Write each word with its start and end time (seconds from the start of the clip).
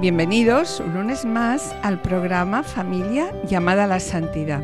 Bienvenidos 0.00 0.78
un 0.78 0.94
lunes 0.94 1.24
más 1.24 1.74
al 1.82 2.00
programa 2.00 2.62
Familia 2.62 3.32
llamada 3.48 3.82
a 3.82 3.86
la 3.88 3.98
Santidad. 3.98 4.62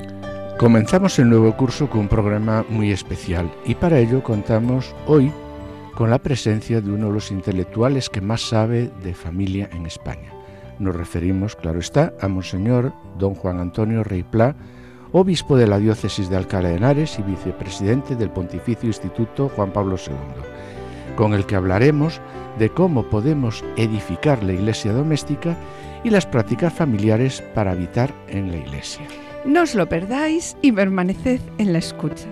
Comenzamos 0.59 1.19
el 1.19 1.29
nuevo 1.29 1.57
curso 1.57 1.91
con 1.91 2.03
un 2.03 2.09
programa 2.09 2.65
muy 2.69 2.93
especial 2.93 3.51
y 3.65 3.75
para 3.75 3.99
ello 3.99 4.23
contamos 4.23 4.95
hoy 5.09 5.33
con 5.97 6.09
la 6.09 6.21
presencia 6.21 6.81
de 6.81 6.89
uno 6.89 7.09
de 7.09 7.15
los 7.15 7.33
intelectuales 7.33 8.09
que 8.09 8.21
más 8.21 8.43
sabe 8.43 8.93
de 9.03 9.12
familia 9.12 9.69
en 9.73 9.87
España. 9.87 10.33
Nos 10.79 10.95
referimos, 10.95 11.57
claro 11.57 11.81
está, 11.81 12.15
a 12.21 12.29
Monseñor 12.29 12.93
Don 13.19 13.35
Juan 13.35 13.59
Antonio 13.59 14.05
Rey 14.05 14.23
Pla, 14.23 14.55
obispo 15.11 15.57
de 15.57 15.67
la 15.67 15.81
diócesis 15.81 16.31
de 16.31 16.37
Alcalá 16.37 16.69
de 16.69 16.77
Henares 16.77 17.19
y 17.19 17.23
vicepresidente 17.23 18.15
del 18.15 18.31
Pontificio 18.31 18.87
Instituto 18.87 19.49
Juan 19.49 19.73
Pablo 19.73 19.97
II, 19.97 20.15
con 21.17 21.34
el 21.34 21.47
que 21.47 21.57
hablaremos 21.57 22.20
de 22.59 22.70
cómo 22.70 23.05
podemos 23.05 23.65
edificar 23.77 24.43
la 24.43 24.53
iglesia 24.53 24.93
doméstica 24.93 25.56
y 26.05 26.11
las 26.11 26.27
prácticas 26.27 26.73
familiares 26.73 27.43
para 27.55 27.73
habitar 27.73 28.12
en 28.29 28.51
la 28.51 28.59
iglesia. 28.59 29.06
No 29.45 29.62
os 29.62 29.75
lo 29.75 29.89
perdáis 29.89 30.56
y 30.62 30.73
permaneced 30.73 31.41
en 31.59 31.73
la 31.73 31.79
escucha. 31.79 32.29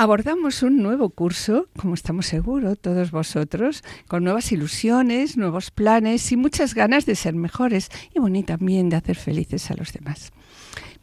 Abordamos 0.00 0.62
un 0.62 0.80
nuevo 0.80 1.10
curso, 1.10 1.66
como 1.76 1.94
estamos 1.94 2.26
seguros 2.26 2.78
todos 2.78 3.10
vosotros, 3.10 3.82
con 4.06 4.22
nuevas 4.22 4.52
ilusiones, 4.52 5.36
nuevos 5.36 5.72
planes 5.72 6.30
y 6.30 6.36
muchas 6.36 6.74
ganas 6.74 7.04
de 7.04 7.16
ser 7.16 7.34
mejores 7.34 7.90
y 8.14 8.20
bueno, 8.20 8.40
también 8.44 8.90
de 8.90 8.94
hacer 8.94 9.16
felices 9.16 9.72
a 9.72 9.74
los 9.74 9.92
demás. 9.92 10.30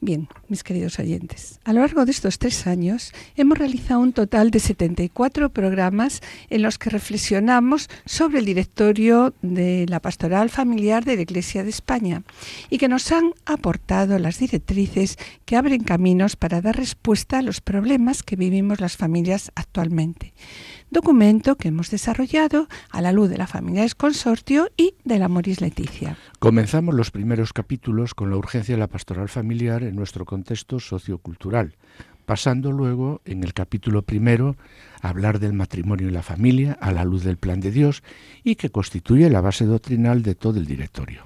Bien, 0.02 0.28
mis 0.50 0.64
queridos 0.64 1.00
oyentes, 1.00 1.60
a 1.64 1.72
lo 1.72 1.80
largo 1.80 2.06
de 2.06 2.12
estos 2.12 2.38
tres 2.38 2.68
años 2.68 3.14
hemos 3.38 3.58
realizado 3.58 4.02
un 4.02 4.12
total 4.12 4.52
de 4.52 4.60
74 4.60 5.50
programas 5.50 6.22
en 6.50 6.62
los 6.62 6.78
que 6.78 6.90
reflexionamos 6.90 7.90
sobre 8.06 8.40
el 8.40 8.46
directorio 8.46 9.34
de 9.42 9.86
la 9.88 10.02
pastoral 10.02 10.50
familiar 10.50 11.06
de 11.06 11.16
la 11.16 11.22
Iglesia 11.22 11.64
de 11.64 11.70
España 11.70 12.24
y 12.70 12.78
que 12.78 12.90
nos 12.90 13.12
han 13.12 13.34
aportado 13.46 14.20
las 14.20 14.38
directrices 14.38 15.18
que 15.46 15.56
abren 15.56 15.84
caminos 15.84 16.36
para 16.36 16.62
dar 16.62 16.76
respuesta 16.76 17.40
a 17.40 17.42
los 17.42 17.62
problemas 17.62 18.22
que 18.22 18.36
vivimos 18.36 18.82
las 18.82 18.98
familias 18.98 19.52
actualmente 19.56 20.34
documento 20.90 21.56
que 21.56 21.70
hemos 21.70 21.90
desarrollado 21.90 22.68
a 22.90 23.02
la 23.02 23.12
luz 23.12 23.30
de 23.30 23.38
la 23.38 23.48
familia 23.48 23.86
Consortio 23.98 24.70
y 24.78 24.96
de 25.04 25.20
la 25.20 25.28
Moris 25.28 25.62
Leticia. 25.62 26.18
Comenzamos 26.40 26.96
los 26.96 27.12
primeros 27.12 27.54
capítulos 27.54 28.14
con 28.14 28.30
la 28.30 28.38
urgencia 28.38 28.76
de 28.76 28.80
la 28.80 28.88
pastoral 28.88 29.30
familiar 29.30 29.84
en 29.84 29.96
nuestro 29.96 30.26
contexto 30.26 30.80
sociocultural, 30.80 31.76
pasando 32.26 32.72
luego 32.72 33.22
en 33.26 33.44
el 33.44 33.54
capítulo 33.54 34.02
primero 34.02 34.56
a 35.02 35.10
hablar 35.10 35.40
del 35.40 35.54
matrimonio 35.54 36.08
y 36.08 36.12
la 36.12 36.24
familia 36.24 36.78
a 36.82 36.92
la 36.92 37.06
luz 37.06 37.24
del 37.24 37.38
plan 37.38 37.60
de 37.60 37.72
Dios 37.72 38.04
y 38.44 38.56
que 38.56 38.70
constituye 38.70 39.30
la 39.30 39.42
base 39.42 39.66
doctrinal 39.66 40.24
de 40.24 40.36
todo 40.36 40.60
el 40.60 40.66
directorio. 40.66 41.24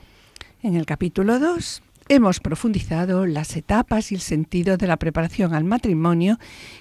En 0.61 0.75
el 0.75 0.85
capítulo 0.85 1.39
2 1.39 1.83
hemos 2.09 2.39
profundizado 2.39 3.27
las 3.27 3.55
etapas 3.55 4.11
y 4.11 4.15
el 4.15 4.21
sentido 4.21 4.77
de 4.77 4.87
la 4.87 4.97
preparación 4.97 5.53
al 5.53 5.63
matrimonio 5.63 6.39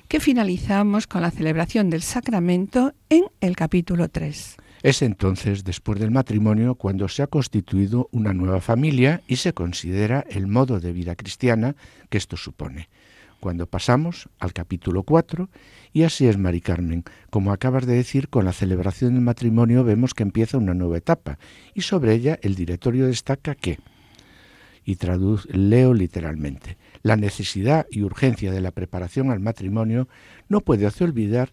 que 0.09 0.21
finalizamos 0.21 1.07
con 1.07 1.21
la 1.21 1.31
celebración 1.31 1.91
del 1.91 2.01
sacramento 2.01 2.95
en 3.11 3.25
el 3.43 3.55
capítulo 3.55 4.09
3. 4.09 4.57
Es 4.83 5.03
entonces, 5.03 5.65
después 5.65 6.01
del 6.01 6.11
matrimonio, 6.11 6.77
cuando 6.77 7.09
se 7.09 7.23
ha 7.23 7.27
constituido 7.27 8.09
una 8.11 8.33
nueva 8.33 8.63
familia 8.63 9.21
y 9.29 9.37
se 9.37 9.53
considera 9.53 10.25
el 10.31 10.47
modo 10.47 10.81
de 10.81 10.93
vida 10.93 11.15
cristiana 11.15 11.77
que 12.09 12.17
esto 12.17 12.39
supone. 12.39 12.89
Cuando 13.39 13.67
pasamos 13.67 14.31
al 14.39 14.55
capítulo 14.55 15.03
4, 15.03 15.51
y 15.93 16.05
así 16.05 16.27
es, 16.27 16.39
Mari 16.39 16.63
Carmen, 16.63 17.05
como 17.29 17.53
acabas 17.53 17.87
de 17.87 17.95
decir, 17.95 18.29
con 18.29 18.47
la 18.47 18.53
celebración 18.53 19.13
del 19.13 19.23
matrimonio 19.23 19.85
vemos 19.85 20.15
que 20.15 20.23
empieza 20.23 20.59
una 20.59 20.75
nueva 20.75 20.97
etapa, 20.97 21.39
y 21.75 21.83
sobre 21.83 22.15
ella 22.15 22.39
el 22.41 22.55
directorio 22.55 23.07
destaca 23.07 23.55
que 23.55 23.79
y 24.89 24.97
leo 25.53 25.93
literalmente. 25.93 26.79
La 27.03 27.17
necesidad 27.17 27.87
y 27.91 28.01
urgencia 28.01 28.51
de 28.51 28.63
la 28.63 28.71
preparación 28.71 29.31
al 29.31 29.39
matrimonio 29.39 30.09
no 30.49 30.63
puede 30.63 30.87
hacer 30.87 31.09
olvidar 31.09 31.53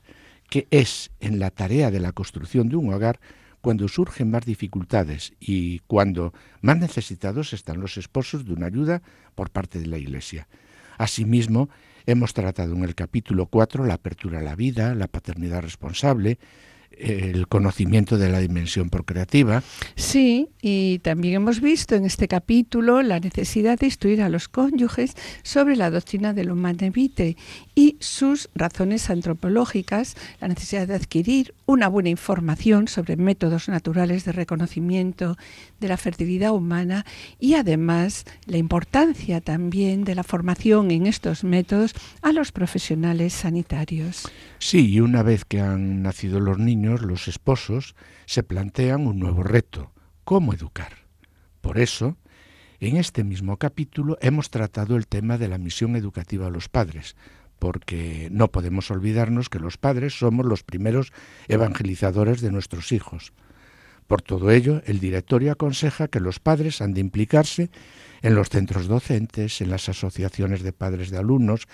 que 0.50 0.68
es 0.72 1.12
en 1.19 1.38
la 1.38 1.50
tarea 1.50 1.91
de 1.91 2.00
la 2.00 2.13
construcción 2.13 2.69
de 2.69 2.78
un 2.78 2.94
hogar 2.94 3.19
cuando 3.59 3.90
surgen 3.90 4.31
más 4.31 4.46
dificultades 4.46 5.34
y 5.38 5.79
cuando 5.79 6.34
más 6.62 6.78
necesitados 6.78 7.51
están 7.51 7.81
los 7.81 7.97
esposos 7.97 8.46
de 8.46 8.53
una 8.53 8.68
ayuda 8.68 9.01
por 9.35 9.50
parte 9.50 9.79
de 9.79 9.88
la 9.88 9.97
Iglesia. 9.97 10.47
Asimismo, 10.97 11.67
hemos 12.06 12.34
tratado 12.34 12.73
en 12.73 12.85
el 12.85 12.96
capítulo 12.96 13.47
4 13.47 13.84
la 13.84 13.96
apertura 13.96 14.40
a 14.40 14.44
la 14.44 14.56
vida, 14.56 14.96
la 14.96 15.07
paternidad 15.07 15.62
responsable, 15.62 16.40
el 16.97 17.47
conocimiento 17.47 18.17
de 18.17 18.29
la 18.29 18.39
dimensión 18.39 18.89
procreativa. 18.89 19.63
Sí, 19.95 20.50
y 20.61 21.00
también 21.00 21.35
hemos 21.35 21.61
visto 21.61 21.95
en 21.95 22.06
este 22.06 22.28
capítulo 22.28 23.01
la 23.01 23.19
necesidad 23.19 23.79
de 23.79 23.88
instruir 23.88 24.22
a 24.22 24.29
los 24.29 24.47
cónyuges 24.47 25.16
sobre 25.44 25.75
la 25.75 25.90
doctrina 25.90 26.34
del 26.34 26.52
humane 26.52 26.90
vitae 26.90 27.37
y 27.75 27.97
sus 27.99 28.49
razones 28.55 29.09
antropológicas, 29.09 30.16
la 30.39 30.47
necesidad 30.47 30.87
de 30.87 30.95
adquirir 30.95 31.53
una 31.66 31.89
buena 31.89 32.09
información 32.09 32.87
sobre 32.87 33.17
métodos 33.17 33.67
naturales 33.67 34.23
de 34.23 34.31
reconocimiento 34.31 35.37
de 35.79 35.89
la 35.89 35.97
fertilidad 35.97 36.53
humana 36.53 37.05
y 37.39 37.55
además 37.55 38.23
la 38.45 38.57
importancia 38.57 39.41
también 39.41 40.05
de 40.05 40.16
la 40.16 40.23
formación 40.23 40.89
en 40.91 41.05
estos 41.05 41.43
métodos 41.43 41.93
a 42.22 42.31
los 42.31 42.51
profesionales 42.51 43.33
sanitarios. 43.33 44.23
Sí, 44.59 44.89
y 44.89 44.99
una 45.01 45.21
vez 45.21 45.43
que 45.43 45.59
han 45.59 46.01
nacido 46.01 46.39
los 46.39 46.57
niños, 46.57 47.01
los 47.01 47.28
esposos 47.28 47.95
se 48.25 48.43
plantean 48.43 49.05
un 49.05 49.19
nuevo 49.19 49.43
reto, 49.43 49.91
¿cómo 50.23 50.53
educar? 50.53 51.05
Por 51.61 51.79
eso, 51.79 52.17
en 52.79 52.97
este 52.97 53.23
mismo 53.23 53.57
capítulo 53.57 54.17
hemos 54.21 54.49
tratado 54.49 54.95
el 54.95 55.07
tema 55.07 55.37
de 55.37 55.47
la 55.47 55.57
misión 55.57 55.95
educativa 55.95 56.47
a 56.47 56.51
los 56.51 56.69
padres, 56.69 57.16
porque 57.59 58.29
no 58.31 58.52
podemos 58.52 58.91
olvidarnos 58.91 59.49
que 59.49 59.59
los 59.59 59.78
padres 59.78 60.17
somos 60.17 60.46
los 60.46 60.63
primeros 60.63 61.11
evangelizadores 61.47 62.41
de 62.41 62.52
nuestros 62.52 62.91
hijos. 62.91 63.34
Por 64.07 64.22
todo 64.22 64.52
ello, 64.52 64.81
el 64.85 64.99
directorio 64.99 65.52
aconseja 65.52 66.07
que 66.07 66.19
los 66.19 66.40
padres 66.40 66.81
han 66.81 66.93
de 66.93 67.02
implicarse 67.02 67.72
en 68.22 68.35
los 68.35 68.49
centros 68.49 68.87
docentes, 68.87 69.61
en 69.61 69.69
las 69.69 69.90
asociaciones 69.90 70.61
de 70.61 70.73
padres 70.73 71.09
de 71.09 71.17
alumnos, 71.17 71.67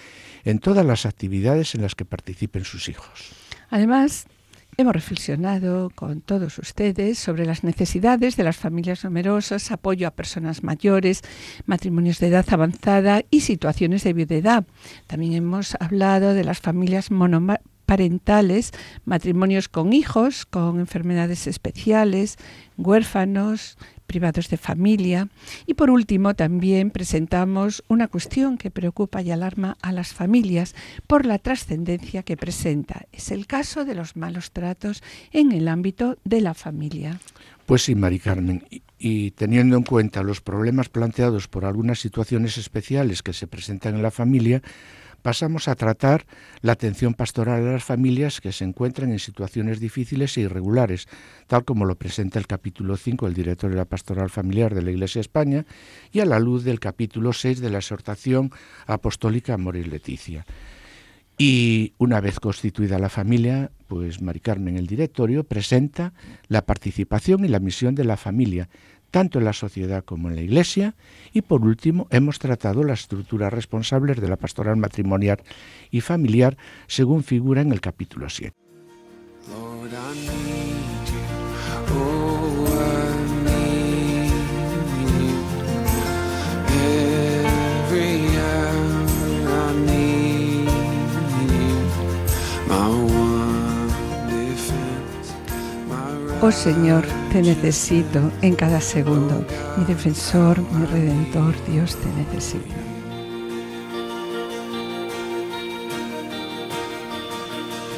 en 0.44 0.60
todas 0.60 0.86
las 0.86 1.06
actividades 1.06 1.76
en 1.76 1.82
las 1.82 1.96
que 1.96 2.06
participen 2.06 2.64
sus 2.64 2.88
hijos. 2.88 3.32
Además, 3.70 4.28
Hemos 4.78 4.94
reflexionado 4.94 5.92
con 5.94 6.22
todos 6.22 6.58
ustedes 6.58 7.20
sobre 7.20 7.46
las 7.46 7.64
necesidades 7.64 8.38
de 8.38 8.46
las 8.46 8.56
familias 8.56 9.04
numerosas, 9.04 9.70
apoyo 9.70 10.08
a 10.08 10.12
personas 10.12 10.64
mayores, 10.64 11.22
matrimonios 11.66 12.20
de 12.20 12.28
edad 12.28 12.46
avanzada 12.50 13.22
y 13.30 13.42
situaciones 13.42 14.06
de 14.06 14.14
viudedad. 14.14 14.66
También 15.08 15.34
hemos 15.34 15.76
hablado 15.82 16.34
de 16.34 16.46
las 16.46 16.62
familias 16.62 17.12
monoparentales, 17.12 18.72
matrimonios 19.04 19.68
con 19.68 19.92
hijos, 19.92 20.46
con 20.46 20.80
enfermedades 20.80 21.48
especiales, 21.48 22.38
huérfanos, 22.78 23.78
privados 24.12 24.50
de 24.50 24.58
familia. 24.58 25.30
Y 25.66 25.76
por 25.76 25.90
último, 25.90 26.34
también 26.34 26.92
presentamos 26.92 27.82
una 27.88 28.10
cuestión 28.10 28.58
que 28.58 28.70
preocupa 28.70 29.22
y 29.22 29.32
alarma 29.32 29.78
a 29.82 29.94
las 29.94 30.14
familias 30.14 30.76
por 31.08 31.26
la 31.26 31.40
trascendencia 31.40 32.22
que 32.24 32.36
presenta. 32.36 33.06
Es 33.14 33.32
el 33.32 33.48
caso 33.48 33.86
de 33.86 33.96
los 33.96 34.18
malos 34.18 34.52
tratos 34.52 35.02
en 35.32 35.54
el 35.54 35.70
ámbito 35.70 36.18
de 36.26 36.42
la 36.42 36.54
familia. 36.54 37.20
Pues 37.66 37.84
sí, 37.84 37.96
Mari 37.96 38.20
Carmen. 38.20 38.66
Y, 39.00 39.32
teniendo 39.32 39.78
en 39.78 39.84
cuenta 39.84 40.24
los 40.24 40.42
problemas 40.42 40.90
planteados 40.90 41.48
por 41.48 41.64
algunas 41.64 42.00
situaciones 42.00 42.58
especiales 42.58 43.24
que 43.24 43.32
se 43.32 43.48
presentan 43.48 43.96
en 43.96 44.02
la 44.02 44.12
familia, 44.12 44.62
pasamos 45.22 45.68
a 45.68 45.76
tratar 45.76 46.26
la 46.62 46.74
atención 46.74 47.14
pastoral 47.14 47.68
a 47.68 47.72
las 47.74 47.84
familias 47.84 48.42
que 48.42 48.52
se 48.52 48.64
encuentran 48.64 49.12
en 49.12 49.20
situaciones 49.20 49.80
difíciles 49.80 50.38
e 50.38 50.42
irregulares, 50.42 51.08
tal 51.48 51.66
como 51.66 51.86
lo 51.86 51.96
presenta 51.96 52.40
el 52.40 52.48
capítulo 52.48 52.98
5 52.98 53.26
del 53.26 53.36
director 53.36 53.70
de 53.70 53.78
la 53.78 53.86
pastoral 53.86 54.30
familiar 54.30 54.74
de 54.74 54.82
la 54.82 54.92
Iglesia 54.92 55.22
España 55.22 55.66
y 56.12 56.20
a 56.20 56.26
la 56.26 56.40
luz 56.40 56.64
del 56.64 56.80
capítulo 56.80 57.34
6 57.34 57.62
de 57.62 57.70
la 57.70 57.80
exhortación 57.80 58.52
apostólica 58.88 59.58
y 59.58 59.84
Leticia. 59.84 60.46
Y 61.38 61.94
una 61.98 62.22
vez 62.22 62.40
constituida 62.40 63.00
la 63.00 63.10
familia, 63.10 63.72
pues 63.88 64.22
Mari 64.22 64.40
Carmen, 64.40 64.78
el 64.78 64.86
directorio, 64.86 65.44
presenta 65.44 66.14
la 66.48 66.66
participación 66.66 67.46
y 67.46 67.48
la 67.48 67.60
misión 67.60 67.96
de 67.96 68.04
la 68.04 68.18
familia, 68.18 68.70
tanto 69.12 69.40
en 69.40 69.46
la 69.46 69.54
sociedad 69.54 70.04
como 70.04 70.30
en 70.30 70.36
la 70.36 70.42
Iglesia. 70.42 70.96
Y 71.34 71.42
por 71.42 71.62
último, 71.62 72.08
hemos 72.10 72.40
tratado 72.40 72.84
las 72.84 73.02
estructuras 73.02 73.54
responsables 73.54 74.20
de 74.20 74.30
la 74.30 74.38
pastoral 74.38 74.78
matrimonial 74.78 75.44
y 75.92 76.02
familiar, 76.02 76.58
según 76.88 77.24
figura 77.24 77.62
en 77.62 77.72
el 77.72 77.82
capítulo 77.82 78.30
7. 78.30 78.61
Oh 96.44 96.52
Señor, 96.52 97.06
te 97.32 97.40
necesito 97.40 98.32
en 98.42 98.56
cada 98.56 98.82
segundo. 98.82 99.46
Mi 99.78 99.86
defensor, 99.86 100.60
mi 100.72 100.88
redentor, 100.88 101.54
Dios 101.68 101.96
te 101.96 102.08
necesito. 102.18 102.74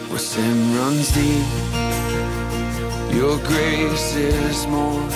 Where 0.10 0.20
sin 0.20 0.76
runs 0.76 1.14
deep, 1.14 1.46
your 3.16 3.40
grace 3.48 4.14
is 4.18 4.68
more. 4.68 5.08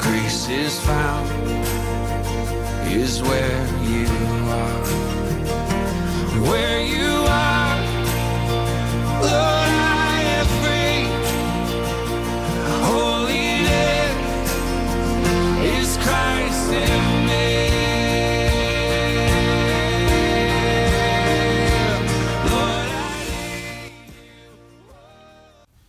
Grace 0.00 0.48
is 0.48 0.80
found, 0.80 1.28
is 2.90 3.20
where 3.20 3.66
you 3.84 4.06
are. 4.50 4.82
Where 6.48 6.80
you 6.80 7.05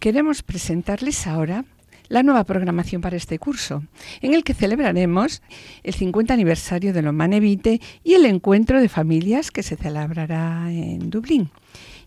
Queremos 0.07 0.41
presentarles 0.41 1.27
ahora 1.27 1.65
la 2.07 2.23
nueva 2.23 2.45
programación 2.45 3.01
para 3.01 3.17
este 3.17 3.39
curso, 3.39 3.83
en 4.21 4.33
el 4.33 4.45
que 4.45 4.53
celebraremos 4.53 5.41
el 5.83 5.93
50 5.93 6.33
aniversario 6.33 6.93
de 6.93 7.01
Lomanevite 7.01 7.81
y 8.05 8.13
el 8.13 8.25
encuentro 8.25 8.79
de 8.79 8.87
familias 8.87 9.51
que 9.51 9.63
se 9.63 9.75
celebrará 9.75 10.71
en 10.71 11.09
Dublín. 11.09 11.49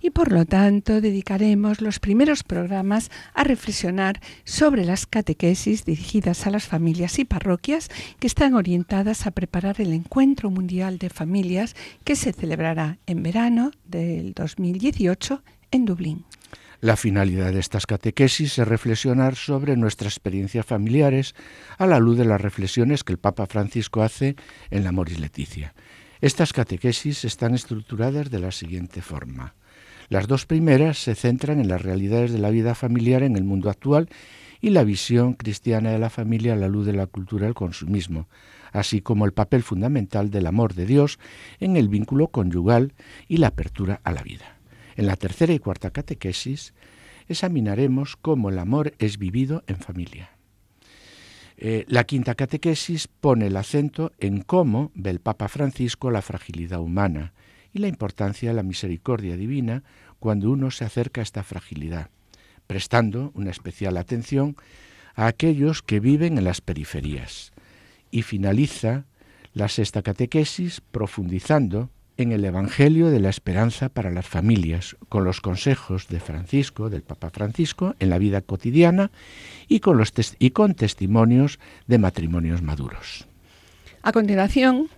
Y 0.00 0.08
por 0.08 0.32
lo 0.32 0.46
tanto 0.46 1.02
dedicaremos 1.02 1.82
los 1.82 1.98
primeros 1.98 2.42
programas 2.42 3.10
a 3.34 3.44
reflexionar 3.44 4.18
sobre 4.44 4.86
las 4.86 5.04
catequesis 5.04 5.84
dirigidas 5.84 6.46
a 6.46 6.50
las 6.50 6.66
familias 6.66 7.18
y 7.18 7.26
parroquias 7.26 7.90
que 8.18 8.28
están 8.28 8.54
orientadas 8.54 9.26
a 9.26 9.30
preparar 9.30 9.78
el 9.78 9.92
encuentro 9.92 10.50
mundial 10.50 10.96
de 10.96 11.10
familias 11.10 11.76
que 12.04 12.16
se 12.16 12.32
celebrará 12.32 12.96
en 13.06 13.22
verano 13.22 13.72
del 13.84 14.32
2018 14.32 15.42
en 15.70 15.84
Dublín. 15.84 16.24
La 16.82 16.96
finalidad 16.96 17.52
de 17.52 17.60
estas 17.60 17.84
catequesis 17.84 18.58
es 18.58 18.66
reflexionar 18.66 19.36
sobre 19.36 19.76
nuestras 19.76 20.14
experiencias 20.14 20.64
familiares 20.64 21.34
a 21.76 21.86
la 21.86 21.98
luz 21.98 22.16
de 22.16 22.24
las 22.24 22.40
reflexiones 22.40 23.04
que 23.04 23.12
el 23.12 23.18
Papa 23.18 23.44
Francisco 23.44 24.00
hace 24.00 24.34
en 24.70 24.84
la 24.84 24.90
Moris 24.90 25.20
Leticia. 25.20 25.74
Estas 26.22 26.54
catequesis 26.54 27.26
están 27.26 27.54
estructuradas 27.54 28.30
de 28.30 28.38
la 28.38 28.50
siguiente 28.50 29.02
forma. 29.02 29.54
Las 30.08 30.26
dos 30.26 30.46
primeras 30.46 30.96
se 30.96 31.14
centran 31.14 31.60
en 31.60 31.68
las 31.68 31.82
realidades 31.82 32.32
de 32.32 32.38
la 32.38 32.48
vida 32.48 32.74
familiar 32.74 33.22
en 33.24 33.36
el 33.36 33.44
mundo 33.44 33.68
actual 33.68 34.08
y 34.62 34.70
la 34.70 34.82
visión 34.82 35.34
cristiana 35.34 35.90
de 35.90 35.98
la 35.98 36.08
familia 36.08 36.54
a 36.54 36.56
la 36.56 36.68
luz 36.68 36.86
de 36.86 36.94
la 36.94 37.06
cultura 37.06 37.44
del 37.44 37.54
consumismo, 37.54 38.26
así 38.72 39.02
como 39.02 39.26
el 39.26 39.32
papel 39.32 39.62
fundamental 39.62 40.30
del 40.30 40.46
amor 40.46 40.72
de 40.72 40.86
Dios 40.86 41.18
en 41.58 41.76
el 41.76 41.90
vínculo 41.90 42.28
conyugal 42.28 42.94
y 43.28 43.36
la 43.36 43.48
apertura 43.48 44.00
a 44.02 44.12
la 44.12 44.22
vida. 44.22 44.59
En 44.96 45.06
la 45.06 45.16
tercera 45.16 45.52
y 45.52 45.58
cuarta 45.58 45.90
catequesis 45.90 46.74
examinaremos 47.28 48.16
cómo 48.16 48.50
el 48.50 48.58
amor 48.58 48.94
es 48.98 49.18
vivido 49.18 49.62
en 49.66 49.76
familia. 49.76 50.30
Eh, 51.56 51.84
la 51.88 52.04
quinta 52.04 52.34
catequesis 52.34 53.06
pone 53.06 53.48
el 53.48 53.56
acento 53.56 54.12
en 54.18 54.40
cómo 54.40 54.90
ve 54.94 55.10
el 55.10 55.20
Papa 55.20 55.46
Francisco 55.48 56.10
la 56.10 56.22
fragilidad 56.22 56.80
humana 56.80 57.34
y 57.72 57.80
la 57.80 57.88
importancia 57.88 58.48
de 58.48 58.56
la 58.56 58.62
misericordia 58.62 59.36
divina 59.36 59.84
cuando 60.18 60.50
uno 60.50 60.70
se 60.70 60.84
acerca 60.84 61.20
a 61.20 61.22
esta 61.22 61.42
fragilidad, 61.42 62.08
prestando 62.66 63.30
una 63.34 63.50
especial 63.50 63.96
atención 63.98 64.56
a 65.14 65.26
aquellos 65.26 65.82
que 65.82 66.00
viven 66.00 66.38
en 66.38 66.44
las 66.44 66.62
periferias. 66.62 67.52
Y 68.10 68.22
finaliza 68.22 69.04
la 69.52 69.68
sexta 69.68 70.02
catequesis 70.02 70.80
profundizando 70.80 71.90
en 72.22 72.32
el 72.32 72.44
Evangelio 72.44 73.10
de 73.10 73.20
la 73.20 73.30
Esperanza 73.30 73.88
para 73.88 74.10
las 74.10 74.26
familias, 74.26 74.96
con 75.08 75.24
los 75.24 75.40
consejos 75.40 76.08
de 76.08 76.20
Francisco, 76.20 76.90
del 76.90 77.02
Papa 77.02 77.30
Francisco, 77.30 77.94
en 77.98 78.10
la 78.10 78.18
vida 78.18 78.42
cotidiana 78.42 79.10
y 79.68 79.80
con, 79.80 79.96
los 79.96 80.12
testimonios 80.12 81.58
de 81.86 81.98
matrimonios 81.98 82.62
maduros. 82.62 83.26
A 84.02 84.12
continuación, 84.12 84.88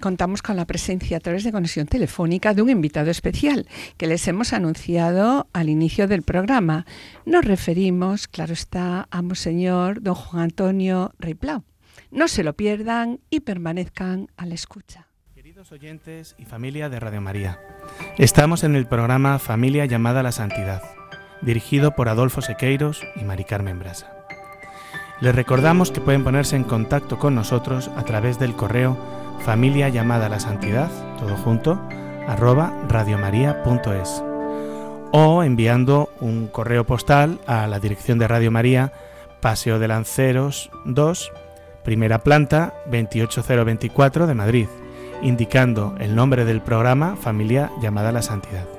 contamos 0.00 0.42
con 0.42 0.56
la 0.56 0.66
presencia 0.66 1.16
a 1.16 1.20
través 1.20 1.44
de 1.44 1.52
conexión 1.52 1.86
telefónica 1.86 2.54
de 2.54 2.62
un 2.62 2.70
invitado 2.70 3.10
especial 3.10 3.66
que 3.96 4.06
les 4.06 4.26
hemos 4.28 4.52
anunciado 4.52 5.48
al 5.52 5.68
inicio 5.68 6.06
del 6.06 6.22
programa. 6.22 6.86
Nos 7.24 7.44
referimos, 7.44 8.28
claro 8.28 8.52
está, 8.52 9.08
a 9.10 9.22
Monseñor 9.22 10.02
don 10.02 10.14
Juan 10.14 10.44
Antonio 10.44 11.12
Reiplau. 11.18 11.64
No 12.10 12.28
se 12.28 12.44
lo 12.44 12.54
pierdan 12.54 13.20
y 13.30 13.40
permanezcan 13.40 14.28
a 14.36 14.46
la 14.46 14.54
escucha 14.54 15.07
oyentes 15.58 16.36
y 16.38 16.44
familia 16.44 16.88
de 16.88 17.00
Radio 17.00 17.20
María, 17.20 17.58
estamos 18.16 18.62
en 18.62 18.76
el 18.76 18.86
programa 18.86 19.40
Familia 19.40 19.86
llamada 19.86 20.20
a 20.20 20.22
la 20.22 20.30
Santidad, 20.30 20.82
dirigido 21.42 21.96
por 21.96 22.08
Adolfo 22.08 22.42
Sequeiros 22.42 23.02
y 23.16 23.24
Mari 23.24 23.42
Carmen 23.42 23.80
Brasa. 23.80 24.12
Les 25.20 25.34
recordamos 25.34 25.90
que 25.90 26.00
pueden 26.00 26.22
ponerse 26.22 26.54
en 26.54 26.62
contacto 26.62 27.18
con 27.18 27.34
nosotros 27.34 27.90
a 27.96 28.04
través 28.04 28.38
del 28.38 28.54
correo 28.54 28.96
familia 29.40 29.88
llamada 29.88 30.26
a 30.26 30.28
la 30.28 30.38
santidad, 30.38 30.90
todo 31.18 31.36
junto, 31.36 31.80
arroba 32.28 32.72
radiomaria.es 32.88 34.22
o 35.10 35.42
enviando 35.42 36.08
un 36.20 36.46
correo 36.46 36.86
postal 36.86 37.40
a 37.48 37.66
la 37.66 37.80
dirección 37.80 38.20
de 38.20 38.28
Radio 38.28 38.52
María, 38.52 38.92
Paseo 39.40 39.80
de 39.80 39.88
Lanceros 39.88 40.70
2, 40.84 41.32
primera 41.82 42.20
planta 42.20 42.74
28024 42.86 44.28
de 44.28 44.34
Madrid 44.34 44.68
indicando 45.22 45.94
el 45.98 46.14
nombre 46.14 46.44
del 46.44 46.60
programa 46.60 47.16
Familia 47.16 47.70
llamada 47.80 48.10
a 48.10 48.12
la 48.12 48.22
Santidad. 48.22 48.77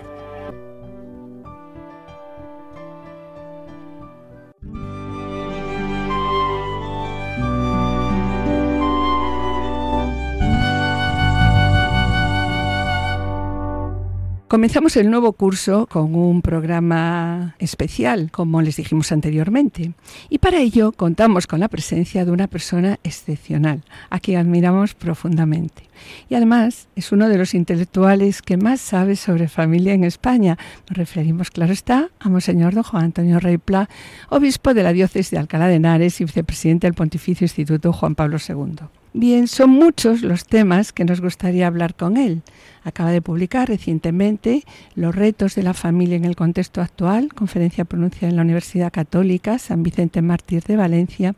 Comenzamos 14.49 14.97
el 14.97 15.11
nuevo 15.11 15.33
curso 15.33 15.85
con 15.85 16.15
un 16.15 16.41
programa 16.41 17.53
especial, 17.59 18.31
como 18.31 18.63
les 18.63 18.77
dijimos 18.77 19.11
anteriormente, 19.11 19.93
y 20.27 20.39
para 20.39 20.57
ello 20.57 20.91
contamos 20.91 21.45
con 21.45 21.59
la 21.59 21.67
presencia 21.67 22.25
de 22.25 22.31
una 22.31 22.47
persona 22.47 22.97
excepcional, 23.03 23.83
a 24.09 24.19
quien 24.19 24.39
admiramos 24.39 24.95
profundamente. 24.95 25.83
Y 26.29 26.33
además 26.33 26.87
es 26.95 27.11
uno 27.11 27.29
de 27.29 27.37
los 27.37 27.53
intelectuales 27.53 28.41
que 28.41 28.57
más 28.57 28.81
sabe 28.81 29.17
sobre 29.17 29.49
familia 29.49 29.93
en 29.93 30.03
España. 30.03 30.57
Nos 30.89 30.97
referimos, 30.97 31.51
claro 31.51 31.71
está, 31.71 32.09
a 32.19 32.27
Monseñor 32.27 32.73
don 32.73 32.81
Juan 32.81 33.03
Antonio 33.03 33.39
Rey 33.39 33.59
Pla, 33.59 33.87
obispo 34.29 34.73
de 34.73 34.81
la 34.81 34.93
diócesis 34.93 35.29
de 35.29 35.37
Alcalá 35.37 35.67
de 35.67 35.75
Henares 35.75 36.19
y 36.21 36.25
vicepresidente 36.25 36.87
del 36.87 36.95
Pontificio 36.95 37.45
Instituto 37.45 37.93
Juan 37.93 38.15
Pablo 38.15 38.37
II. 38.39 38.87
Bien, 39.13 39.47
son 39.47 39.71
muchos 39.71 40.21
los 40.21 40.45
temas 40.45 40.93
que 40.93 41.03
nos 41.03 41.19
gustaría 41.19 41.65
hablar 41.65 41.95
con 41.95 42.15
él. 42.15 42.43
Acaba 42.83 43.11
de 43.11 43.21
publicar 43.21 43.67
recientemente 43.67 44.63
Los 44.95 45.15
retos 45.15 45.55
de 45.55 45.63
la 45.63 45.73
familia 45.73 46.17
en 46.17 46.25
el 46.25 46.35
contexto 46.35 46.81
actual, 46.81 47.33
conferencia 47.33 47.85
pronunciada 47.85 48.29
en 48.29 48.35
la 48.35 48.41
Universidad 48.41 48.91
Católica 48.91 49.59
San 49.59 49.83
Vicente 49.83 50.21
Mártir 50.21 50.63
de 50.63 50.75
Valencia, 50.75 51.35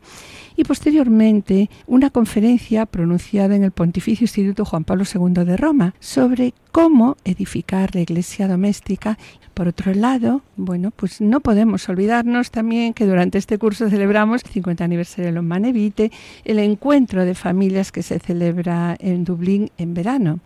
y 0.56 0.64
posteriormente 0.64 1.70
una 1.86 2.10
conferencia 2.10 2.86
pronunciada 2.86 3.56
en 3.56 3.64
el 3.64 3.72
Pontificio 3.72 4.24
Instituto 4.24 4.64
Juan 4.64 4.84
Pablo 4.84 5.04
II 5.04 5.44
de 5.44 5.56
Roma 5.56 5.94
sobre 6.00 6.54
cómo 6.70 7.16
edificar 7.24 7.94
la 7.94 8.00
iglesia 8.00 8.48
doméstica 8.48 9.18
por 9.54 9.68
otro 9.68 9.92
lado, 9.92 10.42
bueno, 10.56 10.90
pues 10.90 11.20
no 11.20 11.40
podemos 11.40 11.86
olvidarnos 11.88 12.50
también 12.50 12.94
que 12.94 13.06
durante 13.06 13.36
este 13.36 13.58
curso 13.58 13.90
celebramos 13.90 14.42
el 14.44 14.50
50 14.50 14.82
aniversario 14.82 15.26
de 15.26 15.32
los 15.32 15.44
Manevite, 15.44 16.10
el 16.44 16.58
encuentro 16.58 17.24
de 17.24 17.34
familias 17.34 17.92
que 17.92 18.02
se 18.02 18.18
celebra 18.18 18.96
en 18.98 19.24
Dublín 19.24 19.70
en 19.76 19.92
verano. 19.92 20.40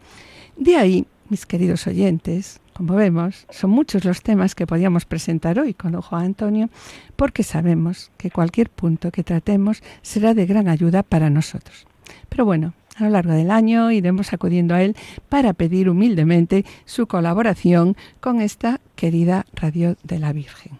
De 0.56 0.76
ahí, 0.76 1.06
mis 1.28 1.44
queridos 1.44 1.86
oyentes, 1.86 2.60
como 2.72 2.94
vemos, 2.94 3.46
son 3.50 3.70
muchos 3.70 4.04
los 4.04 4.22
temas 4.22 4.54
que 4.54 4.66
podíamos 4.66 5.04
presentar 5.04 5.58
hoy 5.58 5.74
con 5.74 5.94
Ojo 5.94 6.16
Antonio, 6.16 6.70
porque 7.14 7.42
sabemos 7.42 8.10
que 8.16 8.30
cualquier 8.30 8.70
punto 8.70 9.10
que 9.10 9.22
tratemos 9.22 9.82
será 10.02 10.32
de 10.32 10.46
gran 10.46 10.68
ayuda 10.68 11.02
para 11.02 11.28
nosotros. 11.28 11.86
Pero 12.30 12.46
bueno, 12.46 12.72
a 12.96 13.04
lo 13.04 13.10
largo 13.10 13.32
del 13.32 13.50
año 13.50 13.90
iremos 13.90 14.32
acudiendo 14.32 14.74
a 14.74 14.82
él 14.82 14.96
para 15.28 15.52
pedir 15.52 15.90
humildemente 15.90 16.64
su 16.86 17.06
colaboración 17.06 17.94
con 18.20 18.40
esta 18.40 18.80
querida 18.94 19.44
Radio 19.54 19.96
de 20.04 20.18
la 20.18 20.32
Virgen. 20.32 20.78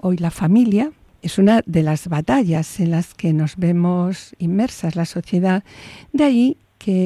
Hoy 0.00 0.16
la 0.16 0.30
familia 0.30 0.92
es 1.20 1.38
una 1.38 1.62
de 1.66 1.82
las 1.82 2.08
batallas 2.08 2.80
en 2.80 2.90
las 2.90 3.14
que 3.14 3.32
nos 3.32 3.56
vemos 3.56 4.34
inmersas 4.38 4.96
la 4.96 5.04
sociedad. 5.04 5.64
De 6.12 6.24
ahí 6.24 6.56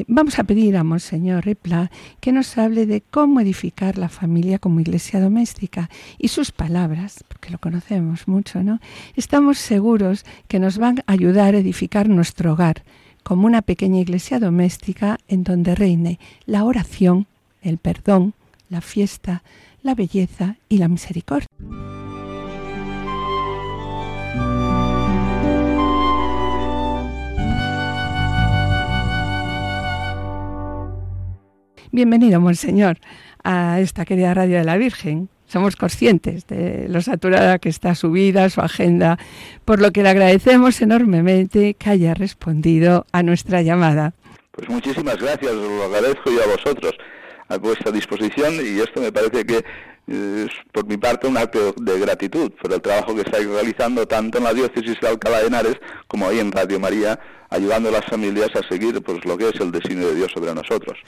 vamos 0.07 0.39
a 0.39 0.43
pedir 0.43 0.75
a 0.77 0.83
Monseñor 0.83 1.45
Repla 1.45 1.91
que 2.19 2.31
nos 2.31 2.57
hable 2.57 2.85
de 2.85 3.01
cómo 3.01 3.39
edificar 3.39 3.97
la 3.97 4.09
familia 4.09 4.59
como 4.59 4.79
iglesia 4.79 5.19
doméstica 5.19 5.89
y 6.17 6.29
sus 6.29 6.51
palabras, 6.51 7.23
porque 7.27 7.49
lo 7.49 7.57
conocemos 7.59 8.27
mucho, 8.27 8.63
¿no? 8.63 8.79
Estamos 9.15 9.57
seguros 9.57 10.25
que 10.47 10.59
nos 10.59 10.77
van 10.77 10.99
a 10.99 11.13
ayudar 11.13 11.55
a 11.55 11.59
edificar 11.59 12.09
nuestro 12.09 12.53
hogar, 12.53 12.83
como 13.23 13.45
una 13.45 13.61
pequeña 13.61 13.99
iglesia 13.99 14.39
doméstica 14.39 15.17
en 15.27 15.43
donde 15.43 15.75
reine 15.75 16.19
la 16.45 16.63
oración, 16.63 17.27
el 17.61 17.77
perdón, 17.77 18.33
la 18.69 18.81
fiesta, 18.81 19.43
la 19.83 19.95
belleza 19.95 20.57
y 20.67 20.77
la 20.77 20.87
misericordia. 20.87 21.48
Bienvenido, 31.91 32.39
Monseñor, 32.39 32.99
a 33.43 33.79
esta 33.79 34.05
querida 34.05 34.35
Radio 34.35 34.59
de 34.59 34.63
la 34.63 34.77
Virgen 34.77 35.27
somos 35.47 35.75
conscientes 35.75 36.45
de 36.45 36.87
lo 36.87 37.01
saturada 37.01 37.57
que 37.57 37.69
está 37.69 37.95
su 37.95 38.11
vida, 38.11 38.47
su 38.51 38.61
agenda, 38.61 39.17
por 39.65 39.81
lo 39.81 39.91
que 39.91 40.03
le 40.03 40.09
agradecemos 40.09 40.79
enormemente 40.81 41.73
que 41.73 41.89
haya 41.89 42.13
respondido 42.13 43.07
a 43.11 43.23
nuestra 43.23 43.63
llamada. 43.63 44.13
Pues 44.51 44.69
muchísimas 44.69 45.17
gracias, 45.17 45.51
lo 45.51 45.83
agradezco 45.85 46.29
yo 46.29 46.43
a 46.43 46.55
vosotros, 46.55 46.93
a 47.47 47.57
vuestra 47.57 47.91
disposición 47.91 48.53
y 48.63 48.79
esto 48.79 49.01
me 49.01 49.11
parece 49.11 49.43
que 49.43 49.65
es 50.07 50.51
por 50.71 50.85
mi 50.85 50.97
parte 50.97 51.25
un 51.25 51.37
acto 51.37 51.73
de 51.73 51.99
gratitud 51.99 52.51
por 52.61 52.71
el 52.71 52.81
trabajo 52.81 53.15
que 53.15 53.21
estáis 53.21 53.47
realizando 53.47 54.07
tanto 54.07 54.37
en 54.37 54.43
la 54.43 54.53
diócesis 54.53 54.95
de 55.01 55.07
Alcalá 55.07 55.39
de 55.39 55.47
Henares 55.47 55.75
como 56.07 56.27
ahí 56.27 56.37
en 56.37 56.51
Radio 56.51 56.79
María, 56.79 57.19
ayudando 57.49 57.89
a 57.89 57.93
las 57.93 58.05
familias 58.05 58.49
a 58.55 58.67
seguir 58.67 59.01
pues, 59.01 59.25
lo 59.25 59.35
que 59.35 59.49
es 59.49 59.59
el 59.59 59.71
designio 59.71 60.09
de 60.09 60.15
Dios 60.15 60.31
sobre 60.31 60.53
nosotros. 60.53 60.99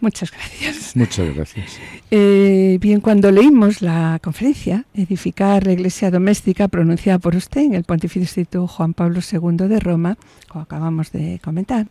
Muchas 0.00 0.30
gracias. 0.30 0.94
Muchas 0.94 1.34
gracias. 1.34 1.78
Eh, 2.10 2.78
bien, 2.80 3.00
cuando 3.00 3.32
leímos 3.32 3.82
la 3.82 4.20
conferencia, 4.22 4.84
Edificar 4.94 5.66
la 5.66 5.72
Iglesia 5.72 6.10
Doméstica, 6.10 6.68
pronunciada 6.68 7.18
por 7.18 7.34
usted 7.34 7.62
en 7.62 7.74
el 7.74 7.82
Pontificio 7.84 8.22
Instituto 8.22 8.68
Juan 8.68 8.94
Pablo 8.94 9.20
II 9.20 9.68
de 9.68 9.80
Roma, 9.80 10.16
como 10.48 10.62
acabamos 10.62 11.10
de 11.10 11.40
comentar, 11.42 11.88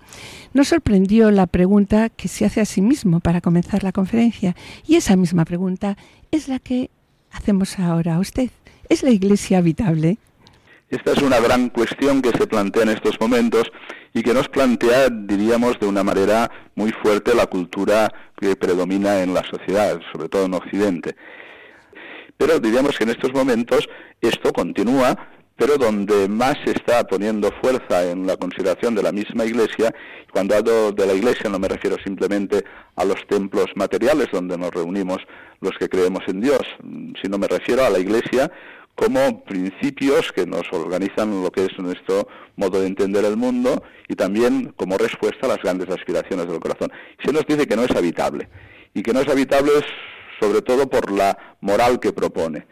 nos 0.54 0.70
sorprendió 0.70 1.32
la 1.32 1.48
pregunta 1.48 2.10
que 2.10 2.30
se 2.30 2.46
hace 2.46 2.62
a 2.62 2.66
sí 2.66 2.82
mismo 2.82 3.20
para 3.20 3.42
comenzar 3.42 3.84
la 3.84 3.92
conferencia. 3.92 4.56
Y 4.88 4.96
esa 4.96 5.18
misma 5.18 5.44
pregunta 5.44 5.98
es 6.32 6.48
la 6.48 6.60
que 6.60 6.90
hacemos 7.32 7.78
ahora 7.78 8.16
a 8.16 8.20
usted. 8.20 8.50
¿Es 8.90 9.04
la 9.04 9.10
Iglesia 9.12 9.58
habitable? 9.58 10.18
Esta 10.90 11.12
es 11.12 11.22
una 11.22 11.42
gran 11.42 11.68
cuestión 11.68 12.22
que 12.22 12.30
se 12.30 12.48
plantea 12.48 12.84
en 12.84 12.90
estos 12.90 13.20
momentos 13.20 13.64
y 14.14 14.24
que 14.24 14.34
nos 14.34 14.48
plantea, 14.48 15.10
diríamos, 15.10 15.78
de 15.82 15.86
una 15.86 16.02
manera 16.02 16.50
muy 16.76 16.92
fuerte 16.92 17.36
la 17.36 17.46
cultura 17.48 18.10
que 18.38 18.56
predomina 18.56 19.22
en 19.22 19.34
la 19.34 19.44
sociedad, 19.44 20.00
sobre 20.14 20.30
todo 20.30 20.46
en 20.46 20.54
Occidente. 20.54 21.18
Pero 22.38 22.60
diríamos 22.62 22.98
que 22.98 23.04
en 23.04 23.10
estos 23.10 23.34
momentos 23.34 23.90
esto 24.22 24.54
continúa, 24.54 25.14
pero 25.58 25.76
donde 25.78 26.30
más 26.30 26.56
se 26.64 26.72
está 26.72 27.04
poniendo 27.06 27.52
fuerza 27.62 28.10
en 28.10 28.26
la 28.26 28.38
consideración 28.38 28.96
de 28.96 29.04
la 29.04 29.12
misma 29.12 29.44
Iglesia, 29.44 29.94
cuando 30.32 30.56
hablo 30.56 30.94
de 30.94 31.06
la 31.06 31.14
Iglesia 31.14 31.50
no 31.50 31.60
me 31.60 31.68
refiero 31.68 31.98
simplemente 32.02 32.64
a 32.96 33.04
los 33.04 33.28
templos 33.28 33.66
materiales 33.76 34.28
donde 34.32 34.58
nos 34.58 34.72
reunimos 34.72 35.18
los 35.60 35.72
que 35.78 35.90
creemos 35.90 36.24
en 36.28 36.40
Dios, 36.40 36.62
sino 37.22 37.38
me 37.38 37.48
refiero 37.48 37.84
a 37.84 37.90
la 37.90 38.00
Iglesia 38.00 38.50
como 38.98 39.44
principios 39.44 40.32
que 40.32 40.48
nos 40.48 40.64
organizan 40.74 41.44
lo 41.44 41.52
que 41.52 41.66
es 41.66 41.78
nuestro 41.78 42.28
modo 42.56 42.82
de 42.82 42.88
entender 42.88 43.24
el 43.26 43.38
mundo 43.38 43.84
y 44.08 44.16
también 44.16 44.74
como 44.76 44.98
respuesta 44.98 45.46
a 45.46 45.50
las 45.50 45.60
grandes 45.60 45.88
aspiraciones 45.90 46.48
del 46.48 46.60
corazón. 46.60 46.92
Se 47.24 47.32
nos 47.32 47.46
dice 47.46 47.68
que 47.68 47.76
no 47.76 47.84
es 47.84 47.92
habitable 47.92 48.50
y 48.96 49.04
que 49.04 49.14
no 49.14 49.20
es 49.20 49.28
habitable 49.28 49.72
sobre 50.42 50.64
todo 50.64 50.90
por 50.90 51.12
la 51.12 51.38
moral 51.62 52.00
que 52.00 52.12
propone. 52.12 52.66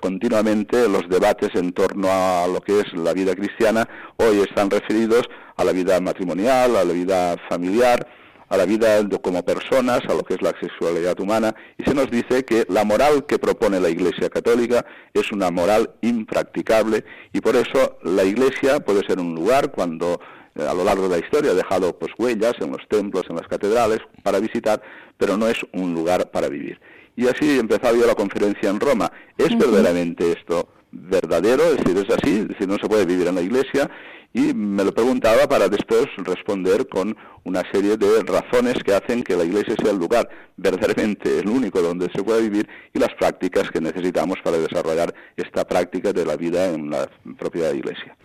continuamente 0.00 0.88
los 0.88 1.06
debates 1.10 1.50
en 1.54 1.72
torno 1.72 2.08
a 2.10 2.46
lo 2.46 2.62
que 2.62 2.80
es 2.80 2.92
la 2.94 3.12
vida 3.12 3.34
cristiana 3.34 3.86
hoy 4.16 4.40
están 4.40 4.70
referidos 4.70 5.28
a 5.56 5.64
la 5.64 5.72
vida 5.72 6.00
matrimonial, 6.00 6.74
a 6.76 6.84
la 6.84 6.92
vida 6.92 7.36
familiar, 7.50 8.06
a 8.50 8.56
la 8.56 8.66
vida 8.66 9.08
como 9.22 9.44
personas, 9.44 10.00
a 10.08 10.14
lo 10.14 10.24
que 10.24 10.34
es 10.34 10.42
la 10.42 10.52
sexualidad 10.60 11.18
humana, 11.20 11.54
y 11.78 11.84
se 11.84 11.94
nos 11.94 12.10
dice 12.10 12.44
que 12.44 12.66
la 12.68 12.84
moral 12.84 13.24
que 13.24 13.38
propone 13.38 13.78
la 13.80 13.88
Iglesia 13.88 14.28
Católica 14.28 14.84
es 15.14 15.30
una 15.30 15.50
moral 15.52 15.92
impracticable 16.02 17.04
y 17.32 17.40
por 17.40 17.54
eso 17.54 17.98
la 18.02 18.24
Iglesia 18.24 18.80
puede 18.80 19.06
ser 19.06 19.20
un 19.20 19.36
lugar 19.36 19.70
cuando 19.70 20.20
eh, 20.56 20.66
a 20.68 20.74
lo 20.74 20.82
largo 20.82 21.08
de 21.08 21.20
la 21.20 21.24
historia 21.24 21.52
ha 21.52 21.54
dejado 21.54 21.96
pues 21.96 22.10
huellas 22.18 22.54
en 22.60 22.72
los 22.72 22.86
templos, 22.88 23.22
en 23.30 23.36
las 23.36 23.46
catedrales 23.46 24.00
para 24.24 24.40
visitar, 24.40 24.82
pero 25.16 25.36
no 25.36 25.48
es 25.48 25.58
un 25.72 25.94
lugar 25.94 26.32
para 26.32 26.48
vivir. 26.48 26.80
Y 27.14 27.28
así 27.28 27.58
empezaba 27.58 27.96
yo 27.96 28.04
la 28.04 28.16
conferencia 28.16 28.68
en 28.68 28.80
Roma. 28.80 29.12
¿Es 29.38 29.56
verdaderamente 29.56 30.32
esto 30.32 30.68
verdadero? 30.90 31.62
Es 31.64 31.76
decir, 31.78 31.96
es 31.98 32.16
así, 32.16 32.38
es 32.40 32.48
decir, 32.48 32.66
no 32.66 32.78
se 32.80 32.88
puede 32.88 33.04
vivir 33.04 33.28
en 33.28 33.36
la 33.36 33.42
iglesia 33.42 33.88
y 34.32 34.54
me 34.54 34.84
lo 34.84 34.92
preguntaba 34.92 35.48
para 35.48 35.68
después 35.68 36.06
responder 36.18 36.88
con 36.88 37.16
una 37.44 37.62
serie 37.72 37.96
de 37.96 38.22
razones 38.22 38.74
que 38.84 38.94
hacen 38.94 39.22
que 39.22 39.36
la 39.36 39.44
iglesia 39.44 39.74
sea 39.82 39.90
el 39.90 39.98
lugar 39.98 40.28
verdaderamente 40.56 41.40
el 41.40 41.48
único 41.48 41.80
donde 41.80 42.08
se 42.14 42.22
puede 42.22 42.42
vivir 42.42 42.68
y 42.94 42.98
las 42.98 43.10
prácticas 43.18 43.70
que 43.70 43.80
necesitamos 43.80 44.38
para 44.44 44.58
desarrollar 44.58 45.12
esta 45.36 45.66
práctica 45.66 46.12
de 46.12 46.24
la 46.24 46.36
vida 46.36 46.72
en 46.72 46.90
la 46.90 47.08
propia 47.38 47.72
iglesia. 47.72 48.16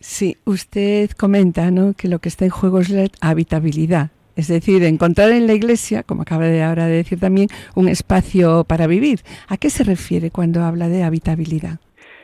Sí, 0.00 0.36
usted 0.44 1.10
comenta 1.10 1.70
¿no? 1.70 1.94
que 1.94 2.08
lo 2.08 2.18
que 2.20 2.28
está 2.28 2.44
en 2.44 2.50
juego 2.50 2.80
es 2.80 2.88
la 2.88 3.08
habitabilidad, 3.20 4.10
es 4.36 4.48
decir, 4.48 4.84
encontrar 4.84 5.30
en 5.30 5.46
la 5.46 5.54
iglesia, 5.54 6.04
como 6.04 6.22
acaba 6.22 6.46
de 6.46 6.62
ahora 6.62 6.86
de 6.86 6.96
decir 6.96 7.18
también, 7.18 7.48
un 7.74 7.88
espacio 7.88 8.64
para 8.64 8.86
vivir. 8.86 9.22
¿A 9.48 9.56
qué 9.56 9.70
se 9.70 9.82
refiere 9.82 10.30
cuando 10.30 10.62
habla 10.62 10.88
de 10.88 11.02
habitabilidad? 11.02 11.80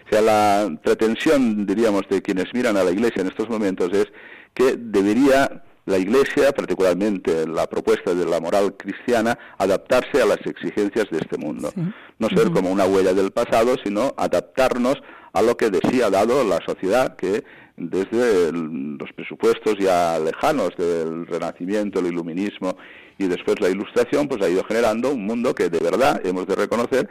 O 0.07 0.09
sea, 0.11 0.21
la 0.21 0.79
pretensión, 0.83 1.67
diríamos, 1.67 2.03
de 2.09 2.21
quienes 2.21 2.53
miran 2.53 2.77
a 2.77 2.85
la 2.85 2.91
Iglesia 2.91 3.23
en 3.23 3.29
estos 3.29 3.49
momentos 3.49 3.93
es 3.93 4.07
que 4.53 4.77
debería 4.77 5.63
la 5.87 5.99
Iglesia, 5.99 6.53
particularmente 6.53 7.47
la 7.47 7.67
propuesta 7.67 8.15
de 8.15 8.25
la 8.25 8.41
moral 8.41 8.75
cristiana, 8.77 9.39
adaptarse 9.59 10.23
a 10.23 10.27
las 10.27 10.39
exigencias 10.47 11.07
de 11.11 11.19
este 11.19 11.37
mundo. 11.37 11.73
No 12.19 12.29
ser 12.29 12.51
como 12.51 12.71
una 12.71 12.87
huella 12.87 13.13
del 13.13 13.33
pasado, 13.33 13.77
sino 13.83 14.15
adaptarnos 14.17 14.97
a 15.33 15.43
lo 15.43 15.57
que 15.57 15.71
de 15.71 15.81
sí 15.91 16.01
ha 16.01 16.11
dado 16.11 16.45
la 16.45 16.61
sociedad, 16.65 17.17
que 17.17 17.45
desde 17.77 18.53
los 18.53 19.13
presupuestos 19.15 19.77
ya 19.79 20.19
lejanos 20.19 20.71
del 20.79 21.27
Renacimiento, 21.27 21.99
el 21.99 22.07
Iluminismo 22.07 22.77
y 23.19 23.27
después 23.27 23.61
la 23.61 23.69
Ilustración, 23.69 24.29
pues 24.29 24.43
ha 24.43 24.49
ido 24.49 24.65
generando 24.65 25.11
un 25.11 25.27
mundo 25.27 25.55
que 25.55 25.69
de 25.69 25.81
verdad 25.81 26.21
hemos 26.25 26.47
de 26.47 26.55
reconocer 26.55 27.09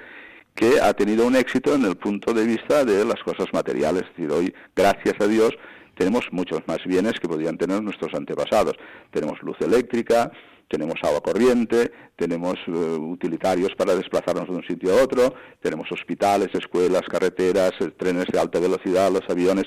que 0.56 0.80
ha 0.80 0.94
tenido 0.94 1.26
un 1.26 1.36
éxito 1.36 1.76
en 1.76 1.86
el 1.86 1.96
punto 1.96 2.34
de 2.34 2.46
vista 2.46 2.86
de 2.86 3.04
las 3.06 3.22
cosas 3.24 3.48
materiales. 3.54 4.04
Es 4.04 4.10
decir, 4.10 4.32
hoy, 4.32 4.54
gracias 4.76 5.16
a 5.20 5.28
Dios, 5.28 5.52
tenemos 5.96 6.26
muchos 6.32 6.62
más 6.68 6.80
bienes 6.86 7.20
que 7.20 7.28
podían 7.28 7.58
tener 7.58 7.82
nuestros 7.82 8.14
antepasados. 8.14 8.76
Tenemos 9.12 9.42
luz 9.42 9.58
eléctrica, 9.62 10.32
tenemos 10.68 10.96
agua 11.04 11.22
corriente, 11.22 11.92
tenemos 12.16 12.56
eh, 12.68 12.72
utilitarios 12.72 13.76
para 13.76 13.96
desplazarnos 13.96 14.48
de 14.48 14.56
un 14.56 14.64
sitio 14.64 14.94
a 14.94 15.04
otro, 15.04 15.36
tenemos 15.62 15.92
hospitales, 15.92 16.50
escuelas, 16.54 17.04
carreteras, 17.04 17.74
eh, 17.80 17.92
trenes 17.96 18.26
de 18.28 18.40
alta 18.40 18.60
velocidad, 18.60 19.12
los 19.12 19.30
aviones, 19.30 19.66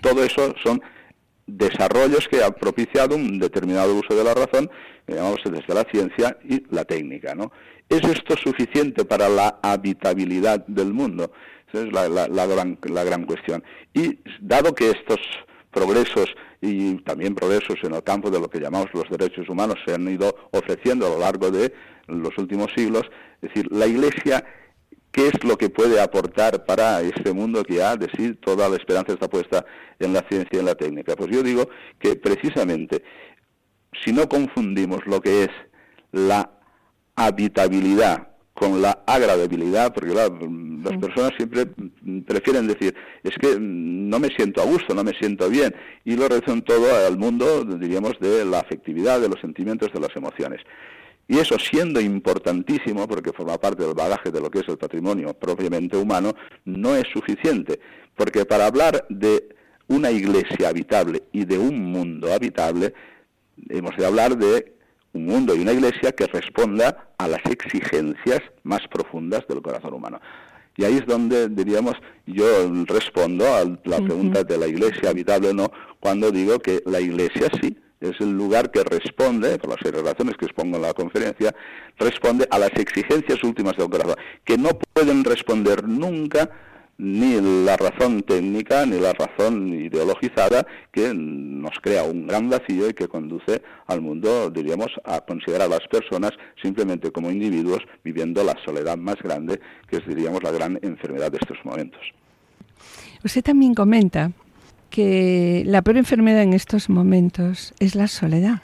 todo 0.00 0.22
eso 0.22 0.54
son 0.62 0.80
desarrollos 1.46 2.28
que 2.28 2.42
han 2.42 2.54
propiciado 2.54 3.16
un 3.16 3.38
determinado 3.38 3.94
uso 3.94 4.14
de 4.14 4.24
la 4.24 4.34
razón, 4.34 4.70
digamos, 5.06 5.40
desde 5.44 5.74
la 5.74 5.84
ciencia 5.90 6.38
y 6.48 6.64
la 6.70 6.84
técnica. 6.84 7.34
¿no? 7.34 7.52
¿Es 7.88 8.02
esto 8.02 8.36
suficiente 8.36 9.04
para 9.04 9.28
la 9.28 9.58
habitabilidad 9.62 10.64
del 10.66 10.92
mundo? 10.92 11.32
Esa 11.72 11.86
es 11.86 11.92
la, 11.92 12.46
gran, 12.46 12.78
la 12.82 13.04
gran 13.04 13.26
cuestión. 13.26 13.62
Y 13.92 14.18
dado 14.40 14.74
que 14.74 14.90
estos 14.90 15.18
progresos 15.70 16.34
y 16.60 16.94
también 17.02 17.34
progresos 17.34 17.76
en 17.82 17.94
el 17.94 18.02
campo 18.02 18.30
de 18.30 18.40
lo 18.40 18.48
que 18.48 18.60
llamamos 18.60 18.88
los 18.94 19.08
derechos 19.10 19.48
humanos 19.48 19.76
se 19.84 19.94
han 19.94 20.08
ido 20.08 20.34
ofreciendo 20.52 21.06
a 21.06 21.10
lo 21.10 21.18
largo 21.18 21.50
de 21.50 21.74
los 22.06 22.36
últimos 22.38 22.72
siglos. 22.74 23.02
Es 23.42 23.50
decir, 23.50 23.70
la 23.70 23.86
Iglesia, 23.86 24.44
¿qué 25.14 25.28
es 25.28 25.44
lo 25.44 25.56
que 25.56 25.70
puede 25.70 26.00
aportar 26.00 26.64
para 26.64 27.00
este 27.00 27.32
mundo 27.32 27.62
que 27.62 27.80
ha 27.80 27.96
de 27.96 28.08
sí 28.16 28.34
toda 28.34 28.68
la 28.68 28.76
esperanza 28.76 29.12
está 29.12 29.28
puesta 29.28 29.64
en 30.00 30.12
la 30.12 30.26
ciencia 30.28 30.50
y 30.52 30.58
en 30.58 30.66
la 30.66 30.74
técnica? 30.74 31.14
Pues 31.14 31.30
yo 31.30 31.42
digo 31.42 31.68
que 32.00 32.16
precisamente, 32.16 33.04
si 34.04 34.12
no 34.12 34.28
confundimos 34.28 35.06
lo 35.06 35.20
que 35.20 35.44
es 35.44 35.50
la 36.10 36.50
habitabilidad 37.14 38.28
con 38.54 38.82
la 38.82 39.02
agradabilidad, 39.06 39.94
porque 39.94 40.14
las 40.14 40.98
personas 40.98 41.32
siempre 41.36 41.66
prefieren 42.26 42.66
decir, 42.66 42.94
es 43.22 43.36
que 43.36 43.56
no 43.58 44.18
me 44.18 44.28
siento 44.28 44.62
a 44.62 44.64
gusto, 44.64 44.94
no 44.94 45.04
me 45.04 45.12
siento 45.12 45.48
bien, 45.48 45.74
y 46.04 46.16
lo 46.16 46.28
reducen 46.28 46.62
todo 46.62 46.86
al 47.06 47.18
mundo, 47.18 47.64
diríamos, 47.64 48.18
de 48.20 48.44
la 48.44 48.60
afectividad, 48.60 49.20
de 49.20 49.28
los 49.28 49.40
sentimientos, 49.40 49.92
de 49.92 50.00
las 50.00 50.14
emociones. 50.16 50.60
Y 51.26 51.38
eso 51.38 51.58
siendo 51.58 52.00
importantísimo, 52.00 53.08
porque 53.08 53.32
forma 53.32 53.58
parte 53.58 53.82
del 53.82 53.94
bagaje 53.94 54.30
de 54.30 54.40
lo 54.40 54.50
que 54.50 54.60
es 54.60 54.68
el 54.68 54.76
patrimonio 54.76 55.32
propiamente 55.34 55.96
humano, 55.96 56.34
no 56.64 56.94
es 56.96 57.04
suficiente, 57.12 57.80
porque 58.14 58.44
para 58.44 58.66
hablar 58.66 59.06
de 59.08 59.48
una 59.88 60.10
iglesia 60.10 60.68
habitable 60.68 61.22
y 61.32 61.44
de 61.44 61.58
un 61.58 61.92
mundo 61.92 62.32
habitable, 62.32 62.94
hemos 63.68 63.96
de 63.96 64.06
hablar 64.06 64.36
de 64.36 64.74
un 65.12 65.26
mundo 65.26 65.54
y 65.54 65.60
una 65.60 65.72
iglesia 65.72 66.12
que 66.12 66.26
responda 66.26 67.08
a 67.18 67.28
las 67.28 67.44
exigencias 67.46 68.40
más 68.62 68.80
profundas 68.88 69.46
del 69.48 69.62
corazón 69.62 69.94
humano. 69.94 70.20
Y 70.76 70.84
ahí 70.84 70.94
es 70.94 71.06
donde, 71.06 71.48
diríamos, 71.48 71.94
yo 72.26 72.46
respondo 72.86 73.46
a 73.46 73.64
la 73.84 73.98
pregunta 73.98 74.42
de 74.42 74.58
la 74.58 74.66
iglesia 74.66 75.10
habitable 75.10 75.50
o 75.50 75.54
no, 75.54 75.70
cuando 76.00 76.32
digo 76.32 76.58
que 76.58 76.82
la 76.84 77.00
iglesia 77.00 77.48
sí 77.60 77.78
es 78.10 78.20
el 78.20 78.32
lugar 78.32 78.70
que 78.70 78.82
responde, 78.84 79.58
por 79.58 79.70
las 79.70 80.04
razones 80.04 80.36
que 80.36 80.46
expongo 80.46 80.76
en 80.76 80.82
la 80.82 80.92
conferencia, 80.94 81.54
responde 81.98 82.46
a 82.50 82.58
las 82.58 82.72
exigencias 82.76 83.42
últimas 83.42 83.76
del 83.76 83.88
corazón, 83.88 84.16
que 84.44 84.58
no 84.58 84.70
pueden 84.92 85.24
responder 85.24 85.88
nunca 85.88 86.50
ni 86.96 87.40
la 87.64 87.76
razón 87.76 88.22
técnica 88.22 88.86
ni 88.86 89.00
la 89.00 89.12
razón 89.12 89.68
ideologizada 89.68 90.66
que 90.92 91.12
nos 91.12 91.72
crea 91.82 92.04
un 92.04 92.26
gran 92.26 92.48
vacío 92.48 92.88
y 92.88 92.94
que 92.94 93.08
conduce 93.08 93.62
al 93.86 94.00
mundo, 94.00 94.50
diríamos, 94.50 94.88
a 95.04 95.20
considerar 95.20 95.62
a 95.62 95.70
las 95.70 95.86
personas 95.88 96.30
simplemente 96.62 97.10
como 97.10 97.30
individuos 97.30 97.80
viviendo 98.04 98.44
la 98.44 98.54
soledad 98.64 98.96
más 98.96 99.16
grande, 99.16 99.60
que 99.88 99.96
es, 99.96 100.06
diríamos, 100.06 100.42
la 100.42 100.52
gran 100.52 100.78
enfermedad 100.82 101.32
de 101.32 101.38
estos 101.38 101.58
momentos. 101.64 102.00
Usted 103.24 103.42
también 103.42 103.74
comenta 103.74 104.30
que 104.94 105.64
la 105.66 105.82
peor 105.82 105.96
enfermedad 105.96 106.42
en 106.42 106.52
estos 106.52 106.88
momentos 106.88 107.74
es 107.80 107.96
la 107.96 108.06
soledad 108.06 108.62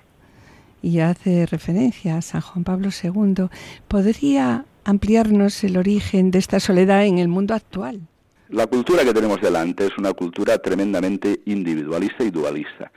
y 0.81 1.01
hace 1.01 1.45
referencia 1.45 2.17
a 2.17 2.23
San 2.23 2.41
Juan 2.41 2.63
Pablo 2.63 2.91
II. 3.03 3.49
¿Podría 3.89 4.65
ampliarnos 4.85 5.65
el 5.65 5.77
origen 5.77 6.31
de 6.31 6.39
esta 6.39 6.61
soledad 6.61 7.05
en 7.05 7.19
el 7.19 7.27
mundo 7.27 7.53
actual? 7.53 8.03
La 8.49 8.69
cultura 8.69 9.03
que 9.05 9.13
tenemos 9.13 9.41
delante 9.41 9.87
es 9.87 9.99
una 9.99 10.13
cultura 10.13 10.57
tremendamente 10.59 11.41
individualista 11.47 12.23
y 12.23 12.31
dualista. 12.31 12.93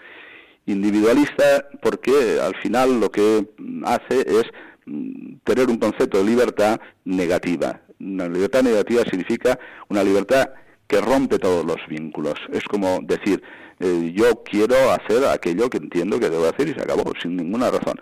Individualista 0.68 1.68
porque 1.82 2.40
al 2.40 2.56
final 2.58 3.00
lo 3.00 3.10
que 3.10 3.48
hace 3.86 4.20
es 4.28 4.44
mm, 4.86 5.38
tener 5.44 5.70
un 5.70 5.78
concepto 5.78 6.20
de 6.20 6.26
libertad 6.26 6.80
negativa. 7.04 7.82
Una 8.00 8.28
libertad 8.28 8.62
negativa 8.62 9.02
significa 9.10 9.58
una 9.90 10.04
libertad 10.04 10.52
que 10.94 11.02
rompe 11.02 11.40
todos 11.40 11.66
los 11.66 11.80
vínculos. 11.90 12.36
Es 12.52 12.64
como 12.66 13.00
decir, 13.02 13.42
eh, 13.80 14.12
yo 14.14 14.44
quiero 14.44 14.76
hacer 14.92 15.26
aquello 15.26 15.68
que 15.68 15.78
entiendo 15.78 16.20
que 16.20 16.30
debo 16.30 16.46
hacer 16.46 16.68
y 16.68 16.74
se 16.74 16.82
acabó, 16.82 17.12
sin 17.20 17.36
ninguna 17.36 17.72
razón. 17.72 18.00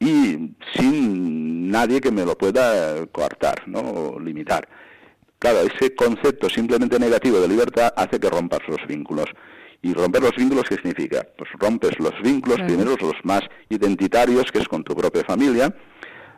Y 0.00 0.54
sin 0.74 1.70
nadie 1.70 2.00
que 2.00 2.10
me 2.10 2.24
lo 2.24 2.38
pueda 2.38 3.06
coartar, 3.08 3.68
¿no? 3.68 3.80
o 3.80 4.18
limitar. 4.18 4.66
Claro, 5.38 5.58
ese 5.60 5.94
concepto 5.94 6.48
simplemente 6.48 6.98
negativo 6.98 7.38
de 7.40 7.48
libertad 7.48 7.92
hace 7.94 8.18
que 8.18 8.30
rompas 8.30 8.60
los 8.68 8.80
vínculos. 8.88 9.26
¿Y 9.82 9.92
romper 9.92 10.22
los 10.22 10.34
vínculos 10.34 10.64
qué 10.66 10.76
significa? 10.76 11.26
Pues 11.36 11.50
rompes 11.58 11.98
los 11.98 12.14
vínculos, 12.22 12.62
primero 12.62 12.96
los 12.98 13.22
más 13.24 13.42
identitarios, 13.68 14.50
que 14.50 14.60
es 14.60 14.68
con 14.68 14.82
tu 14.82 14.96
propia 14.96 15.24
familia, 15.24 15.74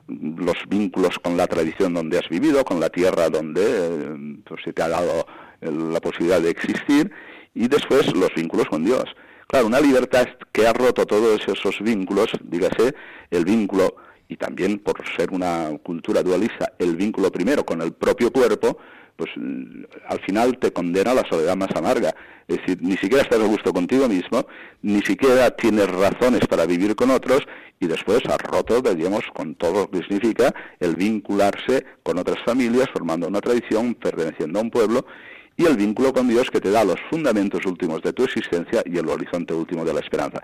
los 0.08 0.56
vínculos 0.68 1.16
con 1.20 1.36
la 1.36 1.46
tradición 1.46 1.94
donde 1.94 2.18
has 2.18 2.28
vivido, 2.28 2.64
con 2.64 2.80
la 2.80 2.88
tierra 2.88 3.30
donde 3.30 3.62
eh, 3.64 4.38
pues, 4.44 4.62
se 4.64 4.72
te 4.72 4.82
ha 4.82 4.88
dado 4.88 5.24
la 5.60 6.00
posibilidad 6.00 6.40
de 6.40 6.50
existir, 6.50 7.10
y 7.54 7.68
después 7.68 8.14
los 8.14 8.34
vínculos 8.34 8.66
con 8.66 8.84
Dios. 8.84 9.04
Claro, 9.48 9.66
una 9.66 9.80
libertad 9.80 10.26
que 10.52 10.66
ha 10.66 10.72
roto 10.72 11.06
todos 11.06 11.40
esos 11.46 11.80
vínculos, 11.80 12.28
dígase, 12.42 12.94
el 13.30 13.44
vínculo 13.44 13.94
y 14.28 14.36
también 14.36 14.78
por 14.80 14.96
ser 15.16 15.30
una 15.30 15.70
cultura 15.82 16.22
dualista, 16.22 16.72
el 16.78 16.96
vínculo 16.96 17.30
primero 17.30 17.64
con 17.64 17.80
el 17.80 17.92
propio 17.92 18.32
cuerpo, 18.32 18.78
pues 19.14 19.30
mm, 19.36 19.84
al 20.08 20.20
final 20.20 20.58
te 20.58 20.72
condena 20.72 21.12
a 21.12 21.14
la 21.14 21.28
soledad 21.28 21.56
más 21.56 21.70
amarga. 21.74 22.14
Es 22.48 22.58
decir, 22.58 22.78
ni 22.82 22.96
siquiera 22.96 23.22
estás 23.22 23.40
a 23.40 23.46
gusto 23.46 23.72
contigo 23.72 24.08
mismo, 24.08 24.46
ni 24.82 25.00
siquiera 25.02 25.50
tienes 25.50 25.88
razones 25.88 26.40
para 26.48 26.66
vivir 26.66 26.94
con 26.94 27.10
otros 27.10 27.40
y 27.80 27.86
después 27.86 28.20
has 28.26 28.38
roto, 28.38 28.80
digamos, 28.82 29.24
con 29.34 29.54
todo 29.54 29.82
lo 29.82 29.90
que 29.90 29.98
significa 29.98 30.52
el 30.80 30.96
vincularse 30.96 31.84
con 32.02 32.18
otras 32.18 32.38
familias, 32.44 32.88
formando 32.92 33.28
una 33.28 33.40
tradición, 33.40 33.94
perteneciendo 33.94 34.58
a 34.58 34.62
un 34.62 34.70
pueblo 34.70 35.06
y 35.56 35.64
el 35.64 35.76
vínculo 35.76 36.12
con 36.12 36.28
Dios 36.28 36.50
que 36.50 36.60
te 36.60 36.70
da 36.70 36.84
los 36.84 37.00
fundamentos 37.10 37.64
últimos 37.66 38.02
de 38.02 38.12
tu 38.12 38.24
existencia 38.24 38.82
y 38.84 38.98
el 38.98 39.08
horizonte 39.08 39.54
último 39.54 39.84
de 39.84 39.94
la 39.94 40.00
esperanza. 40.00 40.42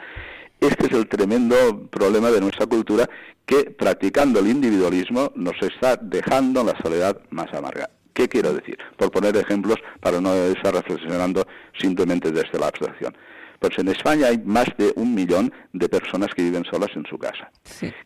Este 0.61 0.87
es 0.87 0.93
el 0.93 1.09
tremendo 1.09 1.89
problema 1.91 2.31
de 2.31 2.41
nuestra 2.41 2.67
cultura 2.67 3.09
que 3.45 3.65
practicando 3.65 4.39
el 4.41 4.47
individualismo 4.47 5.33
nos 5.35 5.61
está 5.61 5.97
dejando 5.97 6.61
en 6.61 6.69
la 6.69 6.79
soledad 6.81 7.21
más 7.31 7.53
amarga. 7.53 7.91
¿Qué 8.15 8.29
quiero 8.29 8.53
decir? 8.53 8.79
Por 8.97 9.11
poner 9.11 9.37
ejemplos 9.37 9.77
para 10.01 10.21
no 10.21 10.33
estar 10.35 10.75
reflexionando 10.75 11.47
simplemente 11.79 12.31
desde 12.31 12.59
la 12.59 12.69
abstracción. 12.69 13.17
Pues 13.59 13.79
en 13.79 13.89
España 13.89 14.27
hay 14.27 14.39
más 14.39 14.67
de 14.77 14.93
un 14.97 15.15
millón 15.15 15.53
de 15.73 15.89
personas 15.89 16.29
que 16.35 16.43
viven 16.43 16.65
solas 16.65 16.91
en 16.95 17.07
su 17.07 17.19
casa. 17.19 17.51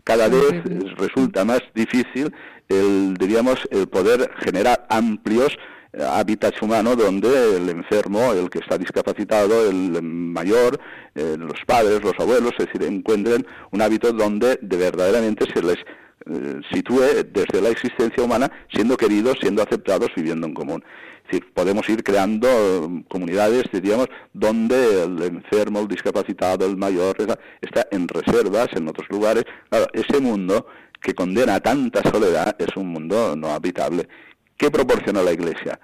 Cada 0.05 0.29
vez 0.29 0.63
resulta 0.97 1.45
más 1.45 1.61
difícil 1.75 2.33
el, 2.69 3.15
diríamos, 3.15 3.67
el 3.71 3.89
poder 3.89 4.31
generar 4.45 4.87
amplios 4.91 5.57
hábitats 6.05 6.61
humanos 6.61 6.97
donde 6.97 7.57
el 7.57 7.69
enfermo, 7.71 8.33
el 8.33 8.51
que 8.51 8.59
está 8.59 8.77
discapacitado, 8.77 9.69
el 9.69 10.03
mayor, 10.03 10.79
eh, 11.15 11.37
los 11.39 11.61
padres, 11.67 12.03
los 12.03 12.15
abuelos, 12.19 12.53
es 12.59 12.67
decir, 12.67 12.83
encuentren 12.83 13.47
un 13.71 13.83
hábito 13.83 14.13
donde 14.13 14.59
de 14.61 14.77
verdaderamente 14.77 15.47
se 15.53 15.63
les 15.63 15.79
eh, 16.29 16.61
sitúe 16.73 17.25
desde 17.33 17.63
la 17.63 17.71
existencia 17.71 18.23
humana 18.23 18.51
siendo 18.73 18.97
queridos, 18.97 19.39
siendo 19.41 19.63
aceptados, 19.63 20.11
viviendo 20.15 20.47
en 20.47 20.55
común. 20.55 20.85
Es 21.25 21.33
decir, 21.33 21.53
podemos 21.53 21.89
ir 21.89 22.05
creando 22.05 23.03
comunidades, 23.09 23.65
diríamos, 23.73 24.07
donde 24.33 25.05
el 25.05 25.23
enfermo, 25.23 25.81
el 25.81 25.89
discapacitado, 25.89 26.67
el 26.67 26.77
mayor, 26.77 27.17
está 27.61 27.87
en 27.91 28.07
reservas, 28.07 28.69
en 28.75 28.87
otros 28.87 29.09
lugares. 29.11 29.45
Claro, 29.69 29.87
ese 29.93 30.21
mundo 30.21 30.67
que 31.01 31.15
condena 31.15 31.59
tanta 31.61 32.03
soledad 32.11 32.55
es 32.59 32.77
un 32.77 32.89
mundo 32.89 33.35
no 33.37 33.49
habitable 33.49 34.09
¿Qué 34.57 34.71
proporciona 34.71 35.23
la 35.23 35.33
Iglesia? 35.33 35.79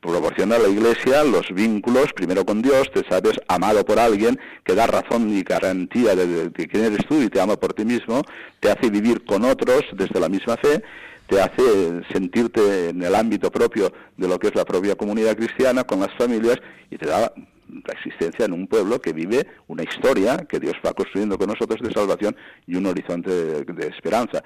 Proporciona 0.00 0.56
a 0.56 0.58
la 0.58 0.68
Iglesia 0.68 1.24
los 1.24 1.48
vínculos, 1.52 2.12
primero 2.12 2.44
con 2.44 2.60
Dios, 2.60 2.90
te 2.92 3.02
sabes 3.08 3.40
amado 3.48 3.84
por 3.84 3.98
alguien 3.98 4.38
que 4.64 4.74
da 4.74 4.86
razón 4.86 5.30
y 5.30 5.42
garantía 5.42 6.14
de, 6.14 6.50
quién 6.52 6.84
eres 6.84 7.06
tú 7.08 7.22
y 7.22 7.28
te 7.28 7.40
ama 7.40 7.56
por 7.56 7.72
ti 7.72 7.84
mismo, 7.84 8.22
te 8.60 8.70
hace 8.70 8.90
vivir 8.90 9.24
con 9.24 9.44
otros 9.44 9.82
desde 9.92 10.20
la 10.20 10.28
misma 10.28 10.56
fe, 10.56 10.82
te 11.28 11.40
hace 11.40 12.02
sentirte 12.12 12.90
en 12.90 13.02
el 13.02 13.14
ámbito 13.14 13.50
propio 13.50 13.92
de 14.16 14.28
lo 14.28 14.38
que 14.38 14.48
es 14.48 14.54
la 14.54 14.64
propia 14.64 14.96
comunidad 14.96 15.36
cristiana 15.36 15.84
con 15.84 16.00
las 16.00 16.12
familias 16.14 16.56
y 16.90 16.98
te 16.98 17.06
da 17.06 17.32
la 17.68 17.92
existencia 17.92 18.44
en 18.44 18.52
un 18.52 18.66
pueblo 18.66 19.00
que 19.00 19.12
vive 19.12 19.46
una 19.66 19.82
historia 19.82 20.36
que 20.48 20.60
Dios 20.60 20.74
va 20.84 20.92
construyendo 20.92 21.38
con 21.38 21.48
nosotros 21.48 21.80
de 21.80 21.92
salvación 21.92 22.36
y 22.66 22.76
un 22.76 22.86
horizonte 22.86 23.30
de, 23.64 23.86
esperanza. 23.88 24.42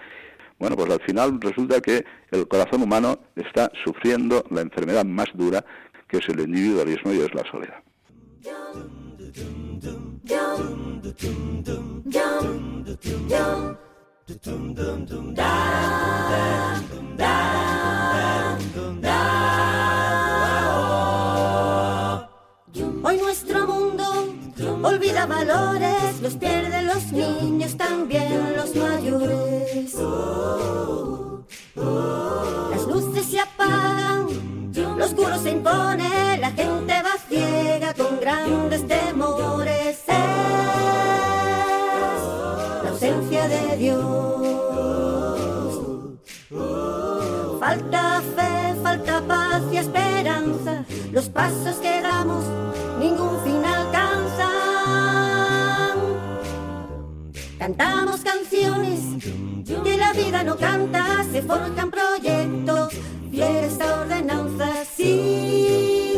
Bueno, 0.60 0.76
pues 0.76 0.90
al 0.90 1.00
final 1.00 1.40
resulta 1.40 1.80
que 1.80 2.04
el 2.30 2.46
corazón 2.46 2.82
humano 2.82 3.18
está 3.34 3.72
sufriendo 3.82 4.44
la 4.50 4.60
enfermedad 4.60 5.06
más 5.06 5.26
dura 5.34 5.64
que 6.06 6.18
es 6.18 6.28
el 6.28 6.40
individualismo 6.40 7.12
y 7.12 7.20
es 7.20 7.34
la 7.34 7.44
soledad. 7.50 7.82
Olvida 24.82 25.26
valores, 25.26 26.20
los 26.22 26.34
pierden 26.34 26.86
los 26.86 27.12
niños, 27.12 27.76
también 27.76 28.56
los 28.56 28.74
mayores. 28.74 29.94
Las 31.74 32.86
luces 32.86 33.26
se 33.26 33.40
apagan, 33.40 34.72
lo 34.96 35.04
oscuro 35.04 35.38
se 35.38 35.50
impone, 35.50 36.38
la 36.38 36.50
gente 36.52 36.94
va 37.02 37.16
ciega 37.28 37.94
con 37.94 38.20
grandes 38.20 38.86
temores. 38.86 39.98
Es 39.98 40.08
la 42.82 42.90
ausencia 42.90 43.48
de 43.48 43.76
Dios. 43.76 44.30
Falta 47.60 48.22
fe, 48.36 48.74
falta 48.82 49.20
paz 49.26 49.62
y 49.70 49.76
esperanza, 49.76 50.84
los 51.12 51.28
pasos 51.28 51.76
que 51.76 52.00
damos 52.00 52.44
Cantamos 57.60 58.22
canciones 58.22 59.00
que 59.84 59.96
la 59.98 60.14
vida 60.14 60.42
no 60.42 60.56
canta, 60.56 61.22
se 61.30 61.42
forjan 61.42 61.90
proyectos, 61.90 62.94
fiesta, 63.30 64.00
ordenanza, 64.00 64.66
sí, 64.96 66.14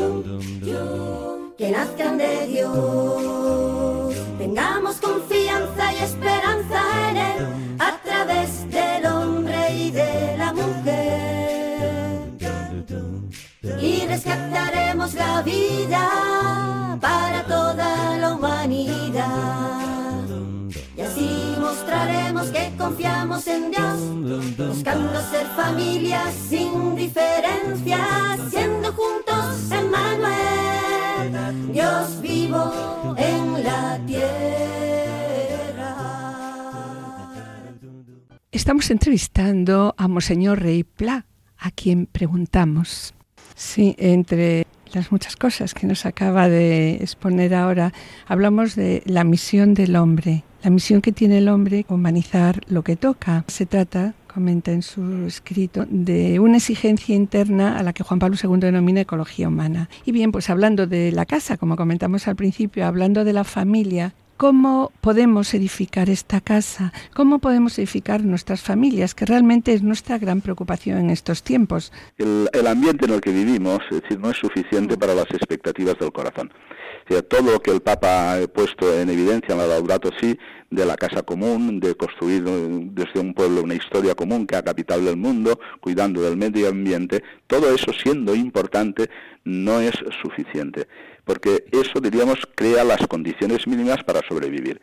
que 1.58 1.70
nazcan 1.72 2.16
de 2.18 2.46
Dios. 2.46 4.14
Tengamos 4.38 5.00
confianza 5.00 5.92
y 5.92 5.96
esperanza 6.04 7.10
en 7.10 7.16
Él 7.16 7.46
a 7.80 7.98
través 8.04 8.70
del 8.70 9.04
hombre 9.06 9.74
y 9.74 9.90
de 9.90 10.36
la 10.38 10.52
mujer. 10.52 12.20
Y 13.80 14.06
rescataremos 14.06 15.14
la 15.14 15.42
vida 15.42 16.98
para 17.00 17.42
toda 17.48 18.16
la 18.18 18.32
humanidad. 18.32 19.71
Y 21.92 21.94
así 21.94 22.32
mostraremos 22.32 22.50
que 22.50 22.72
confiamos 22.78 23.46
en 23.46 23.70
Dios, 23.70 24.00
buscando 24.56 25.20
ser 25.30 25.46
familia 25.54 26.22
sin 26.48 26.96
diferencias, 26.96 28.40
siendo 28.50 28.92
juntos 28.92 29.70
Emmanuel, 29.70 31.32
Dios 31.72 32.20
vivo 32.22 33.14
en 33.18 33.62
la 33.62 34.00
tierra. 34.06 34.22
Estamos 38.50 38.90
entrevistando 38.90 39.94
a 39.98 40.08
Monseñor 40.08 40.62
Rey 40.62 40.84
Pla, 40.84 41.26
a 41.58 41.70
quien 41.70 42.06
preguntamos. 42.06 43.12
Sí, 43.54 43.94
entre 43.98 44.66
las 44.94 45.12
muchas 45.12 45.36
cosas 45.36 45.74
que 45.74 45.86
nos 45.86 46.06
acaba 46.06 46.48
de 46.48 46.94
exponer 46.96 47.54
ahora, 47.54 47.92
hablamos 48.26 48.76
de 48.76 49.02
la 49.04 49.24
misión 49.24 49.74
del 49.74 49.96
hombre, 49.96 50.44
la 50.62 50.70
misión 50.70 51.00
que 51.00 51.12
tiene 51.12 51.38
el 51.38 51.48
hombre, 51.48 51.84
humanizar 51.88 52.60
lo 52.68 52.82
que 52.82 52.96
toca. 52.96 53.44
Se 53.48 53.66
trata, 53.66 54.14
comenta 54.32 54.72
en 54.72 54.82
su 54.82 55.26
escrito, 55.26 55.86
de 55.88 56.38
una 56.40 56.58
exigencia 56.58 57.14
interna 57.14 57.78
a 57.78 57.82
la 57.82 57.92
que 57.92 58.04
Juan 58.04 58.18
Pablo 58.18 58.36
II 58.42 58.60
denomina 58.60 59.00
ecología 59.00 59.48
humana. 59.48 59.88
Y 60.04 60.12
bien, 60.12 60.32
pues 60.32 60.50
hablando 60.50 60.86
de 60.86 61.12
la 61.12 61.26
casa, 61.26 61.56
como 61.56 61.76
comentamos 61.76 62.28
al 62.28 62.36
principio, 62.36 62.86
hablando 62.86 63.24
de 63.24 63.32
la 63.32 63.44
familia, 63.44 64.14
¿Cómo 64.42 64.90
podemos 65.00 65.54
edificar 65.54 66.10
esta 66.10 66.40
casa? 66.40 66.92
¿Cómo 67.14 67.38
podemos 67.38 67.78
edificar 67.78 68.24
nuestras 68.24 68.60
familias? 68.60 69.14
Que 69.14 69.24
realmente 69.24 69.72
es 69.72 69.84
nuestra 69.84 70.18
gran 70.18 70.40
preocupación 70.40 70.98
en 70.98 71.10
estos 71.10 71.44
tiempos. 71.44 71.92
El, 72.18 72.66
ambiente 72.66 73.04
en 73.04 73.12
el 73.12 73.20
que 73.20 73.30
vivimos 73.30 73.78
es 73.92 74.02
decir, 74.02 74.18
no 74.18 74.30
es 74.30 74.36
suficiente 74.38 74.96
para 74.96 75.14
las 75.14 75.30
expectativas 75.30 75.96
del 76.00 76.10
corazón. 76.10 76.50
Todo 77.28 77.52
lo 77.52 77.60
que 77.60 77.70
el 77.70 77.80
Papa 77.80 78.34
ha 78.34 78.46
puesto 78.46 78.98
en 78.98 79.10
evidencia 79.10 79.52
en 79.52 79.58
la 79.58 79.66
Laudato 79.66 80.10
Si 80.20 80.38
de 80.70 80.86
la 80.86 80.96
casa 80.96 81.22
común, 81.22 81.80
de 81.80 81.94
construir 81.94 82.42
desde 82.42 83.20
un 83.20 83.34
pueblo 83.34 83.62
una 83.62 83.74
historia 83.74 84.14
común 84.14 84.46
que 84.46 84.56
haga 84.56 84.66
capital 84.72 85.04
del 85.04 85.16
mundo, 85.16 85.60
cuidando 85.80 86.22
del 86.22 86.36
medio 86.36 86.68
ambiente, 86.68 87.22
todo 87.46 87.74
eso 87.74 87.92
siendo 87.92 88.34
importante 88.34 89.10
no 89.44 89.80
es 89.80 89.94
suficiente 90.22 90.86
porque 91.24 91.64
eso, 91.70 92.00
diríamos, 92.00 92.38
crea 92.54 92.84
las 92.84 93.06
condiciones 93.06 93.66
mínimas 93.66 94.02
para 94.04 94.26
sobrevivir. 94.26 94.80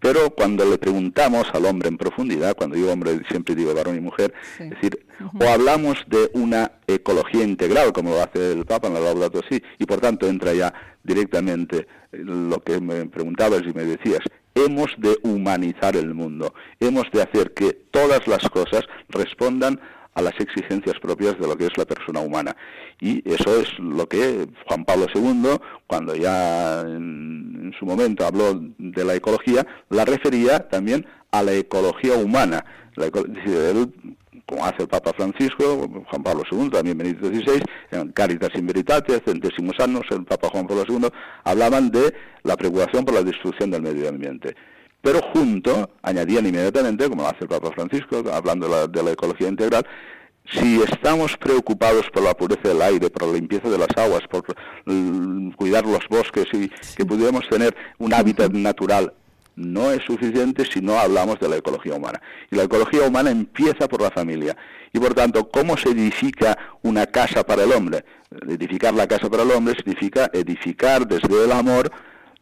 Pero 0.00 0.30
cuando 0.30 0.64
le 0.64 0.78
preguntamos 0.78 1.48
al 1.52 1.64
hombre 1.66 1.88
en 1.88 1.96
profundidad, 1.96 2.54
cuando 2.56 2.76
digo 2.76 2.92
hombre 2.92 3.20
siempre 3.28 3.54
digo 3.54 3.74
varón 3.74 3.96
y 3.96 4.00
mujer, 4.00 4.32
es 4.58 4.70
decir, 4.70 5.04
o 5.40 5.44
hablamos 5.44 6.04
de 6.06 6.30
una 6.34 6.72
ecología 6.86 7.42
integral, 7.42 7.92
como 7.92 8.10
lo 8.10 8.22
hace 8.22 8.52
el 8.52 8.64
Papa 8.64 8.86
en 8.86 8.94
la 8.94 9.00
Laudato 9.00 9.40
Si, 9.48 9.60
y 9.78 9.86
por 9.86 10.00
tanto 10.00 10.28
entra 10.28 10.54
ya 10.54 10.72
directamente 11.02 11.88
lo 12.12 12.62
que 12.62 12.80
me 12.80 13.06
preguntabas 13.06 13.62
y 13.62 13.72
me 13.74 13.84
decías, 13.84 14.20
hemos 14.54 14.94
de 14.98 15.18
humanizar 15.22 15.96
el 15.96 16.14
mundo, 16.14 16.54
hemos 16.78 17.10
de 17.12 17.22
hacer 17.22 17.52
que 17.52 17.72
todas 17.90 18.26
las 18.28 18.48
cosas 18.50 18.82
respondan 19.08 19.80
a 20.18 20.22
las 20.22 20.34
exigencias 20.40 20.98
propias 21.00 21.38
de 21.38 21.46
lo 21.46 21.56
que 21.56 21.66
es 21.66 21.78
la 21.78 21.84
persona 21.84 22.18
humana. 22.18 22.56
Y 23.00 23.22
eso 23.30 23.60
es 23.60 23.78
lo 23.78 24.08
que 24.08 24.48
Juan 24.66 24.84
Pablo 24.84 25.06
II, 25.14 25.58
cuando 25.86 26.16
ya 26.16 26.80
en, 26.80 27.72
su 27.78 27.86
momento 27.86 28.26
habló 28.26 28.60
de 28.78 29.04
la 29.04 29.14
ecología, 29.14 29.64
la 29.90 30.04
refería 30.04 30.68
también 30.68 31.06
a 31.30 31.42
la 31.44 31.52
ecología 31.52 32.14
humana. 32.14 32.64
como 34.44 34.64
hace 34.64 34.82
el 34.82 34.88
Papa 34.88 35.12
Francisco, 35.12 35.88
Juan 36.10 36.22
Pablo 36.24 36.42
II, 36.50 36.70
también 36.70 36.98
Benedicto 36.98 37.28
XVI, 37.28 37.62
en 37.92 38.10
Caritas 38.12 38.50
in 38.56 38.66
Veritate, 38.66 39.20
centésimos 39.24 39.78
años, 39.78 40.02
el 40.10 40.24
Papa 40.24 40.48
Juan 40.50 40.66
Pablo 40.66 40.84
II, 40.88 41.08
hablaban 41.44 41.90
de 41.90 42.12
la 42.42 42.56
preocupación 42.56 43.04
por 43.04 43.14
la 43.14 43.22
destrucción 43.22 43.70
del 43.70 43.82
medio 43.82 44.08
ambiente. 44.08 44.56
Pero 45.00 45.20
junto, 45.32 45.90
añadían 46.02 46.46
inmediatamente, 46.46 47.08
como 47.08 47.22
lo 47.22 47.28
hace 47.28 47.42
el 47.42 47.48
Papa 47.48 47.70
Francisco, 47.72 48.24
hablando 48.32 48.88
de 48.88 49.02
la, 49.02 49.12
ecología 49.12 49.48
integral, 49.48 49.86
si 50.50 50.82
estamos 50.82 51.36
preocupados 51.36 52.08
por 52.10 52.22
la 52.22 52.34
pureza 52.34 52.68
del 52.68 52.82
aire, 52.82 53.10
por 53.10 53.28
la 53.28 53.34
limpieza 53.34 53.68
de 53.68 53.78
las 53.78 53.96
aguas, 53.96 54.22
por 54.28 54.44
cuidar 55.56 55.84
los 55.86 56.06
bosques 56.08 56.46
y 56.52 56.70
que 56.96 57.04
pudiéramos 57.04 57.48
tener 57.48 57.76
un 57.98 58.12
hábitat 58.14 58.50
natural, 58.52 59.12
no 59.58 59.90
es 59.90 60.02
suficiente 60.04 60.64
si 60.64 60.80
no 60.80 60.98
hablamos 60.98 61.38
de 61.40 61.48
la 61.48 61.56
ecología 61.56 61.94
humana. 61.94 62.20
Y 62.50 62.56
la 62.56 62.62
ecología 62.62 63.02
humana 63.02 63.30
empieza 63.30 63.88
por 63.88 64.00
la 64.00 64.10
familia. 64.10 64.56
Y 64.92 65.00
por 65.00 65.14
tanto, 65.14 65.48
¿cómo 65.48 65.76
se 65.76 65.90
edifica 65.90 66.56
una 66.82 67.06
casa 67.06 67.44
para 67.44 67.64
el 67.64 67.72
hombre? 67.72 68.04
Edificar 68.48 68.94
la 68.94 69.06
casa 69.06 69.28
para 69.28 69.42
el 69.42 69.50
hombre 69.50 69.74
significa 69.74 70.30
edificar 70.32 71.06
desde 71.06 71.44
el 71.44 71.52
amor 71.52 71.90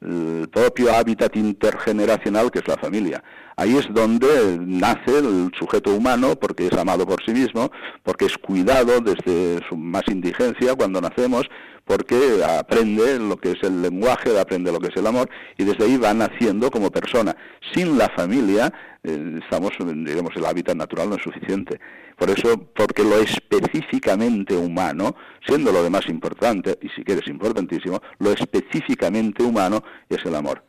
el 0.01 0.49
propio 0.53 0.95
hábitat 0.95 1.35
intergeneracional 1.37 2.51
que 2.51 2.59
es 2.61 2.69
la 2.69 2.77
familia. 2.77 3.23
Ahí 3.57 3.77
es 3.77 3.87
donde 3.93 4.59
nace 4.61 5.19
el 5.19 5.51
sujeto 5.59 5.95
humano 5.95 6.37
porque 6.37 6.67
es 6.67 6.73
amado 6.75 7.07
por 7.07 7.25
sí 7.25 7.33
mismo, 7.33 7.71
porque 8.03 8.27
es 8.27 8.37
cuidado 8.37 9.01
desde 9.01 9.67
su 9.69 9.77
más 9.77 10.03
indigencia 10.09 10.75
cuando 10.75 11.01
nacemos, 11.01 11.47
porque 11.87 12.43
aprende 12.45 13.19
lo 13.19 13.37
que 13.37 13.53
es 13.53 13.63
el 13.63 13.81
lenguaje, 13.81 14.39
aprende 14.39 14.73
lo 14.73 14.81
que 14.81 14.89
es 14.89 14.97
el 14.97 15.07
amor 15.07 15.31
y 15.57 15.65
desde 15.65 15.85
ahí 15.85 15.97
va 15.97 16.13
naciendo 16.13 16.71
como 16.71 16.91
persona. 16.91 17.35
Sin 17.73 17.97
la 17.97 18.09
familia, 18.09 18.73
eh, 19.05 19.41
estamos, 19.43 19.71
digamos, 19.79 20.35
el 20.37 20.45
hábitat 20.45 20.77
natural 20.77 21.09
no 21.09 21.17
es 21.17 21.23
suficiente. 21.23 21.79
Por 22.19 22.31
eso, 22.31 22.57
porque 22.75 23.05
lo 23.05 23.19
específicamente 23.19 24.57
humano, 24.57 25.15
siendo 25.47 25.71
lo 25.71 25.83
demás 25.83 26.09
importante, 26.09 26.77
y 26.83 26.89
si 26.89 27.05
quieres 27.05 27.29
importantísimo, 27.29 28.01
lo 28.19 28.33
específicamente 28.33 29.45
humano 29.45 29.85
es 30.09 30.25
el 30.25 30.35
amor. 30.35 30.65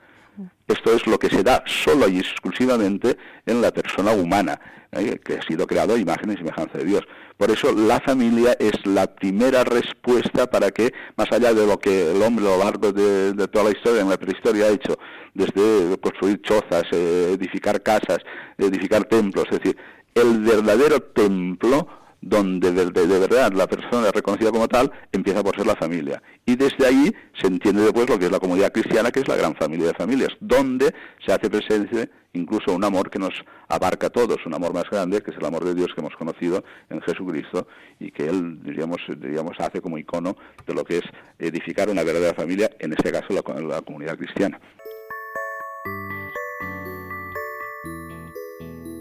Esto 0.67 0.93
es 0.93 1.08
lo 1.08 1.17
que 1.17 1.30
se 1.30 1.43
da 1.43 1.63
solo 1.65 2.08
y 2.08 2.19
exclusivamente 2.19 3.17
en 3.45 3.62
la 3.62 3.71
persona 3.71 4.12
humana, 4.12 4.60
¿eh? 4.91 5.19
que 5.23 5.36
ha 5.36 5.41
sido 5.43 5.65
creado 5.65 5.95
a 5.95 5.97
imagen 5.97 6.32
y 6.32 6.38
semejanza 6.38 6.78
de 6.78 6.86
Dios. 6.86 7.04
Por 7.38 7.52
eso 7.52 7.71
la 7.71 8.00
familia 8.00 8.56
es 8.60 8.86
la 8.86 9.08
primera 9.08 9.63
respuesta 9.63 10.50
para 10.50 10.71
que, 10.71 10.93
más 11.15 11.32
allá 11.32 11.54
de 11.54 11.65
lo 11.65 11.80
que 11.80 12.12
el 12.12 12.21
hombre 12.21 12.45
a 12.45 12.58
lo 12.58 12.63
largo 12.63 12.91
de, 12.91 13.47
toda 13.47 13.65
la 13.65 13.71
historia, 13.71 14.02
en 14.02 14.10
la 14.10 14.17
prehistoria, 14.17 14.65
ha 14.65 14.69
hecho, 14.69 14.97
desde 15.34 15.97
construir 16.00 16.41
chozas, 16.41 16.84
eh, 16.91 17.34
edificar 17.34 17.82
casas, 17.82 18.19
edificar 18.58 19.06
templos, 19.06 19.45
es 19.52 19.60
decir, 19.60 19.78
el 20.15 20.39
verdadero 20.39 21.00
templo 21.00 21.88
donde 22.21 22.71
de, 22.71 23.19
verdad 23.19 23.51
la 23.53 23.67
persona 23.67 24.08
es 24.08 24.13
reconocida 24.13 24.51
como 24.51 24.67
tal, 24.67 24.91
empieza 25.12 25.43
por 25.43 25.56
ser 25.56 25.67
la 25.67 25.75
familia. 25.75 26.21
Y 26.45 26.56
desde 26.56 26.86
ahí 26.86 27.13
se 27.39 27.47
entiende 27.47 27.82
después 27.82 28.10
lo 28.10 28.17
que 28.17 28.25
es 28.25 28.32
la 28.32 28.39
comunidad 28.39 28.71
cristiana, 28.71 29.12
que 29.12 29.19
es 29.19 29.27
la 29.27 29.36
gran 29.36 29.56
familia 29.56 29.88
de 29.88 29.93
familias, 29.93 30.30
donde 30.39 30.93
se 31.25 31.32
hace 31.32 31.49
presente 31.49 32.10
incluso 32.34 32.73
un 32.73 32.84
amor 32.84 33.10
que 33.10 33.19
nos 33.19 33.34
abarca 33.67 34.08
a 34.08 34.10
todos, 34.10 34.38
un 34.45 34.53
amor 34.53 34.73
más 34.73 34.86
grande, 34.89 35.21
que 35.21 35.32
es 35.32 35.38
el 35.38 35.45
amor 35.45 35.63
de 35.63 35.73
Dios 35.73 35.88
que 35.93 36.01
hemos 36.01 36.15
conocido 36.15 36.63
en 36.89 37.01
Jesucristo 37.01 37.67
y 37.99 38.12
que 38.12 38.27
Él, 38.27 38.62
diríamos, 38.63 38.99
diríamos 39.08 39.58
hace 39.60 39.82
como 39.82 39.97
icono 39.97 40.36
de 40.65 40.73
lo 40.73 40.84
que 40.84 40.99
es 40.99 41.03
edificar 41.39 41.89
una 41.89 42.03
verdadera 42.03 42.34
familia, 42.34 42.69
en 42.80 42.93
este 42.93 43.12
caso 43.12 43.27
la, 43.30 43.41
la 43.62 43.82
comunidad 43.82 44.17
cristiana. 44.17 44.60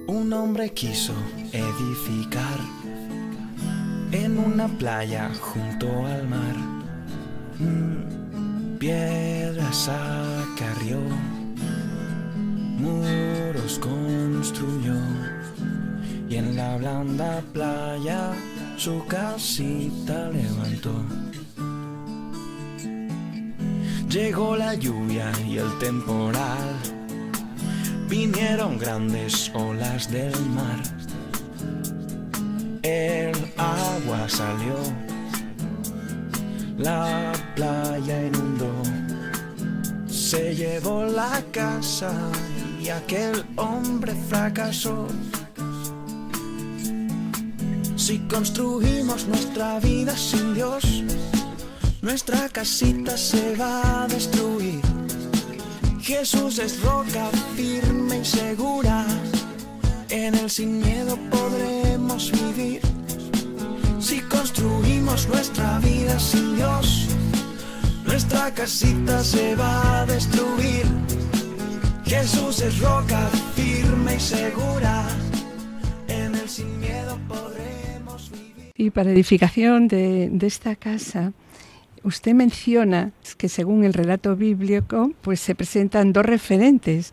Un 0.07 0.33
hombre 0.33 0.71
quiso 0.71 1.15
edificar 1.53 2.59
en 4.25 4.39
una 4.39 4.69
playa 4.69 5.31
junto 5.41 5.87
al 6.07 6.29
mar. 6.29 6.57
Mm, 7.59 8.79
piedras 8.79 9.89
acarrió, 9.89 11.01
muros 12.79 13.79
construyó 13.79 14.99
y 16.29 16.37
en 16.37 16.57
la 16.57 16.77
blanda 16.77 17.43
playa 17.53 18.33
su 18.77 19.05
casita 19.07 20.31
levantó. 20.31 20.95
Llegó 24.09 24.57
la 24.57 24.75
lluvia 24.75 25.31
y 25.47 25.59
el 25.59 25.79
temporal, 25.79 26.75
vinieron 28.09 28.79
grandes 28.79 29.51
olas 29.55 30.11
del 30.11 30.35
mar 30.51 30.96
el 32.87 33.35
agua 33.57 34.29
salió, 34.29 34.77
la 36.79 37.33
playa 37.57 38.27
inundó, 38.27 38.73
se 40.07 40.55
llevó 40.55 41.05
la 41.05 41.43
casa 41.51 42.13
y 42.81 42.89
aquel 42.89 43.45
hombre 43.57 44.15
fracasó. 44.29 45.09
Si 47.97 48.21
construimos 48.29 49.27
nuestra 49.27 49.81
vida 49.81 50.17
sin 50.17 50.55
Dios, 50.55 51.03
nuestra 52.03 52.49
casita 52.49 53.17
se 53.17 53.57
va 53.57 54.05
a 54.05 54.07
destruir. 54.07 54.81
Jesús 56.01 56.61
es 56.61 56.81
roca 56.83 57.31
firme 57.57 58.21
y 58.21 58.25
segura, 58.25 59.05
en 60.11 60.35
él 60.35 60.51
sin 60.51 60.79
miedo 60.79 61.19
podremos 61.31 62.33
vivir. 62.33 62.81
Si 63.99 64.21
construimos 64.21 65.29
nuestra 65.29 65.79
vida 65.81 66.19
sin 66.19 66.57
Dios, 66.57 67.09
nuestra 68.05 68.53
casita 68.53 69.23
se 69.23 69.55
va 69.57 70.03
a 70.03 70.07
destruir. 70.07 70.87
Jesús 72.05 72.61
es 72.61 72.79
roca 72.79 73.29
firme 73.55 74.15
y 74.17 74.21
segura, 74.21 75.09
en 76.09 76.35
él 76.35 76.49
sin 76.49 76.79
miedo 76.79 77.19
podremos 77.27 78.31
vivir. 78.31 78.73
Y 78.77 78.91
para 78.91 79.11
edificación 79.11 79.89
de, 79.89 80.29
de 80.31 80.47
esta 80.47 80.77
casa, 80.77 81.33
usted 82.05 82.33
menciona 82.33 83.11
que 83.37 83.49
según 83.49 83.83
el 83.83 83.93
relato 83.93 84.37
bíblico, 84.37 85.11
pues 85.23 85.41
se 85.41 85.57
presentan 85.57 86.13
dos 86.13 86.25
referentes 86.25 87.13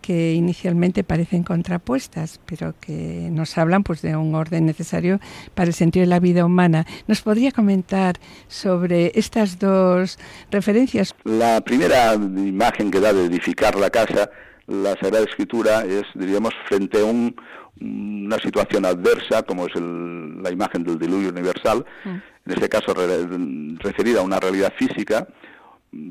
que 0.00 0.32
inicialmente 0.34 1.04
parecen 1.04 1.42
contrapuestas, 1.42 2.40
pero 2.46 2.74
que 2.80 3.28
nos 3.30 3.56
hablan 3.58 3.82
pues 3.82 4.02
de 4.02 4.16
un 4.16 4.34
orden 4.34 4.66
necesario 4.66 5.20
para 5.54 5.68
el 5.68 5.74
sentido 5.74 6.02
de 6.02 6.08
la 6.08 6.20
vida 6.20 6.44
humana. 6.44 6.86
¿Nos 7.06 7.22
podría 7.22 7.52
comentar 7.52 8.16
sobre 8.48 9.12
estas 9.14 9.58
dos 9.58 10.18
referencias? 10.50 11.14
La 11.24 11.60
primera 11.60 12.14
imagen 12.14 12.90
que 12.90 13.00
da 13.00 13.12
de 13.12 13.24
edificar 13.24 13.76
la 13.76 13.90
casa, 13.90 14.30
la 14.66 14.94
Sagrada 15.00 15.24
Escritura, 15.24 15.84
es, 15.84 16.04
diríamos, 16.14 16.54
frente 16.68 17.00
a 17.00 17.04
un, 17.04 17.34
una 17.80 18.38
situación 18.38 18.84
adversa, 18.84 19.42
como 19.42 19.66
es 19.66 19.74
la 19.74 20.50
imagen 20.50 20.84
del 20.84 20.98
diluvio 20.98 21.30
universal, 21.30 21.84
mm. 22.04 22.08
en 22.08 22.52
este 22.52 22.68
caso 22.68 22.94
referida 22.94 24.20
a 24.20 24.22
una 24.22 24.38
realidad 24.38 24.72
física, 24.78 25.26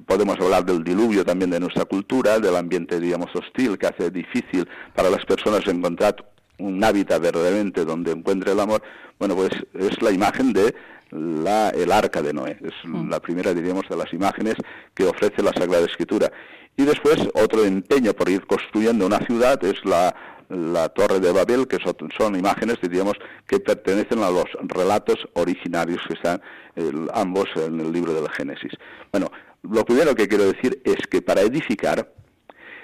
podemos 0.05 0.37
hablar 0.39 0.65
del 0.65 0.83
diluvio 0.83 1.23
también 1.23 1.51
de 1.51 1.59
nuestra 1.59 1.85
cultura, 1.85 2.39
del 2.39 2.55
ambiente, 2.55 2.99
digamos, 2.99 3.33
hostil 3.35 3.77
que 3.77 3.87
hace 3.87 4.11
difícil 4.11 4.67
para 4.93 5.09
las 5.09 5.25
personas 5.25 5.65
encontrar 5.67 6.15
un 6.57 6.83
hábitat 6.83 7.21
verdaderamente 7.21 7.85
donde 7.85 8.11
encuentre 8.11 8.51
el 8.51 8.59
amor, 8.59 8.81
bueno, 9.17 9.35
pues 9.35 9.51
es 9.73 10.01
la 10.01 10.11
imagen 10.11 10.53
de 10.53 10.75
la, 11.11 11.69
el 11.69 11.91
arca 11.91 12.21
de 12.21 12.33
Noé. 12.33 12.57
Es 12.61 12.73
mm. 12.83 13.09
la 13.09 13.19
primera, 13.19 13.53
diríamos, 13.53 13.87
de 13.89 13.95
las 13.95 14.11
imágenes 14.13 14.55
que 14.93 15.05
ofrece 15.05 15.41
la 15.41 15.53
Sagrada 15.53 15.85
Escritura. 15.85 16.31
Y 16.77 16.83
después 16.83 17.17
otro 17.33 17.63
empeño 17.63 18.13
por 18.13 18.29
ir 18.29 18.45
construyendo 18.45 19.05
una 19.05 19.19
ciudad 19.19 19.63
es 19.63 19.83
la, 19.85 20.15
la 20.49 20.89
Torre 20.89 21.19
de 21.19 21.31
Babel, 21.31 21.67
que 21.67 21.77
son, 22.17 22.35
imágenes, 22.35 22.77
diríamos, 22.81 23.13
que 23.47 23.59
pertenecen 23.59 24.19
a 24.23 24.29
los 24.29 24.45
relatos 24.61 25.17
originarios 25.33 26.01
que 26.07 26.13
están 26.13 26.41
ambos 27.13 27.49
en 27.55 27.79
el 27.79 27.91
libro 27.91 28.13
del 28.13 28.29
Génesis. 28.29 28.71
Bueno, 29.11 29.29
lo 29.63 29.86
primero 29.86 30.15
que 30.15 30.28
quiero 30.28 30.45
decir 30.45 30.82
es 30.86 30.98
que 31.10 31.22
para 31.22 31.41
edificar 31.41 32.13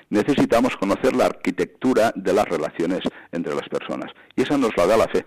necesitamos 0.10 0.76
conocer 0.78 1.16
la 1.16 1.26
arquitectura 1.26 2.12
de 2.16 2.34
las 2.34 2.46
relaciones 2.46 3.02
entre 3.32 3.56
las 3.56 3.68
personas. 3.68 4.12
Y 4.36 4.44
esa 4.44 4.58
nos 4.58 4.76
la 4.78 4.86
da 4.86 4.98
la 4.98 5.08
fe. 5.08 5.26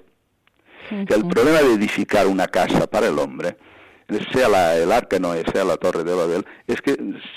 Que 0.88 1.14
el 1.14 1.26
problema 1.26 1.58
de 1.58 1.74
edificar 1.74 2.26
una 2.26 2.46
casa 2.46 2.86
para 2.86 3.08
el 3.08 3.18
hombre, 3.18 3.56
sea 4.32 4.76
el 4.76 4.90
arca 4.90 5.18
no 5.18 5.34
sea 5.52 5.64
la 5.64 5.76
torre 5.76 6.02
de 6.02 6.14
Babel, 6.14 6.46
es 6.66 6.80
que 6.80 6.96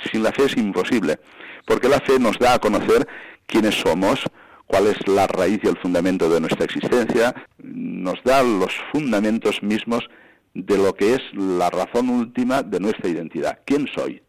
sin 0.10 0.24
la 0.24 0.32
fe 0.32 0.46
es 0.46 0.56
imposible. 0.56 1.20
Porque 1.66 1.90
la 1.90 2.00
fe 2.00 2.18
nos 2.20 2.38
da 2.40 2.54
a 2.56 2.60
conocer 2.60 3.08
quiénes 3.46 3.76
somos, 3.76 4.24
cuál 4.68 4.88
es 4.88 5.08
la 5.08 5.28
raíz 5.28 5.60
y 5.64 5.68
el 5.68 5.78
fundamento 5.78 6.30
de 6.30 6.40
nuestra 6.40 6.66
existencia, 6.66 7.36
nos 7.60 8.24
da 8.24 8.42
los 8.42 8.74
fundamentos 8.92 9.62
mismos 9.62 10.10
de 10.54 10.78
lo 10.78 10.94
que 10.94 11.16
es 11.16 11.22
la 11.34 11.70
razón 11.70 12.10
última 12.10 12.64
de 12.64 12.80
nuestra 12.80 13.10
identidad. 13.10 13.60
¿Quién 13.66 13.88
soy? 13.88 14.22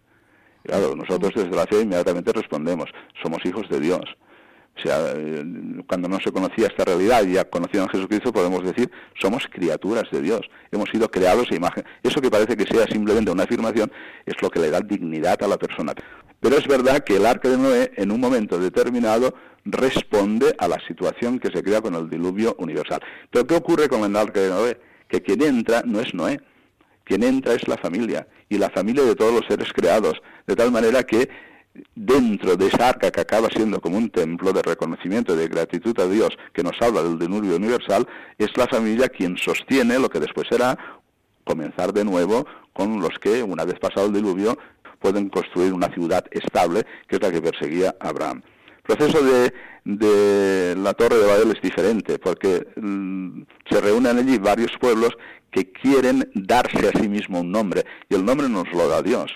Claro, 0.64 0.94
nosotros 0.94 1.32
desde 1.34 1.56
la 1.56 1.66
fe 1.66 1.80
inmediatamente 1.80 2.32
respondemos, 2.32 2.88
somos 3.22 3.44
hijos 3.44 3.68
de 3.68 3.80
Dios. 3.80 4.04
O 4.76 4.80
sea, 4.80 5.12
eh, 5.14 5.44
cuando 5.86 6.08
no 6.08 6.18
se 6.20 6.32
conocía 6.32 6.68
esta 6.68 6.84
realidad 6.84 7.24
y 7.24 7.32
ya 7.32 7.44
conocido 7.44 7.84
a 7.84 7.88
Jesucristo, 7.88 8.32
podemos 8.32 8.64
decir, 8.64 8.90
somos 9.20 9.46
criaturas 9.48 10.04
de 10.10 10.22
Dios, 10.22 10.40
hemos 10.70 10.88
sido 10.88 11.10
creados 11.10 11.50
a 11.50 11.54
imagen. 11.54 11.84
Eso 12.02 12.20
que 12.20 12.30
parece 12.30 12.56
que 12.56 12.64
sea 12.64 12.86
simplemente 12.86 13.30
una 13.30 13.42
afirmación 13.42 13.92
es 14.24 14.40
lo 14.40 14.48
que 14.50 14.60
le 14.60 14.70
da 14.70 14.80
dignidad 14.80 15.42
a 15.42 15.48
la 15.48 15.58
persona. 15.58 15.92
Pero 16.40 16.56
es 16.56 16.66
verdad 16.66 17.04
que 17.04 17.16
el 17.16 17.26
arca 17.26 17.48
de 17.48 17.58
Noé, 17.58 17.92
en 17.96 18.10
un 18.10 18.20
momento 18.20 18.58
determinado, 18.58 19.34
responde 19.64 20.54
a 20.58 20.68
la 20.68 20.80
situación 20.86 21.38
que 21.38 21.50
se 21.50 21.62
crea 21.62 21.80
con 21.80 21.94
el 21.94 22.08
diluvio 22.08 22.56
universal. 22.58 23.00
Pero 23.30 23.46
¿qué 23.46 23.54
ocurre 23.54 23.88
con 23.88 24.02
el 24.04 24.16
arca 24.16 24.40
de 24.40 24.48
Noé? 24.48 24.80
Que 25.12 25.20
quien 25.20 25.42
entra 25.42 25.82
no 25.84 26.00
es 26.00 26.14
Noé, 26.14 26.40
quien 27.04 27.22
entra 27.22 27.52
es 27.52 27.68
la 27.68 27.76
familia 27.76 28.26
y 28.48 28.56
la 28.56 28.70
familia 28.70 29.04
de 29.04 29.14
todos 29.14 29.34
los 29.34 29.46
seres 29.46 29.70
creados, 29.74 30.22
de 30.46 30.56
tal 30.56 30.72
manera 30.72 31.02
que 31.02 31.28
dentro 31.94 32.56
de 32.56 32.68
esa 32.68 32.88
arca 32.88 33.10
que 33.10 33.20
acaba 33.20 33.50
siendo 33.50 33.78
como 33.82 33.98
un 33.98 34.08
templo 34.08 34.54
de 34.54 34.62
reconocimiento 34.62 35.34
y 35.34 35.36
de 35.36 35.48
gratitud 35.48 35.98
a 36.00 36.08
Dios 36.08 36.30
que 36.54 36.62
nos 36.62 36.80
habla 36.80 37.02
del 37.02 37.18
diluvio 37.18 37.56
universal, 37.56 38.08
es 38.38 38.56
la 38.56 38.66
familia 38.66 39.10
quien 39.10 39.36
sostiene 39.36 39.98
lo 39.98 40.08
que 40.08 40.18
después 40.18 40.46
será 40.48 40.78
comenzar 41.44 41.92
de 41.92 42.04
nuevo 42.06 42.46
con 42.72 42.98
los 43.02 43.18
que, 43.18 43.42
una 43.42 43.66
vez 43.66 43.78
pasado 43.78 44.06
el 44.06 44.14
diluvio, 44.14 44.56
pueden 44.98 45.28
construir 45.28 45.74
una 45.74 45.88
ciudad 45.88 46.24
estable, 46.30 46.86
que 47.06 47.16
es 47.16 47.22
la 47.22 47.30
que 47.30 47.42
perseguía 47.42 47.94
Abraham. 48.00 48.42
El 48.88 48.96
proceso 48.96 49.24
de, 49.24 49.52
de 49.84 50.74
la 50.76 50.94
Torre 50.94 51.16
de 51.16 51.26
Babel 51.26 51.52
es 51.52 51.62
diferente, 51.62 52.18
porque 52.18 52.66
mm, 52.76 53.42
se 53.70 53.80
reúnen 53.80 54.18
allí 54.18 54.38
varios 54.38 54.72
pueblos 54.80 55.10
que 55.50 55.70
quieren 55.70 56.30
darse 56.34 56.88
a 56.88 56.98
sí 56.98 57.08
mismo 57.08 57.40
un 57.40 57.52
nombre, 57.52 57.84
y 58.08 58.14
el 58.14 58.24
nombre 58.24 58.48
nos 58.48 58.70
lo 58.72 58.88
da 58.88 59.02
Dios. 59.02 59.30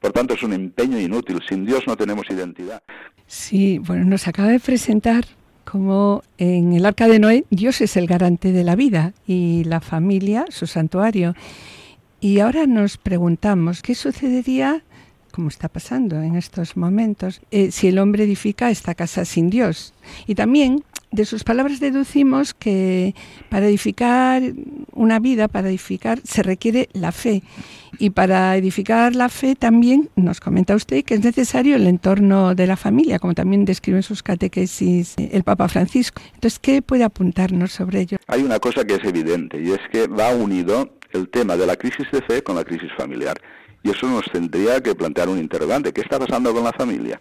Por 0.00 0.12
tanto, 0.12 0.34
es 0.34 0.42
un 0.42 0.52
empeño 0.52 0.98
inútil. 0.98 1.40
Sin 1.48 1.64
Dios 1.64 1.84
no 1.86 1.96
tenemos 1.96 2.26
identidad. 2.28 2.82
Sí, 3.26 3.78
bueno, 3.78 4.04
nos 4.04 4.26
acaba 4.26 4.48
de 4.48 4.58
presentar 4.58 5.24
como 5.64 6.22
en 6.38 6.72
el 6.72 6.84
arca 6.84 7.06
de 7.06 7.20
Noé 7.20 7.44
Dios 7.50 7.80
es 7.80 7.96
el 7.96 8.08
garante 8.08 8.50
de 8.50 8.64
la 8.64 8.74
vida 8.74 9.14
y 9.26 9.62
la 9.64 9.80
familia 9.80 10.44
su 10.48 10.66
santuario. 10.66 11.34
Y 12.20 12.40
ahora 12.40 12.66
nos 12.66 12.98
preguntamos, 12.98 13.80
¿qué 13.80 13.94
sucedería 13.94 14.82
como 15.32 15.48
está 15.48 15.68
pasando 15.68 16.22
en 16.22 16.36
estos 16.36 16.76
momentos, 16.76 17.40
eh, 17.50 17.72
si 17.72 17.88
el 17.88 17.98
hombre 17.98 18.24
edifica 18.24 18.70
esta 18.70 18.94
casa 18.94 19.24
sin 19.24 19.50
Dios. 19.50 19.92
Y 20.26 20.36
también 20.36 20.84
de 21.12 21.26
sus 21.26 21.44
palabras 21.44 21.78
deducimos 21.78 22.54
que 22.54 23.14
para 23.50 23.66
edificar 23.66 24.42
una 24.92 25.18
vida, 25.18 25.46
para 25.46 25.68
edificar, 25.68 26.20
se 26.24 26.42
requiere 26.42 26.88
la 26.94 27.12
fe. 27.12 27.42
Y 27.98 28.10
para 28.10 28.56
edificar 28.56 29.14
la 29.14 29.28
fe 29.28 29.54
también 29.54 30.08
nos 30.16 30.40
comenta 30.40 30.74
usted 30.74 31.04
que 31.04 31.14
es 31.14 31.22
necesario 31.22 31.76
el 31.76 31.86
entorno 31.86 32.54
de 32.54 32.66
la 32.66 32.76
familia, 32.76 33.18
como 33.18 33.34
también 33.34 33.66
describe 33.66 33.98
en 33.98 34.02
sus 34.02 34.22
catequesis 34.22 35.14
el 35.18 35.44
Papa 35.44 35.68
Francisco. 35.68 36.22
Entonces, 36.34 36.58
¿qué 36.58 36.80
puede 36.80 37.04
apuntarnos 37.04 37.72
sobre 37.72 38.00
ello? 38.00 38.16
Hay 38.26 38.42
una 38.42 38.58
cosa 38.58 38.84
que 38.84 38.94
es 38.94 39.04
evidente 39.04 39.62
y 39.62 39.70
es 39.72 39.80
que 39.92 40.06
va 40.06 40.34
unido 40.34 40.96
el 41.12 41.28
tema 41.28 41.56
de 41.58 41.66
la 41.66 41.76
crisis 41.76 42.06
de 42.10 42.22
fe 42.22 42.42
con 42.42 42.56
la 42.56 42.64
crisis 42.64 42.90
familiar. 42.96 43.38
Y 43.82 43.90
eso 43.90 44.08
nos 44.08 44.24
tendría 44.26 44.80
que 44.80 44.94
plantear 44.94 45.28
un 45.28 45.38
interrogante. 45.38 45.92
¿Qué 45.92 46.02
está 46.02 46.18
pasando 46.18 46.52
con 46.52 46.64
la 46.64 46.72
familia? 46.72 47.20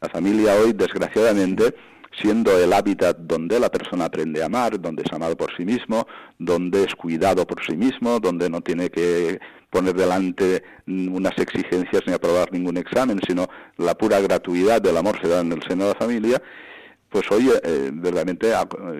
La 0.00 0.08
familia 0.08 0.54
hoy, 0.54 0.72
desgraciadamente, 0.72 1.74
siendo 2.12 2.58
el 2.58 2.72
hábitat 2.72 3.16
donde 3.18 3.60
la 3.60 3.68
persona 3.68 4.06
aprende 4.06 4.42
a 4.42 4.46
amar, 4.46 4.80
donde 4.80 5.02
es 5.04 5.12
amado 5.12 5.36
por 5.36 5.54
sí 5.56 5.64
mismo, 5.64 6.06
donde 6.38 6.84
es 6.84 6.94
cuidado 6.94 7.46
por 7.46 7.64
sí 7.64 7.76
mismo, 7.76 8.18
donde 8.20 8.48
no 8.50 8.60
tiene 8.60 8.90
que 8.90 9.40
poner 9.70 9.94
delante 9.94 10.62
unas 10.86 11.38
exigencias 11.38 12.02
ni 12.06 12.12
aprobar 12.12 12.52
ningún 12.52 12.76
examen, 12.76 13.20
sino 13.26 13.48
la 13.76 13.94
pura 13.94 14.20
gratuidad 14.20 14.82
del 14.82 14.96
amor 14.96 15.20
se 15.22 15.28
da 15.28 15.40
en 15.40 15.52
el 15.52 15.62
seno 15.62 15.84
de 15.84 15.92
la 15.92 15.98
familia, 15.98 16.42
pues 17.08 17.24
hoy 17.30 17.50
eh, 17.62 17.90
verdaderamente 17.92 18.52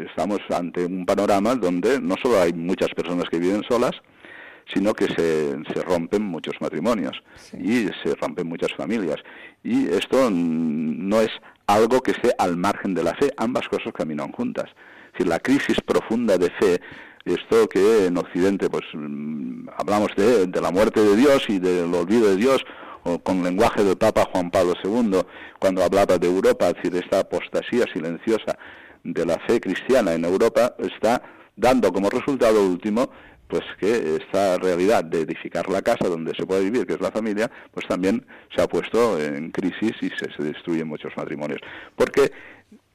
estamos 0.06 0.38
ante 0.50 0.84
un 0.84 1.06
panorama 1.06 1.54
donde 1.54 2.00
no 2.00 2.16
solo 2.22 2.40
hay 2.40 2.52
muchas 2.52 2.90
personas 2.90 3.28
que 3.28 3.38
viven 3.38 3.62
solas, 3.68 3.92
sino 4.72 4.94
que 4.94 5.06
se, 5.06 5.56
se 5.72 5.82
rompen 5.82 6.22
muchos 6.22 6.54
matrimonios 6.60 7.22
y 7.52 7.86
se 8.02 8.14
rompen 8.20 8.46
muchas 8.46 8.72
familias. 8.74 9.16
Y 9.62 9.88
esto 9.88 10.30
no 10.30 11.20
es 11.20 11.30
algo 11.66 12.00
que 12.00 12.12
esté 12.12 12.32
al 12.38 12.56
margen 12.56 12.94
de 12.94 13.04
la 13.04 13.14
fe, 13.14 13.32
ambas 13.36 13.68
cosas 13.68 13.92
caminan 13.92 14.32
juntas. 14.32 14.66
Es 15.06 15.12
decir, 15.12 15.28
la 15.28 15.38
crisis 15.38 15.80
profunda 15.84 16.38
de 16.38 16.50
fe, 16.50 16.80
esto 17.24 17.68
que 17.68 18.06
en 18.06 18.16
Occidente 18.16 18.70
pues 18.70 18.84
mm, 18.92 19.68
hablamos 19.76 20.10
de, 20.16 20.46
de 20.46 20.60
la 20.60 20.70
muerte 20.70 21.00
de 21.00 21.16
Dios 21.16 21.44
y 21.48 21.58
del 21.58 21.92
olvido 21.94 22.28
de 22.28 22.36
Dios, 22.36 22.64
o 23.04 23.18
con 23.18 23.42
lenguaje 23.42 23.82
del 23.82 23.96
Papa 23.96 24.28
Juan 24.32 24.50
Pablo 24.50 24.74
II, 24.82 25.20
cuando 25.58 25.82
hablaba 25.82 26.18
de 26.18 26.26
Europa, 26.26 26.68
es 26.68 26.74
decir, 26.74 26.96
esta 26.96 27.20
apostasía 27.20 27.84
silenciosa 27.92 28.58
de 29.04 29.24
la 29.24 29.38
fe 29.46 29.60
cristiana 29.60 30.12
en 30.12 30.24
Europa, 30.24 30.74
está 30.78 31.22
dando 31.56 31.92
como 31.92 32.10
resultado 32.10 32.64
último 32.64 33.10
pues 33.50 33.64
que 33.78 34.16
esta 34.16 34.56
realidad 34.58 35.04
de 35.04 35.22
edificar 35.22 35.68
la 35.68 35.82
casa 35.82 36.08
donde 36.08 36.32
se 36.34 36.46
puede 36.46 36.62
vivir, 36.62 36.86
que 36.86 36.94
es 36.94 37.00
la 37.00 37.10
familia, 37.10 37.50
pues 37.72 37.86
también 37.86 38.24
se 38.54 38.62
ha 38.62 38.68
puesto 38.68 39.20
en 39.20 39.50
crisis 39.50 39.92
y 40.00 40.08
se, 40.10 40.42
destruyen 40.42 40.86
muchos 40.86 41.12
matrimonios. 41.16 41.60
Porque 41.96 42.32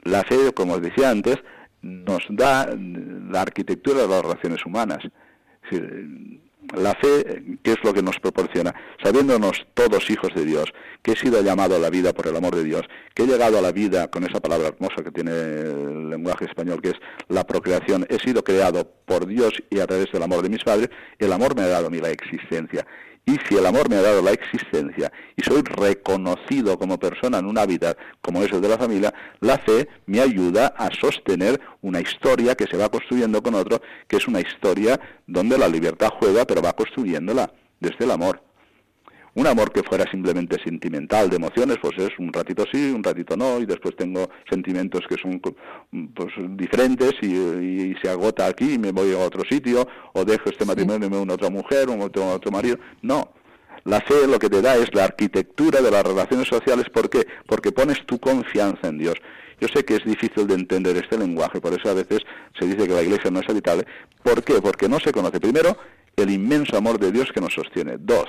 la 0.04 0.24
fe, 0.24 0.54
como 0.54 0.74
os 0.76 0.82
decía 0.82 1.10
antes, 1.10 1.38
nos 1.82 2.26
da 2.30 2.74
la 2.76 3.42
arquitectura 3.42 4.04
de 4.04 4.08
las 4.08 4.22
relaciones 4.22 4.66
humanas. 4.66 5.00
Es 5.04 5.72
decir, 5.72 6.42
la 6.74 6.94
fe, 6.96 7.44
¿qué 7.64 7.72
es 7.72 7.84
lo 7.84 7.94
que 7.94 8.02
nos 8.02 8.20
proporciona? 8.20 8.74
Sabiéndonos 9.04 9.66
todos 9.74 10.10
hijos 10.10 10.34
de 10.34 10.46
Dios, 10.46 10.66
que 11.02 11.12
he 11.12 11.16
sido 11.16 11.42
llamado 11.42 11.76
a 11.76 11.80
la 11.80 11.90
vida 11.90 12.14
por 12.14 12.28
el 12.28 12.36
amor 12.36 12.56
de 12.56 12.64
Dios, 12.64 12.84
que 13.14 13.24
he 13.24 13.28
llegado 13.28 13.58
a 13.58 13.62
la 13.62 13.72
vida 13.72 14.10
con 14.10 14.24
esa 14.24 14.40
palabra 14.40 14.70
hermosa 14.70 15.04
que 15.04 15.12
tiene 15.12 15.32
el 15.32 16.10
lenguaje 16.10 16.46
español, 16.46 16.82
que 16.82 16.90
es 16.90 16.96
la 17.28 17.46
procreación, 17.46 18.06
he 18.10 18.20
sido 18.20 18.44
creado 18.44 18.90
por 19.06 19.26
Dios 19.28 19.54
y 19.70 19.80
a 19.80 19.88
través 19.88 20.12
del 20.12 20.24
amor 20.24 20.42
de 20.42 20.50
mis 20.50 20.64
padres, 20.64 20.90
el 21.20 21.32
amor 21.32 21.56
me 21.56 21.64
ha 21.64 21.68
dado 21.68 21.88
a 21.88 21.90
mí 21.90 22.00
la 22.00 22.10
existencia. 22.10 22.86
Y 23.26 23.38
si 23.48 23.56
el 23.56 23.66
amor 23.66 23.90
me 23.90 23.96
ha 23.96 24.02
dado 24.04 24.22
la 24.22 24.32
existencia 24.32 25.12
y 25.36 25.42
soy 25.42 25.64
reconocido 25.64 26.78
como 26.78 27.00
persona 27.00 27.40
en 27.40 27.46
un 27.46 27.58
hábitat 27.58 27.98
como 28.22 28.44
es 28.44 28.52
el 28.52 28.62
de 28.62 28.70
la 28.70 28.78
familia, 28.78 29.14
la 29.40 29.58
fe 29.58 29.90
me 30.06 30.22
ayuda 30.22 30.68
a 30.78 30.92
sostener 30.92 31.60
una 31.82 32.02
historia 32.02 32.54
que 32.54 32.68
se 32.68 32.78
va 32.78 32.90
construyendo 32.90 33.42
con 33.42 33.56
otro, 33.56 33.82
que 34.08 34.18
es 34.18 34.28
una 34.28 34.42
historia 34.42 35.00
donde 35.26 35.58
la 35.58 35.68
libertad 35.68 36.10
juega, 36.20 36.46
pero 36.46 36.62
va 36.62 36.74
construyéndola 36.74 37.52
desde 37.80 38.06
el 38.06 38.12
amor. 38.12 38.45
Un 39.36 39.48
amor 39.48 39.72
que 39.72 39.84
fuera 39.84 40.10
simplemente 40.10 40.58
sentimental, 40.64 41.30
de 41.30 41.36
emociones, 41.36 41.78
pues 41.82 41.98
es 41.98 42.18
un 42.20 42.32
ratito 42.32 42.64
sí, 42.72 42.92
un 42.92 43.04
ratito 43.04 43.36
no, 43.36 43.60
y 43.60 43.66
después 43.66 43.96
tengo 43.98 44.30
sentimientos 44.50 45.02
que 45.10 45.18
son 45.18 45.42
pues, 45.42 46.34
diferentes 46.58 47.12
y, 47.22 47.94
se 48.02 48.10
agota 48.10 48.48
aquí 48.48 48.74
y 48.74 48.80
me 48.80 48.92
voy 48.92 49.14
a 49.14 49.20
otro 49.20 49.44
sitio, 49.50 49.88
o 50.14 50.24
dejo 50.24 50.50
este 50.50 50.66
matrimonio 50.66 51.08
y 51.08 51.12
me 51.12 51.18
uno 51.18 51.34
a 51.34 51.36
otra 51.36 51.50
mujer, 51.50 51.90
o 51.90 52.02
a 52.02 52.34
otro 52.34 52.52
marido. 52.52 52.78
No, 53.02 53.34
la 53.84 54.00
fe 54.02 54.26
lo 54.26 54.40
que 54.40 54.50
te 54.50 54.62
da 54.62 54.78
es 54.78 54.94
la 54.96 55.04
arquitectura 55.04 55.82
de 55.82 55.92
las 55.92 56.04
relaciones 56.04 56.48
sociales. 56.48 56.86
¿Por 56.90 57.10
qué? 57.10 57.28
Porque 57.46 57.72
pones 57.72 58.06
tu 58.06 58.20
confianza 58.20 58.88
en 58.88 58.98
Dios. 58.98 59.16
Yo 59.60 59.68
sé 59.68 59.86
que 59.86 59.96
es 59.98 60.06
difícil 60.06 60.48
de 60.48 60.56
entender 60.56 60.98
este 60.98 61.18
lenguaje, 61.18 61.62
por 61.62 61.74
eso 61.74 61.90
a 61.90 61.94
veces 61.94 62.20
se 62.60 62.66
dice 62.66 62.88
que 62.88 62.94
la 62.94 63.04
iglesia 63.04 63.32
no 63.32 63.42
es 63.42 63.50
habitable. 63.50 63.86
¿Por 64.24 64.44
qué? 64.44 64.62
Porque 64.62 64.90
no 64.90 65.00
se 65.00 65.12
conoce, 65.12 65.40
primero, 65.40 65.78
el 66.16 66.30
inmenso 66.30 66.78
amor 66.78 67.00
de 67.00 67.12
Dios 67.12 67.32
que 67.34 67.42
nos 67.42 67.54
sostiene. 67.54 67.98
Dos, 68.00 68.26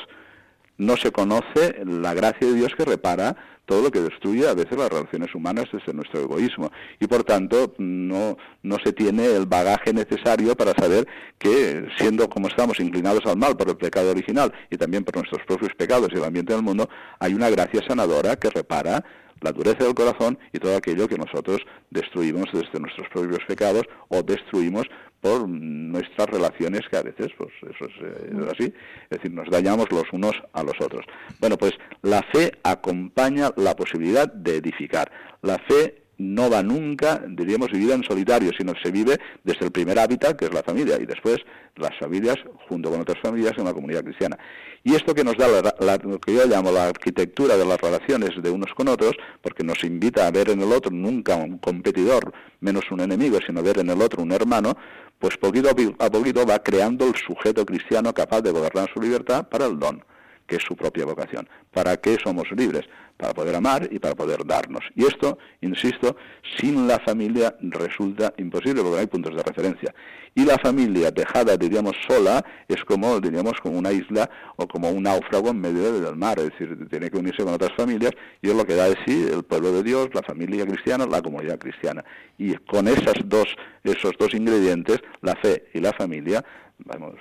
no 0.79 0.97
se 0.97 1.11
conoce 1.12 1.83
la 1.85 2.15
gracia 2.15 2.47
de 2.47 2.55
Dios 2.55 2.73
que 2.77 2.85
repara 2.85 3.37
todo 3.67 3.83
lo 3.83 3.91
que 3.91 4.01
destruye 4.01 4.49
a 4.49 4.55
veces 4.55 4.79
las 4.79 4.89
relaciones 4.89 5.35
humanas 5.35 5.67
desde 5.73 5.93
nuestro 5.93 6.21
egoísmo. 6.21 6.71
Y 7.01 7.07
por 7.07 7.25
tanto, 7.25 7.75
no, 7.79 8.37
no 8.62 8.77
se 8.83 8.93
tiene 8.93 9.27
el 9.27 9.47
bagaje 9.47 9.93
necesario 9.93 10.55
para 10.55 10.73
saber 10.73 11.07
que, 11.39 11.89
siendo 11.99 12.31
como 12.31 12.49
estamos 12.49 12.79
inclinados 12.81 13.27
al 13.27 13.37
mal 13.37 13.57
por 13.57 13.69
el 13.69 13.77
pecado 13.77 14.11
original 14.11 14.53
y 14.71 14.77
también 14.77 15.05
por 15.05 15.17
nuestros 15.17 15.43
propios 15.47 15.75
pecados 15.75 16.11
y 16.12 16.17
el 16.17 16.25
ambiente 16.25 16.53
del 16.53 16.62
mundo, 16.62 16.89
hay 17.19 17.35
una 17.35 17.51
gracia 17.51 17.83
sanadora 17.87 18.37
que 18.37 18.51
repara 18.51 19.05
la 19.40 19.53
dureza 19.53 19.85
del 19.85 19.94
corazón 19.94 20.38
y 20.53 20.59
todo 20.59 20.77
aquello 20.77 21.09
que 21.09 21.18
nosotros 21.18 21.61
destruimos 21.90 22.46
desde 22.53 22.81
nuestros 22.81 23.09
propios 23.09 23.40
pecados 23.46 23.83
o 24.09 24.22
destruimos 24.22 24.87
por 25.20 25.49
nuestras 25.49 26.29
relaciones 26.29 26.83
que 26.90 26.96
a 26.96 27.03
veces 27.03 27.29
pues 27.37 27.51
eso 27.62 27.85
es, 27.87 27.94
eh, 28.03 28.51
así. 28.53 28.75
Es 29.11 29.18
decir 29.18 29.33
nos 29.33 29.49
dañamos 29.51 29.90
los 29.90 30.05
unos 30.12 30.35
a 30.53 30.62
los 30.62 30.75
otros. 30.81 31.05
Bueno 31.40 31.57
pues 31.57 31.72
la 32.03 32.22
fe 32.33 32.53
acompaña 32.62 33.51
la 33.57 33.75
posibilidad 33.75 34.33
de 34.33 34.57
edificar. 34.57 35.11
La 35.42 35.59
fe 35.59 36.06
no 36.18 36.50
va 36.50 36.62
nunca, 36.62 37.22
diríamos, 37.29 37.70
vivida 37.70 37.94
en 37.94 38.02
solitario, 38.02 38.50
sino 38.57 38.72
que 38.74 38.81
se 38.83 38.90
vive 38.90 39.18
desde 39.44 39.66
el 39.66 39.72
primer 39.72 39.98
hábitat, 39.98 40.37
que 40.37 40.46
es 40.46 40.55
la 40.55 40.62
familia, 40.62 40.98
y 41.00 41.07
después 41.07 41.38
las 41.76 41.96
familias 41.98 42.37
junto 42.68 42.90
con 42.90 43.00
otras 43.00 43.18
familias 43.22 43.52
en 43.59 43.64
la 43.64 43.74
comunidad 43.74 44.02
cristiana. 44.02 44.38
Y 44.83 44.94
esto 44.94 45.14
que 45.14 45.24
nos 45.24 45.37
da 45.37 45.48
lo 45.48 46.20
que 46.20 46.35
yo 46.35 46.46
llamo 46.46 46.70
la 46.70 46.88
arquitectura 46.88 47.57
de 47.57 47.66
las 47.66 47.81
relaciones 47.81 48.31
de 48.40 48.50
unos 48.50 48.72
con 48.74 48.88
otros, 48.88 49.12
porque 49.42 49.64
nos 49.64 49.83
invita 49.85 50.26
a 50.26 50.31
ver 50.31 50.50
en 50.50 50.62
el 50.62 50.72
otro 50.72 50.90
nunca 50.90 51.37
un 51.37 51.59
competidor, 51.59 52.33
menos 52.61 52.90
un 52.90 53.00
enemigo, 53.00 53.38
sino 53.44 53.62
ver 53.62 53.79
en 53.79 53.90
el 53.90 54.00
otro 54.00 54.22
un 54.22 54.33
hermano, 54.33 54.76
pues 55.18 55.37
poquito 55.37 55.70
a 55.70 56.11
poquito 56.11 56.46
va 56.46 56.62
creando 56.62 57.07
el 57.07 57.14
sujeto 57.14 57.64
cristiano 57.64 58.12
capaz 58.12 58.42
de 58.42 58.52
gobernar 58.52 58.88
su 58.92 59.00
libertad 59.00 59.48
para 59.48 59.66
el 59.66 59.79
don 59.79 60.02
que 60.47 60.57
es 60.57 60.63
su 60.63 60.77
propia 60.77 61.05
vocación. 61.05 61.49
¿Para 61.73 61.97
qué 61.97 62.17
somos 62.23 62.51
libres? 62.57 62.85
Para 63.17 63.33
poder 63.33 63.55
amar 63.55 63.89
y 63.91 63.99
para 63.99 64.15
poder 64.15 64.45
darnos. 64.47 64.83
Y 64.95 65.05
esto, 65.05 65.39
insisto, 65.61 66.17
sin 66.59 66.87
la 66.87 66.99
familia 67.01 67.57
resulta 67.61 68.35
imposible 68.37 68.83
porque 68.83 68.95
no 68.95 69.01
hay 69.01 69.07
puntos 69.07 69.35
de 69.35 69.43
referencia. 69.43 69.95
Y 70.35 70.45
la 70.45 70.59
familia 70.59 71.11
dejada, 71.11 71.57
diríamos, 71.57 71.95
sola, 72.07 72.45
es 72.69 72.85
como, 72.85 73.19
diríamos, 73.21 73.55
como 73.63 73.79
una 73.79 73.91
isla 73.91 74.29
o 74.57 74.69
como 74.69 74.91
un 74.91 75.05
náufrago 75.05 75.49
en 75.49 75.61
medio 75.61 75.99
del 75.99 76.15
mar. 76.15 76.39
Es 76.39 76.51
decir, 76.51 76.77
tiene 76.91 77.09
que 77.09 77.17
unirse 77.17 77.43
con 77.43 77.55
otras 77.55 77.73
familias 77.75 78.13
y 78.43 78.51
es 78.51 78.55
lo 78.55 78.67
que 78.67 78.75
da 78.75 78.89
de 78.89 78.97
sí 79.07 79.27
el 79.33 79.45
pueblo 79.45 79.73
de 79.73 79.83
Dios, 79.83 80.09
la 80.13 80.23
familia 80.23 80.67
cristiana, 80.67 81.07
la 81.07 81.23
comunidad 81.23 81.59
cristiana. 81.59 82.05
Y 82.37 82.55
con 82.55 82.87
esas 82.87 83.15
dos, 83.25 83.47
esos 83.83 84.13
dos 84.19 84.35
ingredientes, 84.35 84.99
la 85.23 85.35
fe 85.37 85.69
y 85.73 85.81
la 85.81 85.93
familia, 85.95 86.45
vamos, 86.79 87.15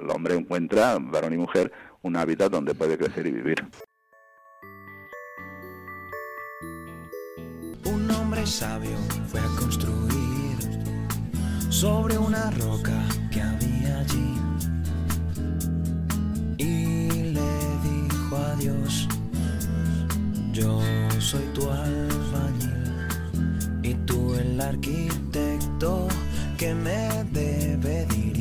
el 0.00 0.08
hombre 0.08 0.34
encuentra, 0.34 0.96
varón 1.00 1.34
y 1.34 1.38
mujer, 1.38 1.72
un 2.02 2.16
hábitat 2.16 2.50
donde 2.50 2.74
puede 2.74 2.96
crecer 2.96 3.26
y 3.26 3.32
vivir. 3.32 3.56
Un 7.84 8.10
hombre 8.10 8.46
sabio 8.46 8.96
fue 9.28 9.40
a 9.40 9.46
construir 9.58 10.56
sobre 11.68 12.18
una 12.18 12.50
roca 12.52 12.98
que 13.30 13.40
había 13.40 14.00
allí 14.00 14.34
y 16.58 17.08
le 17.32 17.50
dijo 17.82 18.36
a 18.36 18.54
Dios, 18.56 19.08
yo 20.52 20.80
soy 21.18 21.44
tu 21.54 21.70
albañil 21.70 22.80
y 23.82 23.94
tú 24.06 24.34
el 24.34 24.60
arquitecto 24.60 26.08
que 26.58 26.74
me 26.74 27.24
debe 27.32 28.06
dirigir. 28.06 28.39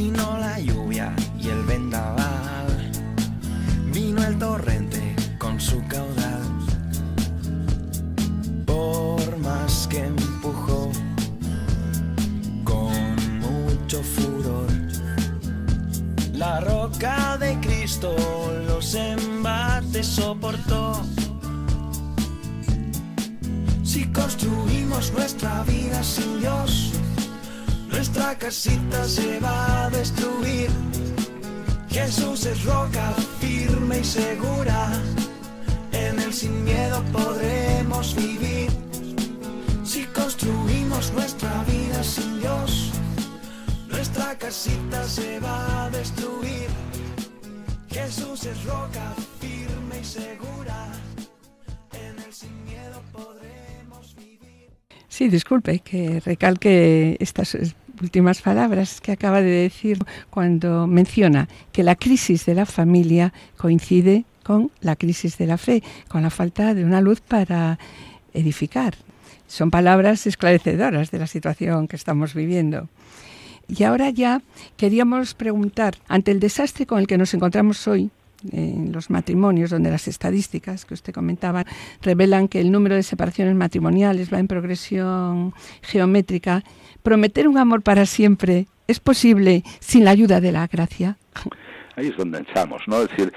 Vino 0.00 0.38
la 0.38 0.60
lluvia 0.60 1.12
y 1.40 1.48
el 1.48 1.64
vendaval, 1.64 2.92
vino 3.92 4.24
el 4.24 4.38
torrente 4.38 5.16
con 5.38 5.60
su 5.60 5.82
caudal. 5.88 6.40
Por 8.64 9.38
más 9.38 9.88
que 9.88 10.04
empujó 10.04 10.92
con 12.62 13.16
mucho 13.40 14.00
furor, 14.04 14.68
la 16.32 16.60
roca 16.60 17.36
de 17.38 17.58
Cristo 17.58 18.14
los 18.68 18.94
embates 18.94 20.06
soportó. 20.06 21.02
Si 23.82 24.06
construimos 24.12 25.12
nuestra 25.12 25.64
vida 25.64 26.04
sin 26.04 26.38
Dios, 26.38 26.92
nuestra 27.98 28.32
casita 28.38 29.04
se 29.08 29.40
va 29.40 29.86
a 29.86 29.90
destruir. 29.90 30.70
Jesús 31.90 32.46
es 32.46 32.64
roca 32.64 33.12
firme 33.40 33.98
y 33.98 34.04
segura, 34.04 35.02
en 35.90 36.20
él 36.20 36.32
sin 36.32 36.62
miedo 36.62 37.02
podremos 37.12 38.14
vivir. 38.14 38.70
Si 39.82 40.04
construimos 40.18 41.12
nuestra 41.12 41.64
vida 41.64 42.04
sin 42.04 42.40
Dios, 42.40 42.92
nuestra 43.88 44.38
casita 44.38 45.02
se 45.02 45.40
va 45.40 45.86
a 45.86 45.90
destruir. 45.90 46.68
Jesús 47.90 48.44
es 48.44 48.64
roca 48.64 49.12
firme 49.40 49.98
y 50.00 50.04
segura, 50.04 50.86
en 51.94 52.16
él 52.16 52.32
sin 52.32 52.64
miedo 52.64 53.02
podremos 53.10 54.14
vivir. 54.14 54.70
Sí, 55.08 55.28
disculpe 55.28 55.80
que 55.80 56.20
recalque 56.24 57.16
estas 57.18 57.56
últimas 58.02 58.42
palabras 58.42 59.00
que 59.00 59.12
acaba 59.12 59.40
de 59.40 59.50
decir 59.50 59.98
cuando 60.30 60.86
menciona 60.86 61.48
que 61.72 61.82
la 61.82 61.96
crisis 61.96 62.46
de 62.46 62.54
la 62.54 62.66
familia 62.66 63.32
coincide 63.56 64.24
con 64.42 64.70
la 64.80 64.96
crisis 64.96 65.36
de 65.38 65.46
la 65.46 65.58
fe, 65.58 65.82
con 66.08 66.22
la 66.22 66.30
falta 66.30 66.74
de 66.74 66.84
una 66.84 67.00
luz 67.00 67.20
para 67.20 67.78
edificar. 68.32 68.94
Son 69.46 69.70
palabras 69.70 70.26
esclarecedoras 70.26 71.10
de 71.10 71.18
la 71.18 71.26
situación 71.26 71.88
que 71.88 71.96
estamos 71.96 72.34
viviendo. 72.34 72.88
Y 73.68 73.82
ahora 73.84 74.08
ya 74.10 74.40
queríamos 74.76 75.34
preguntar, 75.34 75.96
ante 76.08 76.30
el 76.30 76.40
desastre 76.40 76.86
con 76.86 77.00
el 77.00 77.06
que 77.06 77.18
nos 77.18 77.34
encontramos 77.34 77.86
hoy, 77.86 78.10
en 78.52 78.92
los 78.92 79.10
matrimonios, 79.10 79.70
donde 79.70 79.90
las 79.90 80.08
estadísticas 80.08 80.84
que 80.84 80.94
usted 80.94 81.12
comentaba 81.12 81.64
revelan 82.02 82.48
que 82.48 82.60
el 82.60 82.70
número 82.70 82.94
de 82.94 83.02
separaciones 83.02 83.54
matrimoniales 83.54 84.32
va 84.32 84.38
en 84.38 84.48
progresión 84.48 85.54
geométrica, 85.82 86.64
prometer 87.02 87.48
un 87.48 87.58
amor 87.58 87.82
para 87.82 88.06
siempre 88.06 88.66
es 88.86 89.00
posible 89.00 89.64
sin 89.80 90.04
la 90.04 90.10
ayuda 90.10 90.40
de 90.40 90.52
la 90.52 90.66
gracia. 90.66 91.18
Ahí 91.98 92.08
es 92.08 92.16
donde 92.16 92.40
estamos, 92.40 92.80
¿no? 92.86 93.02
Es 93.02 93.08
decir, 93.08 93.32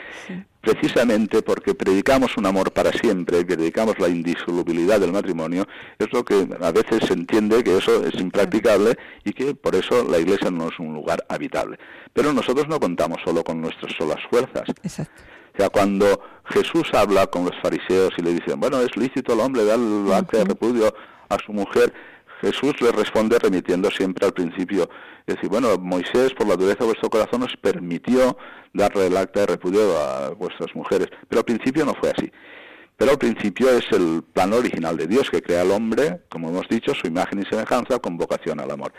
precisamente 0.61 1.41
porque 1.41 1.73
predicamos 1.73 2.37
un 2.37 2.45
amor 2.45 2.71
para 2.71 2.91
siempre, 2.91 3.39
que 3.43 3.55
predicamos 3.55 3.97
la 3.97 4.07
indisolubilidad 4.07 4.99
del 4.99 5.11
matrimonio, 5.11 5.65
es 5.97 6.13
lo 6.13 6.23
que 6.23 6.47
a 6.61 6.71
veces 6.71 7.07
se 7.07 7.13
entiende 7.13 7.63
que 7.63 7.77
eso 7.77 8.05
es 8.05 8.13
impracticable 8.21 8.95
y 9.23 9.33
que 9.33 9.55
por 9.55 9.73
eso 9.73 10.03
la 10.07 10.19
iglesia 10.19 10.51
no 10.51 10.67
es 10.67 10.77
un 10.77 10.93
lugar 10.93 11.25
habitable. 11.27 11.79
Pero 12.13 12.33
nosotros 12.33 12.67
no 12.67 12.79
contamos 12.79 13.17
solo 13.25 13.43
con 13.43 13.59
nuestras 13.59 13.93
solas 13.93 14.19
fuerzas. 14.29 14.69
Exacto. 14.83 15.23
O 15.55 15.57
sea, 15.57 15.69
cuando 15.69 16.21
Jesús 16.45 16.93
habla 16.93 17.25
con 17.27 17.45
los 17.45 17.59
fariseos 17.63 18.13
y 18.17 18.21
le 18.21 18.35
dicen, 18.35 18.59
bueno, 18.59 18.79
es 18.79 18.95
lícito 18.95 19.33
el 19.33 19.39
hombre 19.39 19.65
dar 19.65 19.79
el 19.79 20.13
acta 20.13 20.37
de 20.37 20.45
repudio 20.45 20.93
a 21.29 21.37
su 21.43 21.51
mujer, 21.51 21.91
Jesús 22.41 22.73
le 22.81 22.91
responde 22.91 23.37
remitiendo 23.37 23.89
siempre 23.91 24.25
al 24.25 24.33
principio. 24.33 24.89
Es 25.27 25.35
decir, 25.35 25.49
bueno, 25.49 25.77
Moisés, 25.77 26.33
por 26.33 26.47
la 26.47 26.55
dureza 26.55 26.79
de 26.79 26.85
vuestro 26.85 27.09
corazón, 27.09 27.43
os 27.43 27.55
permitió 27.61 28.35
darle 28.73 29.07
el 29.07 29.17
acta 29.17 29.41
de 29.41 29.45
repudio 29.45 29.97
a 29.97 30.29
vuestras 30.31 30.75
mujeres. 30.75 31.07
Pero 31.29 31.39
al 31.39 31.45
principio 31.45 31.85
no 31.85 31.93
fue 31.93 32.09
así. 32.09 32.31
Pero 32.97 33.11
al 33.11 33.17
principio 33.17 33.69
es 33.69 33.85
el 33.91 34.23
plan 34.33 34.53
original 34.53 34.97
de 34.97 35.07
Dios 35.07 35.29
que 35.29 35.41
crea 35.41 35.61
al 35.61 35.71
hombre, 35.71 36.21
como 36.29 36.49
hemos 36.49 36.67
dicho, 36.67 36.93
su 36.93 37.07
imagen 37.07 37.39
y 37.39 37.45
semejanza 37.45 37.99
con 37.99 38.17
vocación 38.17 38.59
al 38.59 38.71
amor. 38.71 38.91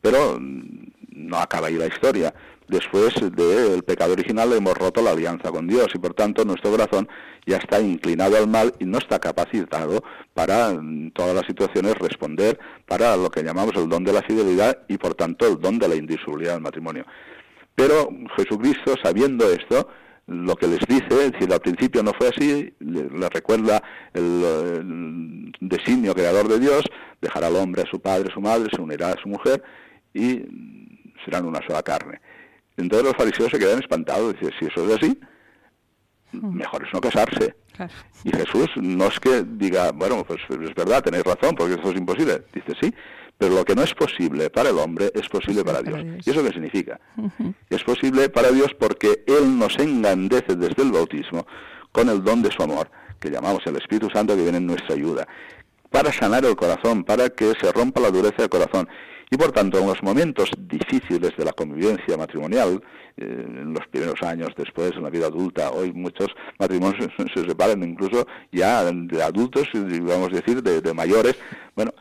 Pero 0.00 0.38
mm, 0.40 0.86
no 1.10 1.36
acaba 1.38 1.68
ahí 1.68 1.74
la 1.74 1.86
historia 1.86 2.32
después 2.68 3.14
del 3.14 3.82
pecado 3.82 4.12
original 4.12 4.52
hemos 4.52 4.74
roto 4.74 5.02
la 5.02 5.10
alianza 5.10 5.50
con 5.50 5.66
Dios 5.66 5.88
y 5.94 5.98
por 5.98 6.14
tanto 6.14 6.44
nuestro 6.44 6.70
corazón 6.70 7.08
ya 7.46 7.58
está 7.58 7.80
inclinado 7.80 8.36
al 8.36 8.46
mal 8.46 8.72
y 8.78 8.84
no 8.84 8.98
está 8.98 9.18
capacitado 9.18 10.02
para 10.32 10.70
en 10.70 11.10
todas 11.12 11.34
las 11.34 11.46
situaciones 11.46 11.94
responder 11.96 12.58
para 12.86 13.16
lo 13.16 13.30
que 13.30 13.42
llamamos 13.42 13.74
el 13.76 13.88
don 13.88 14.04
de 14.04 14.12
la 14.12 14.22
fidelidad 14.22 14.78
y 14.88 14.96
por 14.96 15.14
tanto 15.14 15.46
el 15.46 15.60
don 15.60 15.78
de 15.78 15.88
la 15.88 15.94
indisolubilidad 15.94 16.54
del 16.54 16.62
matrimonio. 16.62 17.04
Pero 17.74 18.08
Jesucristo, 18.36 18.94
sabiendo 19.02 19.50
esto, 19.50 19.88
lo 20.26 20.56
que 20.56 20.66
les 20.66 20.80
dice, 20.86 21.06
es 21.10 21.32
decir, 21.32 21.52
al 21.52 21.60
principio 21.60 22.02
no 22.02 22.12
fue 22.16 22.28
así, 22.28 22.72
le, 22.78 23.28
recuerda 23.28 23.82
el, 24.14 24.42
el, 24.44 25.52
designio 25.60 26.14
creador 26.14 26.48
de 26.48 26.60
Dios, 26.60 26.84
dejará 27.20 27.48
al 27.48 27.56
hombre 27.56 27.82
a 27.82 27.90
su 27.90 28.00
padre, 28.00 28.30
a 28.30 28.34
su 28.34 28.40
madre, 28.40 28.70
se 28.74 28.80
unirá 28.80 29.10
a 29.10 29.20
su 29.20 29.28
mujer 29.28 29.62
y 30.14 30.42
serán 31.24 31.44
una 31.44 31.60
sola 31.66 31.82
carne. 31.82 32.20
Entonces 32.76 33.06
los 33.06 33.16
fariseos 33.16 33.50
se 33.50 33.58
quedan 33.58 33.78
espantados, 33.78 34.34
dicen, 34.34 34.50
si 34.58 34.66
eso 34.66 34.88
es 34.88 34.96
así, 34.96 35.18
mejor 36.32 36.84
es 36.84 36.92
no 36.92 37.00
casarse. 37.00 37.54
Y 38.24 38.30
Jesús 38.30 38.68
no 38.76 39.06
es 39.06 39.20
que 39.20 39.44
diga, 39.44 39.92
bueno, 39.92 40.24
pues 40.24 40.40
es 40.48 40.74
verdad, 40.74 41.02
tenéis 41.02 41.24
razón, 41.24 41.54
porque 41.56 41.74
eso 41.74 41.90
es 41.90 41.96
imposible. 41.96 42.42
Dice, 42.52 42.72
sí, 42.80 42.94
pero 43.38 43.54
lo 43.54 43.64
que 43.64 43.74
no 43.74 43.82
es 43.82 43.94
posible 43.94 44.50
para 44.50 44.70
el 44.70 44.78
hombre 44.78 45.10
es 45.14 45.28
posible 45.28 45.64
para 45.64 45.82
Dios. 45.82 46.00
¿Y 46.24 46.30
eso 46.30 46.42
qué 46.42 46.50
significa? 46.50 47.00
Es 47.68 47.82
posible 47.82 48.28
para 48.28 48.50
Dios 48.50 48.74
porque 48.78 49.24
Él 49.26 49.58
nos 49.58 49.78
engrandece 49.78 50.56
desde 50.56 50.82
el 50.82 50.92
bautismo 50.92 51.46
con 51.92 52.08
el 52.08 52.22
don 52.22 52.42
de 52.42 52.50
su 52.50 52.62
amor, 52.62 52.90
que 53.20 53.30
llamamos 53.30 53.64
el 53.66 53.76
Espíritu 53.76 54.08
Santo 54.10 54.36
que 54.36 54.42
viene 54.42 54.58
en 54.58 54.66
nuestra 54.66 54.94
ayuda, 54.94 55.26
para 55.90 56.12
sanar 56.12 56.44
el 56.44 56.56
corazón, 56.56 57.04
para 57.04 57.30
que 57.30 57.52
se 57.60 57.70
rompa 57.72 58.00
la 58.00 58.10
dureza 58.10 58.36
del 58.38 58.48
corazón 58.48 58.88
y 59.30 59.36
por 59.36 59.52
tanto, 59.52 59.78
en 59.78 59.86
los 59.86 60.02
momentos 60.02 60.50
difíciles 60.58 61.36
de 61.36 61.44
la 61.44 61.52
convivencia 61.52 62.16
matrimonial, 62.16 62.80
eh, 63.16 63.24
en 63.24 63.72
los 63.72 63.86
primeros 63.88 64.20
años 64.22 64.50
después, 64.56 64.92
en 64.96 65.02
la 65.02 65.10
vida 65.10 65.26
adulta, 65.26 65.70
hoy 65.70 65.92
muchos 65.92 66.28
matrimonios 66.58 67.08
se 67.34 67.44
separan 67.44 67.82
incluso 67.82 68.26
ya 68.52 68.84
de 68.84 69.22
adultos, 69.22 69.68
vamos 69.72 70.28
a 70.32 70.36
decir, 70.36 70.62
de, 70.62 70.94
mayores. 70.94 71.36
Bueno, 71.74 71.92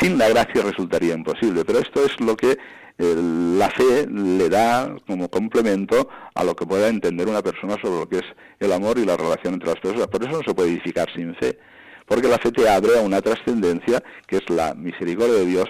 sin 0.00 0.18
la 0.18 0.28
gracia 0.28 0.62
resultaría 0.62 1.14
imposible, 1.14 1.64
pero 1.64 1.78
esto 1.78 2.04
es 2.04 2.20
lo 2.20 2.36
que 2.36 2.58
eh, 2.98 3.14
la 3.58 3.70
fe 3.70 4.06
le 4.08 4.48
da 4.48 4.96
como 5.06 5.28
complemento 5.28 6.08
a 6.34 6.44
lo 6.44 6.56
que 6.56 6.66
pueda 6.66 6.88
entender 6.88 7.28
una 7.28 7.42
persona 7.42 7.76
sobre 7.80 8.00
lo 8.00 8.08
que 8.08 8.18
es 8.18 8.24
el 8.58 8.72
amor 8.72 8.98
y 8.98 9.04
la 9.04 9.16
relación 9.16 9.54
entre 9.54 9.68
las 9.68 9.80
personas. 9.80 10.08
Por 10.08 10.22
eso 10.22 10.32
no 10.32 10.42
se 10.42 10.54
puede 10.54 10.70
edificar 10.70 11.08
sin 11.14 11.34
fe, 11.36 11.58
porque 12.06 12.28
la 12.28 12.38
fe 12.38 12.50
te 12.50 12.68
abre 12.68 12.98
a 12.98 13.02
una 13.02 13.20
trascendencia 13.20 14.02
que 14.26 14.38
es 14.38 14.50
la 14.50 14.74
misericordia 14.74 15.34
de 15.34 15.46
Dios 15.46 15.66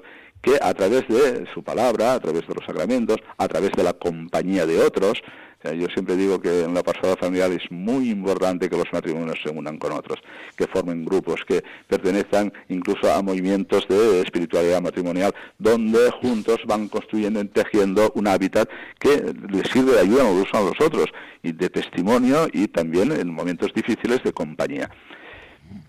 que 0.47 0.57
a 0.63 0.73
través 0.75 1.09
de 1.09 1.45
su 1.53 1.65
palabra, 1.65 2.15
a 2.15 2.21
través 2.21 2.47
de 2.47 2.55
los 2.55 2.65
sacramentos, 2.65 3.17
a 3.37 3.49
través 3.49 3.73
de 3.73 3.83
la 3.83 3.95
compañía 3.95 4.65
de 4.65 4.79
otros, 4.79 5.21
yo 5.65 5.89
siempre 5.93 6.15
digo 6.15 6.41
que 6.41 6.63
en 6.63 6.73
la 6.73 6.85
pasada 6.85 7.17
familiar 7.17 7.51
es 7.51 7.69
muy 7.73 8.11
importante 8.11 8.71
que 8.71 8.77
los 8.77 8.87
matrimonios 8.93 9.41
se 9.43 9.51
unan 9.51 9.77
con 9.77 9.91
otros, 9.91 10.21
que 10.57 10.69
formen 10.69 11.05
grupos, 11.05 11.41
que 11.49 11.65
pertenezcan 11.89 12.53
incluso 12.69 13.13
a 13.13 13.21
movimientos 13.23 13.89
de 13.89 14.21
espiritualidad 14.21 14.81
matrimonial, 14.81 15.35
donde 15.59 16.13
juntos 16.23 16.59
van 16.65 16.87
construyendo 16.87 17.41
y 17.41 17.49
tejiendo 17.49 18.13
un 18.15 18.29
hábitat 18.29 18.69
que 19.01 19.35
les 19.51 19.69
sirve 19.69 19.95
de 19.95 20.01
ayuda 20.01 20.23
los 20.23 20.33
unos 20.33 20.49
a 20.53 20.61
los 20.61 20.81
otros, 20.81 21.07
y 21.43 21.51
de 21.51 21.71
testimonio 21.71 22.47
y 22.53 22.69
también 22.69 23.11
en 23.11 23.35
momentos 23.35 23.73
difíciles 23.75 24.23
de 24.23 24.33
compañía. 24.33 24.89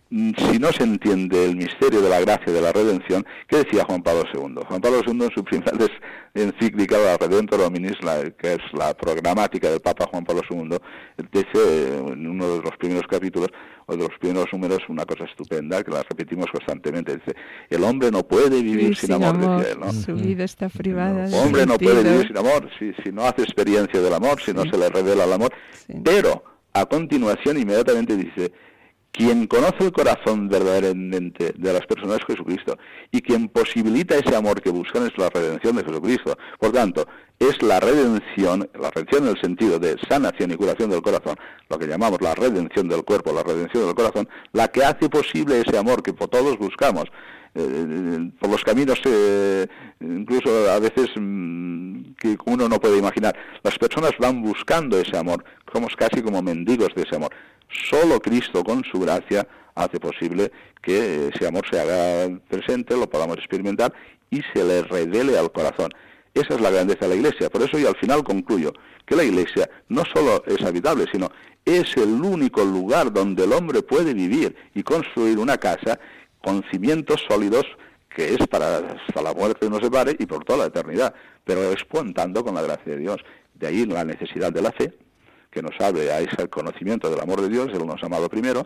Mm, 0.09 0.31
si 0.37 0.59
no 0.59 0.71
se 0.71 0.83
entiende 0.83 1.43
el 1.43 1.57
misterio 1.57 2.01
de 2.01 2.09
la 2.09 2.21
gracia 2.21 2.53
de 2.53 2.61
la 2.61 2.71
redención, 2.71 3.25
¿qué 3.47 3.57
decía 3.57 3.83
Juan 3.83 4.01
Pablo 4.01 4.23
II? 4.33 4.55
Juan 4.67 4.81
Pablo 4.81 5.01
II 5.05 5.25
en 5.25 5.31
su 5.31 5.43
primera 5.43 5.73
encíclica, 6.33 6.97
la 6.97 7.17
Redentor 7.17 7.61
Hominis, 7.61 7.97
que 8.37 8.53
es 8.53 8.59
la 8.73 8.93
programática 8.93 9.69
del 9.69 9.81
Papa 9.81 10.05
Juan 10.09 10.23
Pablo 10.23 10.41
II, 10.49 10.77
dice 11.31 11.97
en 11.97 12.25
uno 12.25 12.47
de 12.55 12.61
los 12.61 12.77
primeros 12.77 13.05
capítulos, 13.07 13.49
o 13.85 13.95
de 13.95 14.03
los 14.03 14.17
primeros 14.19 14.47
números, 14.51 14.79
una 14.89 15.05
cosa 15.05 15.25
estupenda, 15.25 15.83
que 15.83 15.91
la 15.91 16.03
repetimos 16.03 16.47
constantemente, 16.51 17.15
dice, 17.15 17.35
el 17.69 17.83
hombre 17.83 18.11
no 18.11 18.25
puede 18.25 18.61
vivir 18.61 18.95
sin, 18.95 19.13
amor, 19.13 19.37
decía 19.37 19.73
él, 19.73 19.79
¿no? 19.79 19.91
Su 19.91 20.15
vida 20.15 20.43
está 20.43 20.69
privada. 20.69 21.25
El 21.25 21.33
hombre 21.33 21.65
no 21.65 21.77
puede 21.77 22.03
vivir 22.03 22.27
sin 22.27 22.37
amor, 22.37 22.69
si, 22.79 22.93
si, 23.03 23.11
no 23.11 23.23
hace 23.23 23.43
experiencia 23.43 24.01
del 24.01 24.13
amor, 24.13 24.41
si 24.41 24.53
no 24.53 24.63
se 24.63 24.77
le 24.77 24.89
revela 24.89 25.23
el 25.23 25.33
amor, 25.33 25.53
pero 26.03 26.43
a 26.73 26.85
continuación 26.85 27.57
inmediatamente 27.57 28.15
dice, 28.15 28.51
quien 29.17 29.47
conoce 29.47 29.77
el 29.79 29.91
corazón 29.91 30.47
verdaderamente 30.47 31.51
de 31.57 31.73
las 31.73 31.87
personas 31.87 32.19
es 32.19 32.25
Jesucristo 32.25 32.77
y 33.11 33.21
quien 33.21 33.49
posibilita 33.49 34.15
ese 34.15 34.35
amor 34.35 34.61
que 34.61 34.69
buscan 34.69 35.07
es 35.07 35.17
la 35.17 35.29
redención 35.29 35.75
de 35.75 35.83
Jesucristo. 35.83 36.37
Por 36.59 36.71
tanto, 36.71 37.07
es 37.39 37.59
la 37.63 37.79
redención, 37.79 38.69
la 38.79 38.91
redención 38.91 39.23
en 39.23 39.29
el 39.31 39.41
sentido 39.41 39.79
de 39.79 39.97
sanación 40.07 40.51
y 40.51 40.55
curación 40.55 40.91
del 40.91 41.01
corazón, 41.01 41.35
lo 41.67 41.79
que 41.79 41.87
llamamos 41.87 42.21
la 42.21 42.35
redención 42.35 42.87
del 42.87 43.03
cuerpo, 43.03 43.33
la 43.33 43.41
redención 43.41 43.85
del 43.85 43.95
corazón, 43.95 44.29
la 44.53 44.67
que 44.67 44.83
hace 44.83 45.09
posible 45.09 45.61
ese 45.61 45.79
amor 45.79 46.03
que 46.03 46.13
todos 46.13 46.57
buscamos. 46.59 47.05
Eh, 47.59 48.29
por 48.39 48.51
los 48.51 48.63
caminos, 48.63 48.99
eh, 49.05 49.65
incluso 49.99 50.69
a 50.69 50.77
veces 50.77 51.09
mm, 51.15 52.13
que 52.19 52.37
uno 52.45 52.69
no 52.69 52.79
puede 52.79 52.99
imaginar. 52.99 53.35
Las 53.63 53.79
personas 53.79 54.11
van 54.19 54.43
buscando 54.43 54.99
ese 54.99 55.17
amor, 55.17 55.43
somos 55.73 55.95
casi 55.95 56.21
como 56.21 56.43
mendigos 56.43 56.93
de 56.93 57.01
ese 57.01 57.15
amor. 57.15 57.31
Solo 57.67 58.19
Cristo 58.19 58.63
con 58.63 58.83
su 58.83 58.99
gracia 58.99 59.47
hace 59.73 59.99
posible 59.99 60.51
que 60.83 61.29
ese 61.33 61.47
amor 61.47 61.65
se 61.67 61.79
haga 61.79 62.29
presente, 62.47 62.95
lo 62.95 63.09
podamos 63.09 63.37
experimentar 63.37 63.91
y 64.29 64.43
se 64.53 64.63
le 64.63 64.83
revele 64.83 65.35
al 65.35 65.51
corazón. 65.51 65.89
Esa 66.35 66.53
es 66.53 66.61
la 66.61 66.69
grandeza 66.69 66.99
de 67.01 67.09
la 67.09 67.15
Iglesia. 67.15 67.49
Por 67.49 67.63
eso 67.63 67.79
y 67.79 67.87
al 67.87 67.95
final 67.95 68.23
concluyo 68.23 68.71
que 69.07 69.15
la 69.15 69.23
Iglesia 69.23 69.67
no 69.89 70.03
solo 70.13 70.43
es 70.45 70.61
habitable, 70.63 71.05
sino 71.11 71.31
es 71.65 71.97
el 71.97 72.21
único 72.21 72.63
lugar 72.63 73.11
donde 73.11 73.45
el 73.45 73.51
hombre 73.51 73.81
puede 73.81 74.13
vivir 74.13 74.55
y 74.75 74.83
construir 74.83 75.39
una 75.39 75.57
casa 75.57 75.99
con 76.47 76.63
cimientos 76.71 77.25
sólidos 77.27 77.65
que 78.07 78.33
es 78.33 78.47
para 78.47 78.77
hasta 78.77 79.21
la 79.21 79.33
muerte 79.33 79.69
no 79.69 79.79
se 79.81 79.91
pare 79.91 80.15
y 80.17 80.25
por 80.25 80.45
toda 80.45 80.59
la 80.59 80.65
eternidad, 80.67 81.13
pero 81.43 81.73
es 81.73 81.83
contando 81.83 82.41
con 82.41 82.55
la 82.55 82.61
gracia 82.61 82.93
de 82.93 82.99
Dios. 82.99 83.17
De 83.53 83.67
ahí 83.67 83.85
la 83.85 84.05
necesidad 84.05 84.53
de 84.53 84.61
la 84.61 84.71
fe, 84.71 84.97
que 85.51 85.61
nos 85.61 85.73
abre 85.81 86.09
a 86.09 86.21
ese 86.21 86.47
conocimiento 86.47 87.09
del 87.09 87.19
amor 87.19 87.41
de 87.41 87.49
Dios, 87.49 87.67
Él 87.73 87.85
nos 87.85 88.01
ha 88.01 88.05
amado 88.05 88.29
primero, 88.29 88.65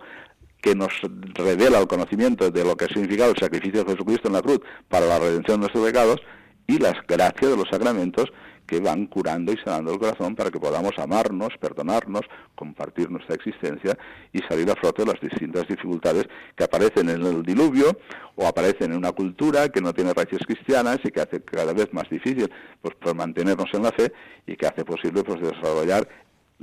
que 0.62 0.76
nos 0.76 0.94
revela 1.34 1.80
el 1.80 1.88
conocimiento 1.88 2.52
de 2.52 2.64
lo 2.64 2.78
que 2.78 2.86
ha 2.86 2.88
significado 2.88 3.32
el 3.32 3.38
sacrificio 3.38 3.84
de 3.84 3.94
Jesucristo 3.94 4.28
en 4.28 4.36
la 4.36 4.44
cruz 4.44 4.60
para 4.88 5.08
la 5.08 5.18
redención 5.18 5.58
de 5.58 5.62
nuestros 5.62 5.84
pecados 5.84 6.22
y 6.68 6.78
las 6.78 6.96
gracias 7.08 7.50
de 7.50 7.58
los 7.58 7.68
sacramentos 7.68 8.32
que 8.72 8.80
van 8.80 9.06
curando 9.08 9.52
y 9.52 9.58
sanando 9.58 9.92
el 9.92 10.00
corazón 10.00 10.34
para 10.34 10.50
que 10.50 10.58
podamos 10.58 10.94
amarnos, 10.98 11.50
perdonarnos, 11.60 12.22
compartir 12.56 13.12
nuestra 13.12 13.36
existencia 13.36 13.98
y 14.32 14.40
salir 14.48 14.72
a 14.72 14.76
flote 14.76 15.04
de 15.04 15.12
las 15.12 15.20
distintas 15.20 15.68
dificultades 15.68 16.26
que 16.56 16.64
aparecen 16.64 17.10
en 17.10 17.22
el 17.22 17.44
diluvio 17.44 17.98
o 18.38 18.48
aparecen 18.48 18.94
en 18.94 18.98
una 19.00 19.12
cultura 19.12 19.68
que 19.68 19.82
no 19.82 19.92
tiene 19.92 20.14
raíces 20.14 20.40
cristianas 20.48 21.00
y 21.04 21.12
que 21.12 21.20
hace 21.20 21.42
cada 21.42 21.74
vez 21.74 21.92
más 21.92 22.10
difícil 22.10 22.50
pues, 22.82 22.96
mantenernos 23.14 23.68
en 23.74 23.84
la 23.84 23.92
fe 23.92 24.14
y 24.48 24.56
que 24.56 24.68
hace 24.68 24.86
posible 24.86 25.22
pues 25.22 25.42
desarrollar 25.42 26.08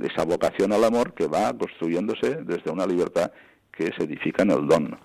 esa 0.01 0.25
vocación 0.25 0.73
al 0.73 0.83
amor 0.85 1.13
que 1.13 1.27
va 1.27 1.55
construyéndose 1.55 2.37
desde 2.43 2.71
una 2.71 2.87
libertad 2.87 3.31
que 3.71 3.91
se 3.95 4.05
edifica 4.05 4.41
en 4.41 4.49
el 4.49 4.67
don. 4.67 4.97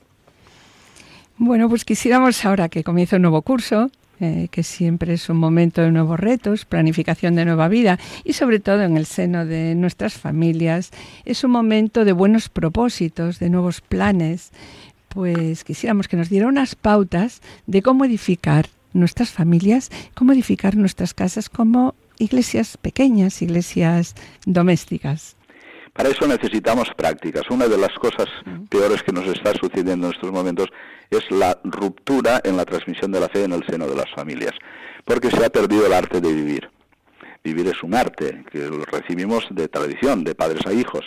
Bueno, 1.37 1.69
pues 1.69 1.85
quisiéramos 1.85 2.43
ahora 2.47 2.71
que 2.71 2.83
comience 2.83 3.17
un 3.17 3.23
nuevo 3.23 3.43
curso, 3.43 3.91
eh, 4.25 4.49
que 4.51 4.63
siempre 4.63 5.13
es 5.13 5.29
un 5.29 5.37
momento 5.37 5.83
de 5.83 5.91
nuevos 5.91 6.19
retos, 6.19 6.65
planificación 6.65 7.35
de 7.35 7.45
nueva 7.45 7.69
vida 7.69 7.99
y 8.25 8.33
sobre 8.33 8.59
todo 8.59 8.83
en 8.83 8.97
el 8.97 9.05
seno 9.05 9.45
de 9.45 9.75
nuestras 9.75 10.15
familias, 10.15 10.91
es 11.25 11.45
un 11.45 11.51
momento 11.51 12.05
de 12.05 12.13
buenos 12.13 12.49
propósitos, 12.49 13.39
de 13.39 13.51
nuevos 13.51 13.83
planes. 13.83 14.51
Pues 15.09 15.63
quisiéramos 15.63 16.09
que 16.09 16.17
nos 16.17 16.31
diera 16.31 16.49
unas 16.49 16.75
pautas 16.75 17.43
de 17.67 17.83
cómo 17.83 18.05
edificar 18.05 18.67
nuestras 18.95 19.31
familias, 19.31 19.91
cómo 20.15 20.33
edificar 20.33 20.77
nuestras 20.77 21.13
casas 21.13 21.51
como 21.51 21.95
iglesias 22.19 22.79
pequeñas, 22.79 23.43
iglesias 23.43 24.15
domésticas. 24.47 25.37
Para 25.95 26.09
eso 26.09 26.27
necesitamos 26.27 26.89
prácticas. 26.97 27.45
Una 27.51 27.69
de 27.69 27.79
las 27.79 27.95
cosas 27.95 28.27
peores 28.69 29.03
que 29.05 29.13
nos 29.13 29.27
está 29.29 29.55
sucediendo 29.55 30.09
en 30.09 30.13
estos 30.13 30.33
momentos 30.33 30.67
es 31.09 31.31
la 31.31 31.57
ruptura 31.63 32.41
en 32.43 32.57
la 32.57 32.65
transmisión 32.65 33.13
de 33.13 33.21
la 33.21 33.29
fe 33.29 33.45
en 33.45 33.53
el 33.53 33.65
seno 33.65 33.87
de 33.87 33.95
las 33.95 34.11
familias, 34.11 34.53
porque 35.05 35.31
se 35.31 35.45
ha 35.45 35.51
perdido 35.51 35.87
el 35.87 35.93
arte 35.93 36.21
de 36.21 36.33
vivir. 36.33 36.69
Vivir 37.45 37.69
es 37.69 37.81
un 37.85 37.95
arte 37.95 38.45
que 38.51 38.67
lo 38.67 38.85
recibimos 38.85 39.47
de 39.51 39.69
tradición, 39.69 40.25
de 40.25 40.35
padres 40.35 40.67
a 40.67 40.73
hijos. 40.73 41.07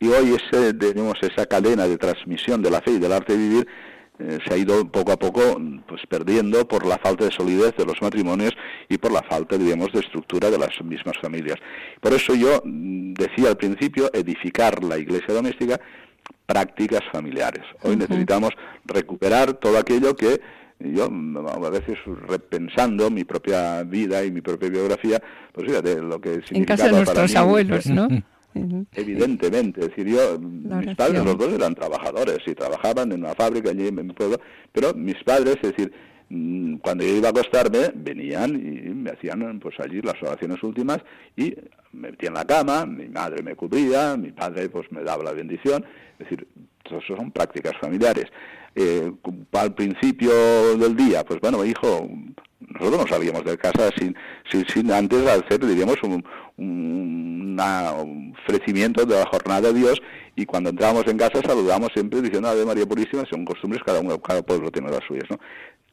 Y 0.00 0.08
hoy 0.08 0.34
ese, 0.34 0.74
tenemos 0.74 1.14
esa 1.22 1.46
cadena 1.46 1.86
de 1.86 1.96
transmisión 1.96 2.60
de 2.60 2.70
la 2.72 2.80
fe 2.80 2.90
y 2.92 2.98
del 2.98 3.12
arte 3.12 3.34
de 3.34 3.38
vivir 3.38 3.68
eh, 4.18 4.38
se 4.46 4.54
ha 4.54 4.56
ido 4.56 4.84
poco 4.92 5.10
a 5.10 5.16
poco 5.16 5.60
pues 5.88 6.02
perdiendo 6.08 6.68
por 6.68 6.86
la 6.86 6.98
falta 6.98 7.24
de 7.24 7.32
solidez 7.32 7.74
de 7.76 7.84
los 7.84 8.00
matrimonios 8.00 8.52
y 8.88 8.96
por 8.96 9.10
la 9.10 9.22
falta, 9.22 9.58
digamos, 9.58 9.92
de 9.92 10.00
estructura 10.00 10.50
de 10.50 10.58
las 10.58 10.70
mismas 10.84 11.18
familias. 11.20 11.58
Por 12.00 12.12
eso 12.12 12.34
yo 12.34 12.62
mm, 12.64 13.14
decía 13.14 13.48
al 13.48 13.56
principio 13.56 14.10
edificar 14.12 14.84
la 14.84 14.98
iglesia 14.98 15.34
doméstica 15.34 15.80
prácticas 16.46 17.00
familiares. 17.10 17.64
Hoy 17.82 17.96
necesitamos 17.96 18.50
recuperar 18.84 19.54
todo 19.54 19.78
aquello 19.78 20.14
que 20.14 20.40
yo 20.78 21.04
a 21.06 21.70
veces 21.70 21.98
repensando 22.28 23.10
mi 23.10 23.24
propia 23.24 23.82
vida 23.82 24.24
y 24.24 24.30
mi 24.30 24.42
propia 24.42 24.68
biografía, 24.68 25.20
pues 25.52 25.66
fíjate 25.66 26.00
lo 26.00 26.20
que 26.20 26.42
significaba 26.42 26.58
En 26.58 26.64
casa 26.64 26.84
de 26.86 26.92
nuestros 26.92 27.36
abuelos, 27.36 27.86
¿no? 27.86 28.08
Evidentemente, 28.92 29.80
es 29.80 29.88
decir, 29.88 30.06
yo, 30.06 30.38
mis 30.38 30.94
padres 30.94 31.24
los 31.24 31.36
dos 31.36 31.52
eran 31.52 31.74
trabajadores 31.74 32.38
y 32.46 32.54
trabajaban 32.54 33.10
en 33.12 33.20
una 33.20 33.34
fábrica 33.34 33.70
allí 33.70 33.88
en 33.88 34.06
mi 34.06 34.12
pueblo, 34.12 34.38
pero 34.72 34.94
mis 34.94 35.22
padres, 35.24 35.56
es 35.62 35.72
decir, 35.72 35.92
mm, 36.28 36.76
cuando 36.76 37.04
yo 37.04 37.16
iba 37.16 37.28
a 37.28 37.30
acostarme, 37.30 37.90
venían 37.94 38.54
y 38.54 38.90
me 38.90 39.10
hacían 39.10 39.58
pues 39.58 39.74
allí 39.80 40.00
las 40.02 40.22
oraciones 40.22 40.62
últimas 40.62 40.98
y 41.36 41.54
me 41.92 42.12
metía 42.12 42.28
en 42.28 42.34
la 42.34 42.44
cama, 42.44 42.86
mi 42.86 43.08
madre 43.08 43.42
me 43.42 43.56
cubría, 43.56 44.16
mi 44.16 44.30
padre 44.32 44.68
pues 44.68 44.90
me 44.92 45.02
daba 45.02 45.24
la 45.24 45.32
bendición, 45.32 45.84
es 46.18 46.30
decir, 46.30 46.46
son 47.06 47.32
prácticas 47.32 47.74
familiares. 47.80 48.26
Eh, 48.76 49.12
al 49.52 49.74
principio 49.74 50.76
del 50.76 50.96
día, 50.96 51.24
pues 51.24 51.40
bueno, 51.40 51.64
hijo, 51.64 52.08
nosotros 52.68 53.04
no 53.04 53.06
salíamos 53.06 53.44
de 53.44 53.56
casa 53.58 53.90
sin, 53.96 54.16
sin, 54.50 54.66
sin 54.68 54.92
antes 54.92 55.26
hacer, 55.26 55.64
diríamos, 55.64 55.96
un, 56.02 56.24
un, 56.56 57.58
ofrecimiento 58.46 59.04
de 59.06 59.16
la 59.16 59.26
jornada 59.26 59.72
de 59.72 59.74
Dios 59.74 60.02
y 60.34 60.44
cuando 60.44 60.70
entramos 60.70 61.04
en 61.06 61.16
casa 61.16 61.40
saludamos 61.46 61.90
siempre 61.94 62.20
diciendo 62.20 62.48
Ave 62.48 62.64
María 62.64 62.86
Purísima, 62.86 63.24
son 63.30 63.44
costumbres, 63.44 63.82
cada 63.84 64.00
uno, 64.00 64.20
cada 64.20 64.42
pueblo 64.42 64.70
tiene 64.70 64.90
las 64.90 65.04
suyas, 65.06 65.24
¿no? 65.30 65.38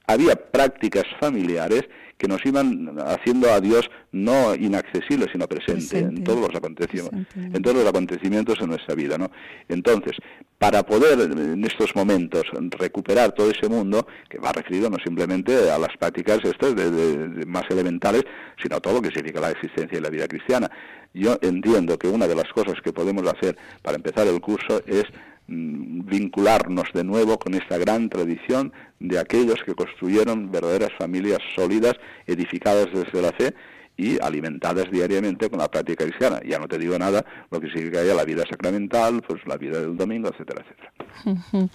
Había 0.08 0.36
prácticas 0.36 1.04
familiares 1.20 1.84
que 2.22 2.28
nos 2.28 2.46
iban 2.46 3.00
haciendo 3.00 3.52
a 3.52 3.60
Dios 3.60 3.90
no 4.12 4.54
inaccesible, 4.54 5.26
sino 5.32 5.48
presente, 5.48 5.98
en 5.98 6.24
todos 6.24 6.40
los 6.40 6.56
acontecimientos, 6.56 7.36
en 7.36 7.60
todos 7.64 7.78
los 7.78 7.88
acontecimientos 7.88 8.60
en 8.62 8.68
nuestra 8.68 8.94
vida, 8.94 9.18
¿no? 9.18 9.32
Entonces, 9.68 10.18
para 10.60 10.84
poder 10.84 11.20
en 11.20 11.66
estos 11.66 11.96
momentos 11.96 12.44
recuperar 12.78 13.32
todo 13.32 13.50
ese 13.50 13.68
mundo 13.68 14.06
que 14.30 14.38
va 14.38 14.52
referido 14.52 14.88
no 14.88 14.98
simplemente 15.04 15.72
a 15.72 15.80
las 15.80 15.98
prácticas 15.98 16.42
estas 16.44 16.76
de, 16.76 17.44
más 17.48 17.64
elementales, 17.72 18.22
sino 18.62 18.76
a 18.76 18.80
todo 18.80 18.94
lo 18.94 19.02
que 19.02 19.10
significa 19.10 19.42
la 19.42 19.50
existencia 19.50 19.98
y 19.98 20.02
la 20.02 20.10
vida 20.12 20.28
cristiana. 20.28 20.70
Yo 21.16 21.40
entiendo 21.42 21.98
que 21.98 22.08
una 22.08 22.28
de 22.28 22.36
las 22.36 22.50
cosas 22.54 22.76
que 22.84 22.94
podemos 22.94 23.26
hacer 23.28 23.58
para 23.82 23.98
empezar 23.98 24.28
el 24.28 24.40
curso 24.40 24.84
es 24.86 25.06
vincularnos 25.52 26.86
de 26.94 27.04
nuevo 27.04 27.38
con 27.38 27.54
esta 27.54 27.78
gran 27.78 28.10
tradición 28.10 28.72
de 29.00 29.20
aquellos 29.20 29.62
que 29.66 29.76
construyeron 29.76 30.52
verdaderas 30.52 30.92
familias 30.98 31.40
sólidas, 31.56 31.94
edificadas 32.26 32.88
desde 32.94 33.22
la 33.22 33.32
fe 33.34 33.54
y 33.98 34.20
alimentadas 34.22 34.90
diariamente 34.90 35.50
con 35.50 35.60
la 35.60 35.70
práctica 35.70 36.06
cristiana. 36.06 36.40
Ya 36.48 36.58
no 36.58 36.68
te 36.68 36.78
digo 36.78 36.98
nada 36.98 37.26
lo 37.52 37.60
que 37.60 37.68
significa 37.68 38.04
ya 38.04 38.14
la 38.14 38.24
vida 38.24 38.44
sacramental, 38.50 39.22
pues 39.28 39.42
la 39.46 39.58
vida 39.58 39.80
del 39.82 39.98
domingo, 39.98 40.30
etcétera, 40.30 40.64
etcétera. 40.64 41.70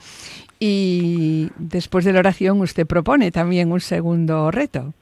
Y 0.59 1.51
después 1.59 2.05
de 2.07 2.14
la 2.14 2.20
oración 2.20 2.61
usted 2.61 2.87
propone 2.87 3.31
también 3.31 3.70
un 3.70 3.81
segundo 3.81 4.51
reto 4.51 4.95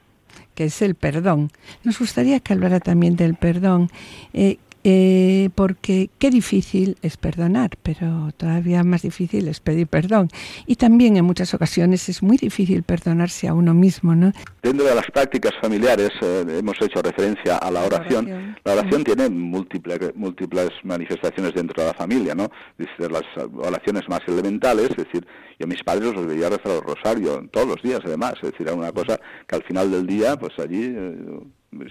que 0.54 0.64
es 0.64 0.82
el 0.82 0.94
perdón. 0.94 1.50
Nos 1.82 1.98
gustaría 1.98 2.40
que 2.40 2.52
hablara 2.52 2.80
también 2.80 3.16
del 3.16 3.34
perdón. 3.34 3.90
Eh, 4.32 4.58
eh, 4.86 5.48
porque 5.54 6.10
qué 6.18 6.30
difícil 6.30 6.98
es 7.00 7.16
perdonar, 7.16 7.70
pero 7.82 8.28
todavía 8.36 8.84
más 8.84 9.00
difícil 9.00 9.48
es 9.48 9.60
pedir 9.60 9.86
perdón. 9.86 10.28
Y 10.66 10.76
también 10.76 11.16
en 11.16 11.24
muchas 11.24 11.54
ocasiones 11.54 12.06
es 12.10 12.22
muy 12.22 12.36
difícil 12.36 12.82
perdonarse 12.82 13.48
a 13.48 13.54
uno 13.54 13.72
mismo, 13.72 14.14
¿no? 14.14 14.32
Dentro 14.62 14.84
de 14.86 14.94
las 14.94 15.06
prácticas 15.10 15.52
familiares 15.60 16.10
eh, 16.20 16.44
hemos 16.58 16.76
hecho 16.82 17.00
referencia 17.00 17.56
a 17.56 17.70
la 17.70 17.84
oración. 17.84 18.54
La 18.62 18.74
oración, 18.74 19.04
tiene 19.04 19.30
múltiples, 19.30 20.14
múltiples 20.14 20.70
manifestaciones 20.82 21.54
dentro 21.54 21.82
de 21.82 21.88
la 21.88 21.94
familia, 21.94 22.34
¿no? 22.34 22.50
Desde 22.76 23.10
las 23.10 23.24
oraciones 23.56 24.02
más 24.08 24.20
elementales, 24.26 24.90
es 24.90 24.96
decir, 24.96 25.26
yo 25.58 25.64
a 25.64 25.68
mis 25.68 25.82
padres 25.82 26.12
los 26.12 26.26
veía 26.26 26.50
rezar 26.50 26.72
el 26.72 26.82
rosario 26.82 27.48
todos 27.50 27.68
los 27.68 27.82
días, 27.82 28.00
además, 28.04 28.34
es 28.42 28.50
decir, 28.52 28.66
era 28.66 28.74
una 28.74 28.92
cosa 28.92 29.18
que 29.46 29.56
al 29.56 29.62
final 29.64 29.90
del 29.90 30.06
día, 30.06 30.36
pues 30.36 30.52
allí... 30.58 30.94
Eh, 30.94 31.40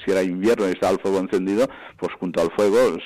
si 0.04 0.12
era 0.12 0.24
invierno 0.24 0.68
y 0.68 0.72
estaba 0.72 0.94
el 0.94 1.00
fuego 1.00 1.20
encendido, 1.20 1.68
pues 1.98 2.14
junto 2.20 2.42
al 2.42 2.52
fuego 2.52 2.98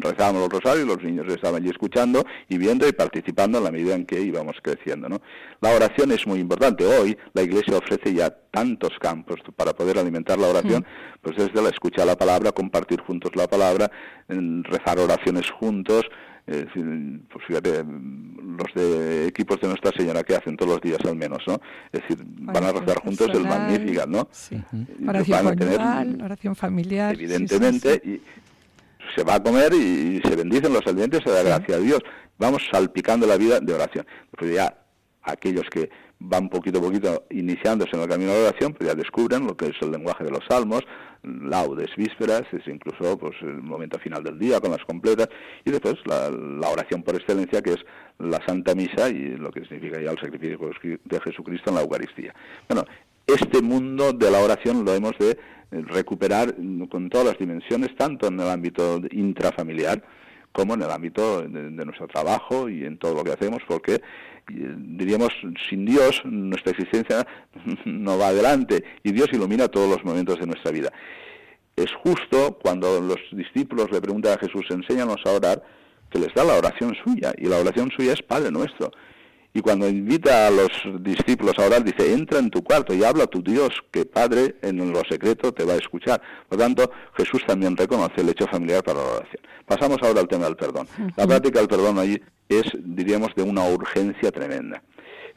rezábamos 0.00 0.42
los 0.42 0.48
rosarios, 0.48 0.86
los 0.86 1.02
niños 1.02 1.26
estaban 1.28 1.62
allí 1.62 1.70
escuchando 1.70 2.24
y 2.48 2.58
viendo 2.58 2.86
y 2.86 2.92
participando 2.92 3.58
en 3.58 3.64
la 3.64 3.70
medida 3.70 3.94
en 3.94 4.06
que 4.06 4.20
íbamos 4.20 4.56
creciendo. 4.62 5.08
¿no? 5.08 5.20
La 5.60 5.70
oración 5.70 6.12
es 6.12 6.26
muy 6.26 6.40
importante. 6.40 6.84
Hoy 6.86 7.16
la 7.32 7.42
Iglesia 7.42 7.76
ofrece 7.76 8.14
ya 8.14 8.30
tantos 8.50 8.98
campos 9.00 9.40
para 9.56 9.72
poder 9.72 9.98
alimentar 9.98 10.38
la 10.38 10.48
oración, 10.48 10.82
mm. 10.82 11.18
pues 11.22 11.36
desde 11.36 11.62
la 11.62 11.70
escucha 11.70 12.02
de 12.02 12.08
la 12.08 12.16
palabra, 12.16 12.52
compartir 12.52 13.00
juntos 13.00 13.32
la 13.34 13.46
palabra, 13.46 13.90
rezar 14.28 14.98
oraciones 14.98 15.50
juntos, 15.50 16.04
es 16.46 16.64
decir, 16.66 17.20
pues 17.32 17.44
fíjate, 17.46 17.84
los 17.84 18.74
de 18.74 19.26
equipos 19.26 19.60
de 19.60 19.68
Nuestra 19.68 19.92
Señora 19.96 20.22
que 20.22 20.36
hacen 20.36 20.56
todos 20.56 20.72
los 20.72 20.80
días 20.80 20.98
al 21.04 21.16
menos, 21.16 21.38
¿no? 21.46 21.60
Es 21.92 22.02
decir, 22.02 22.24
van 22.24 22.64
a 22.64 22.72
rezar 22.72 22.98
juntos 22.98 23.28
el 23.32 23.42
Magnífica, 23.42 24.06
¿no? 24.06 24.28
Sí. 24.30 24.60
Oración, 25.06 25.44
familiar, 25.44 26.06
oración 26.22 26.56
familiar. 26.56 27.14
Evidentemente, 27.14 28.02
y 28.04 28.20
se 29.14 29.24
va 29.24 29.34
a 29.34 29.42
comer 29.42 29.72
y 29.74 30.20
se 30.24 30.36
bendicen 30.36 30.72
los 30.72 30.86
alimentos, 30.86 31.20
se 31.24 31.30
da 31.30 31.42
gracia 31.42 31.76
a 31.76 31.78
Dios. 31.78 32.00
Vamos 32.38 32.62
salpicando 32.70 33.26
la 33.26 33.36
vida 33.36 33.60
de 33.60 33.72
oración. 33.72 34.06
Pues 34.36 34.54
ya 34.54 34.74
aquellos 35.22 35.64
que 35.70 35.90
van 36.18 36.48
poquito 36.48 36.78
a 36.78 36.82
poquito 36.82 37.26
iniciándose 37.30 37.90
en 37.94 38.02
el 38.02 38.08
camino 38.08 38.32
de 38.32 38.42
la 38.42 38.48
oración, 38.48 38.72
pues 38.74 38.88
ya 38.88 38.94
descubren 38.94 39.46
lo 39.46 39.56
que 39.56 39.66
es 39.66 39.76
el 39.80 39.90
lenguaje 39.90 40.24
de 40.24 40.30
los 40.30 40.44
salmos, 40.48 40.82
laudes, 41.22 41.90
vísperas, 41.96 42.42
es 42.52 42.66
incluso 42.66 43.18
pues 43.18 43.34
el 43.42 43.62
momento 43.62 43.98
final 43.98 44.22
del 44.22 44.38
día 44.38 44.60
con 44.60 44.70
las 44.70 44.84
completas, 44.84 45.28
y 45.64 45.70
después 45.70 45.96
la, 46.06 46.68
oración 46.68 47.02
por 47.02 47.14
excelencia 47.14 47.62
que 47.62 47.74
es 47.74 47.84
la 48.18 48.40
Santa 48.46 48.74
Misa 48.74 49.08
y 49.08 49.36
lo 49.36 49.50
que 49.50 49.64
significa 49.64 50.00
ya 50.00 50.10
el 50.10 50.18
sacrificio 50.18 50.58
de 51.04 51.20
Jesucristo 51.20 51.70
en 51.70 51.76
la 51.76 51.82
Eucaristía. 51.82 52.34
Bueno, 52.68 52.84
este 53.26 53.62
mundo 53.62 54.12
de 54.12 54.30
la 54.30 54.40
oración 54.40 54.84
lo 54.84 54.94
hemos 54.94 55.16
de 55.18 55.38
recuperar 55.70 56.54
con 56.90 57.08
todas 57.08 57.28
las 57.28 57.38
dimensiones, 57.38 57.94
tanto 57.96 58.26
en 58.26 58.40
el 58.40 58.48
ámbito 58.48 59.00
intrafamiliar, 59.10 60.02
como 60.52 60.74
en 60.74 60.82
el 60.82 60.90
ámbito 60.90 61.42
de, 61.42 61.70
nuestro 61.84 62.08
trabajo 62.08 62.68
y 62.68 62.84
en 62.84 62.98
todo 62.98 63.14
lo 63.14 63.24
que 63.24 63.32
hacemos, 63.32 63.60
porque 63.66 63.94
eh, 63.94 64.00
diríamos, 64.48 65.30
sin 65.68 65.84
Dios 65.84 66.22
nuestra 66.24 66.72
existencia 66.72 67.26
no 67.84 68.18
va 68.18 68.28
adelante 68.28 68.84
y 69.02 69.12
Dios 69.12 69.28
ilumina 69.32 69.68
todos 69.68 69.88
los 69.88 70.04
momentos 70.04 70.38
de 70.38 70.46
nuestra 70.46 70.70
vida. 70.70 70.92
Es 71.76 71.92
justo 72.02 72.58
cuando 72.62 73.00
los 73.00 73.18
discípulos 73.32 73.90
le 73.90 74.00
preguntan 74.00 74.34
a 74.34 74.38
Jesús, 74.38 74.66
enséñanos 74.70 75.20
a 75.24 75.30
orar, 75.30 75.62
que 76.10 76.18
les 76.18 76.34
da 76.34 76.44
la 76.44 76.58
oración 76.58 76.94
suya, 77.04 77.32
y 77.38 77.46
la 77.46 77.58
oración 77.58 77.90
suya 77.96 78.12
es 78.12 78.22
Padre 78.22 78.50
nuestro. 78.50 78.90
Y 79.52 79.60
cuando 79.60 79.88
invita 79.88 80.46
a 80.46 80.50
los 80.50 80.68
discípulos 81.00 81.54
a 81.58 81.66
orar, 81.66 81.82
dice, 81.82 82.12
entra 82.12 82.38
en 82.38 82.50
tu 82.50 82.62
cuarto 82.62 82.94
y 82.94 83.02
habla 83.02 83.24
a 83.24 83.26
tu 83.26 83.42
Dios, 83.42 83.70
que 83.90 84.04
Padre 84.04 84.56
en 84.62 84.92
lo 84.92 85.02
secreto 85.08 85.52
te 85.52 85.64
va 85.64 85.72
a 85.72 85.76
escuchar. 85.76 86.22
Por 86.48 86.58
lo 86.58 86.64
tanto, 86.64 86.90
Jesús 87.16 87.42
también 87.46 87.76
reconoce 87.76 88.20
el 88.20 88.28
hecho 88.28 88.46
familiar 88.46 88.84
para 88.84 89.00
la 89.00 89.06
oración. 89.06 89.42
Pasamos 89.66 89.98
ahora 90.02 90.20
al 90.20 90.28
tema 90.28 90.44
del 90.44 90.56
perdón. 90.56 90.86
La 91.16 91.26
práctica 91.26 91.58
del 91.58 91.68
perdón 91.68 91.98
allí 91.98 92.20
es, 92.48 92.64
diríamos, 92.78 93.34
de 93.34 93.42
una 93.42 93.64
urgencia 93.64 94.30
tremenda. 94.30 94.82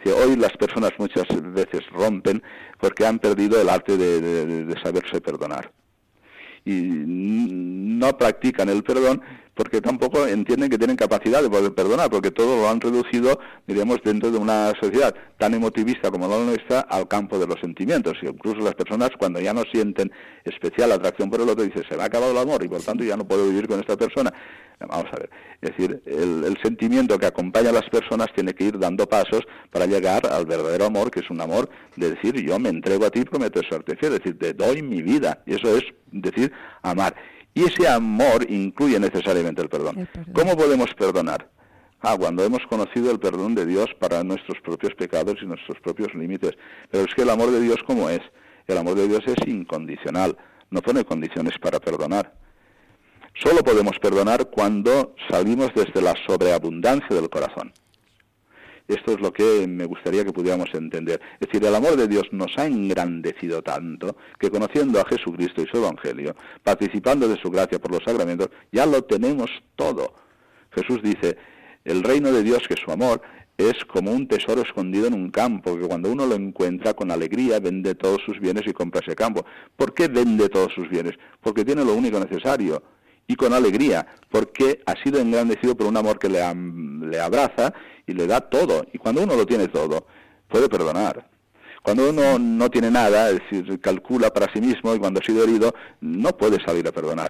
Hoy 0.05 0.35
las 0.35 0.51
personas 0.57 0.91
muchas 0.97 1.25
veces 1.53 1.81
rompen 1.91 2.43
porque 2.79 3.05
han 3.05 3.19
perdido 3.19 3.59
el 3.61 3.69
arte 3.69 3.97
de 3.97 4.75
saberse 4.83 5.21
perdonar 5.21 5.71
y 6.65 6.71
no 6.71 8.17
practican 8.17 8.69
el 8.69 8.83
perdón 8.83 9.21
porque 9.55 9.81
tampoco 9.81 10.25
entienden 10.27 10.69
que 10.69 10.77
tienen 10.77 10.95
capacidad 10.95 11.41
de 11.41 11.49
poder 11.49 11.73
perdonar, 11.73 12.09
porque 12.09 12.31
todo 12.31 12.61
lo 12.61 12.69
han 12.69 12.81
reducido, 12.81 13.39
diríamos, 13.67 13.99
dentro 14.03 14.31
de 14.31 14.37
una 14.37 14.73
sociedad 14.81 15.13
tan 15.37 15.53
emotivista 15.53 16.09
como 16.09 16.27
la 16.27 16.39
nuestra 16.39 16.81
al 16.81 17.07
campo 17.07 17.37
de 17.37 17.47
los 17.47 17.59
sentimientos. 17.59 18.17
Y 18.21 18.27
incluso 18.27 18.59
las 18.59 18.75
personas 18.75 19.09
cuando 19.17 19.39
ya 19.39 19.53
no 19.53 19.63
sienten 19.71 20.11
especial 20.43 20.91
atracción 20.91 21.29
por 21.29 21.41
el 21.41 21.49
otro, 21.49 21.63
dicen, 21.63 21.83
se 21.87 21.95
me 21.95 22.03
ha 22.03 22.05
acabado 22.05 22.31
el 22.31 22.37
amor 22.37 22.63
y 22.63 22.67
por 22.67 22.81
tanto 22.81 23.03
ya 23.03 23.15
no 23.15 23.27
puedo 23.27 23.47
vivir 23.47 23.67
con 23.67 23.79
esta 23.79 23.95
persona. 23.95 24.33
Vamos 24.79 25.05
a 25.13 25.17
ver, 25.17 25.29
es 25.61 25.69
decir, 25.69 26.01
el, 26.05 26.57
sentimiento 26.61 27.17
que 27.17 27.25
acompaña 27.25 27.69
a 27.69 27.73
las 27.73 27.89
personas 27.89 28.27
tiene 28.35 28.53
que 28.53 28.65
ir 28.65 28.79
dando 28.79 29.07
pasos 29.07 29.41
para 29.71 29.85
llegar 29.85 30.25
al 30.27 30.45
verdadero 30.45 30.85
amor, 30.85 31.09
que 31.09 31.21
es 31.21 31.29
un 31.29 31.39
amor 31.39 31.69
de 31.95 32.11
decir, 32.11 32.35
yo 32.45 32.59
me 32.59 32.69
entrego 32.69 33.05
a 33.05 33.09
ti 33.09 33.23
prometo 33.23 33.61
serte 33.69 33.95
fiel, 33.95 34.13
es 34.13 34.19
decir, 34.19 34.37
te 34.37 34.53
doy 34.53 34.81
mi 34.81 35.01
vida. 35.01 35.41
Y 35.45 35.55
eso 35.55 35.77
es 35.77 35.83
decir, 36.11 36.51
amar. 36.81 37.15
Y 37.53 37.63
ese 37.63 37.87
amor 37.87 38.49
incluye 38.49 38.99
necesariamente 38.99 39.61
el 39.61 39.69
perdón. 39.69 40.07
¿Cómo 40.33 40.57
podemos 40.57 40.93
perdonar? 40.95 41.49
Ah, 42.01 42.17
cuando 42.17 42.43
hemos 42.43 42.61
conocido 42.67 43.11
el 43.11 43.19
perdón 43.19 43.55
de 43.55 43.65
Dios 43.65 43.87
para 43.99 44.23
nuestros 44.23 44.59
propios 44.61 44.93
pecados 44.95 45.35
y 45.41 45.45
nuestros 45.45 45.79
propios 45.79 46.13
límites. 46.13 46.51
Pero 46.91 47.05
es 47.05 47.15
que 47.15 47.21
el 47.21 47.29
amor 47.29 47.51
de 47.51 47.61
Dios, 47.61 47.77
¿cómo 47.87 48.09
es? 48.09 48.21
El 48.67 48.77
amor 48.77 48.95
de 48.95 49.07
Dios 49.07 49.21
es 49.25 49.47
incondicional, 49.47 50.37
no 50.69 50.81
pone 50.81 51.05
condiciones 51.05 51.53
para 51.59 51.79
perdonar. 51.79 52.33
Solo 53.35 53.63
podemos 53.63 53.97
perdonar 53.99 54.49
cuando 54.49 55.15
salimos 55.29 55.71
desde 55.75 56.01
la 56.01 56.13
sobreabundancia 56.27 57.15
del 57.15 57.29
corazón. 57.29 57.71
Esto 58.87 59.13
es 59.13 59.21
lo 59.21 59.31
que 59.31 59.65
me 59.67 59.85
gustaría 59.85 60.25
que 60.25 60.33
pudiéramos 60.33 60.73
entender. 60.73 61.21
Es 61.39 61.47
decir, 61.47 61.65
el 61.65 61.73
amor 61.73 61.95
de 61.95 62.07
Dios 62.07 62.23
nos 62.31 62.57
ha 62.57 62.65
engrandecido 62.65 63.61
tanto 63.61 64.17
que 64.37 64.49
conociendo 64.49 64.99
a 64.99 65.05
Jesucristo 65.05 65.61
y 65.61 65.67
su 65.67 65.77
Evangelio, 65.77 66.35
participando 66.63 67.27
de 67.27 67.37
su 67.37 67.49
gracia 67.49 67.79
por 67.79 67.91
los 67.91 68.03
sacramentos, 68.03 68.49
ya 68.71 68.85
lo 68.85 69.03
tenemos 69.03 69.49
todo. 69.75 70.13
Jesús 70.71 71.01
dice, 71.01 71.37
el 71.85 72.03
reino 72.03 72.31
de 72.31 72.43
Dios, 72.43 72.67
que 72.67 72.73
es 72.73 72.79
su 72.79 72.91
amor, 72.91 73.21
es 73.57 73.85
como 73.85 74.11
un 74.11 74.27
tesoro 74.27 74.61
escondido 74.61 75.07
en 75.07 75.13
un 75.13 75.29
campo, 75.29 75.77
que 75.77 75.87
cuando 75.87 76.11
uno 76.11 76.25
lo 76.25 76.35
encuentra 76.35 76.93
con 76.93 77.11
alegría 77.11 77.59
vende 77.59 77.95
todos 77.95 78.21
sus 78.25 78.39
bienes 78.39 78.63
y 78.65 78.73
compra 78.73 79.01
ese 79.05 79.15
campo. 79.15 79.45
¿Por 79.75 79.93
qué 79.93 80.07
vende 80.07 80.49
todos 80.49 80.73
sus 80.73 80.89
bienes? 80.89 81.13
Porque 81.39 81.63
tiene 81.63 81.85
lo 81.85 81.93
único 81.93 82.19
necesario 82.19 82.81
y 83.27 83.35
con 83.35 83.53
alegría, 83.53 84.05
porque 84.29 84.81
ha 84.85 85.01
sido 85.03 85.19
engrandecido 85.19 85.75
por 85.75 85.87
un 85.87 85.97
amor 85.97 86.19
que 86.19 86.29
le, 86.29 86.39
le 87.07 87.19
abraza 87.19 87.73
y 88.05 88.13
le 88.13 88.27
da 88.27 88.41
todo. 88.41 88.85
Y 88.93 88.97
cuando 88.97 89.23
uno 89.23 89.35
lo 89.35 89.45
tiene 89.45 89.67
todo, 89.67 90.05
puede 90.47 90.69
perdonar. 90.69 91.29
Cuando 91.81 92.09
uno 92.09 92.39
no 92.39 92.69
tiene 92.69 92.89
nada, 92.89 93.29
es 93.29 93.41
decir, 93.41 93.79
calcula 93.81 94.29
para 94.29 94.51
sí 94.53 94.61
mismo 94.61 94.95
y 94.95 94.99
cuando 94.99 95.19
ha 95.19 95.25
sido 95.25 95.43
herido, 95.43 95.73
no 95.99 96.29
puede 96.37 96.63
salir 96.63 96.87
a 96.87 96.91
perdonar. 96.91 97.29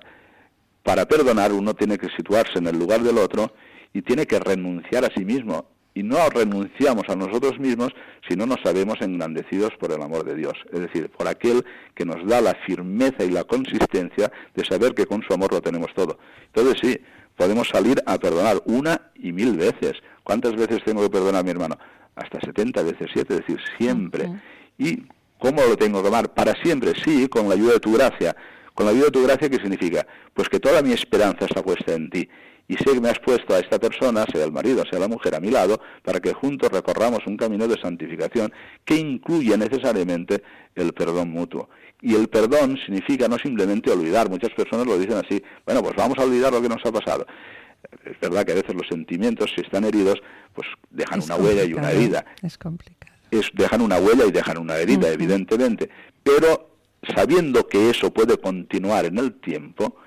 Para 0.84 1.06
perdonar 1.06 1.52
uno 1.52 1.74
tiene 1.74 1.98
que 1.98 2.10
situarse 2.16 2.60
en 2.60 2.68
el 2.68 2.78
lugar 2.78 3.02
del 3.02 3.18
otro 3.18 3.54
y 3.94 4.02
tiene 4.02 4.28
que 4.28 4.40
renunciar 4.40 5.06
a 5.06 5.14
sí 5.16 5.26
mismo 5.26 5.73
y 5.94 6.04
no 6.04 6.18
renunciamos 6.30 7.04
a 7.08 7.16
nosotros 7.16 7.60
mismos 7.60 7.90
si 8.28 8.36
no 8.36 8.46
nos 8.46 8.60
sabemos 8.64 9.00
engrandecidos 9.02 9.72
por 9.80 9.92
el 9.92 10.02
amor 10.02 10.24
de 10.24 10.36
Dios, 10.36 10.54
es 10.72 10.80
decir, 10.80 11.10
por 11.10 11.28
aquel 11.28 11.64
que 11.94 12.06
nos 12.06 12.26
da 12.28 12.42
la 12.42 12.56
firmeza 12.66 13.24
y 13.24 13.30
la 13.30 13.44
consistencia 13.44 14.32
de 14.56 14.66
saber 14.66 14.94
que 14.94 15.06
con 15.06 15.22
su 15.22 15.34
amor 15.34 15.52
lo 15.52 15.62
tenemos 15.62 15.94
todo. 15.94 16.18
Entonces 16.54 16.80
sí, 16.82 17.00
podemos 17.36 17.68
salir 17.68 18.02
a 18.06 18.18
perdonar 18.18 18.62
una 18.66 19.12
y 19.16 19.32
mil 19.32 19.56
veces. 19.56 19.94
¿Cuántas 20.24 20.56
veces 20.56 20.84
tengo 20.84 21.02
que 21.04 21.10
perdonar 21.10 21.42
a 21.42 21.44
mi 21.44 21.52
hermano? 21.52 21.78
Hasta 22.16 22.40
70 22.40 22.82
veces 22.84 23.08
7, 23.14 23.34
es 23.34 23.40
decir, 23.40 23.60
siempre. 23.78 24.30
¿Y 24.78 25.04
cómo 25.38 25.62
lo 25.68 25.76
tengo 25.76 26.02
que 26.02 26.08
amar? 26.08 26.34
Para 26.34 26.54
siempre, 26.64 26.94
sí, 27.04 27.28
con 27.28 27.48
la 27.48 27.56
ayuda 27.56 27.74
de 27.74 27.80
tu 27.80 27.94
gracia. 27.94 28.36
¿Con 28.74 28.86
la 28.86 28.92
ayuda 28.92 29.06
de 29.06 29.12
tu 29.12 29.24
gracia 29.24 29.50
qué 29.50 29.58
significa? 29.58 30.06
Pues 30.34 30.50
que 30.50 30.60
toda 30.60 30.82
mi 30.82 30.94
esperanza 30.94 31.46
está 31.46 31.62
puesta 31.62 31.94
en 31.94 32.10
ti 32.10 32.28
y 32.68 32.76
sé 32.76 32.86
que 32.94 33.02
me 33.02 33.10
has 33.10 33.20
puesto 33.20 33.54
a 33.54 33.60
esta 33.60 33.78
persona, 33.78 34.26
sea 34.32 34.46
el 34.46 34.52
marido, 34.52 34.84
sea 34.90 35.00
la 35.00 35.08
mujer, 35.08 35.36
a 35.36 35.40
mi 35.40 35.52
lado, 35.52 35.82
para 36.02 36.20
que 36.20 36.34
juntos 36.34 36.72
recorramos 36.72 37.20
un 37.28 37.36
camino 37.36 37.68
de 37.68 37.80
santificación 37.80 38.54
que 38.86 38.96
incluye 38.96 39.58
necesariamente 39.58 40.44
el 40.76 40.94
perdón 40.94 41.30
mutuo. 41.30 41.70
Y 42.02 42.16
el 42.16 42.28
perdón 42.28 42.78
significa 42.86 43.28
no 43.28 43.38
simplemente 43.38 43.92
olvidar, 43.92 44.30
muchas 44.30 44.52
personas 44.52 44.86
lo 44.86 44.98
dicen 44.98 45.18
así, 45.18 45.44
bueno, 45.66 45.82
pues 45.82 45.96
vamos 45.96 46.18
a 46.18 46.24
olvidar 46.24 46.52
lo 46.52 46.62
que 46.62 46.70
nos 46.70 46.86
ha 46.86 46.92
pasado. 46.92 47.26
Es 48.06 48.20
verdad 48.20 48.46
que 48.46 48.54
a 48.54 48.56
veces 48.56 48.76
los 48.76 48.88
sentimientos, 48.88 49.52
si 49.54 49.62
están 49.62 49.84
heridos, 49.84 50.22
pues 50.54 50.68
dejan 50.90 51.22
una 51.22 51.36
huella 51.36 51.64
y 51.64 51.74
una 51.74 51.92
herida. 51.92 52.26
Es 52.42 52.58
complicado. 52.58 53.14
Es, 53.30 53.50
dejan 53.54 53.82
una 53.82 53.98
huella 53.98 54.26
y 54.26 54.32
dejan 54.32 54.58
una 54.58 54.78
herida, 54.78 55.10
evidentemente. 55.10 55.90
Pero 56.24 56.70
sabiendo 57.16 57.68
que 57.68 57.90
eso 57.90 58.14
puede 58.14 58.38
continuar 58.38 59.06
en 59.06 59.18
el 59.18 59.34
tiempo, 59.34 59.98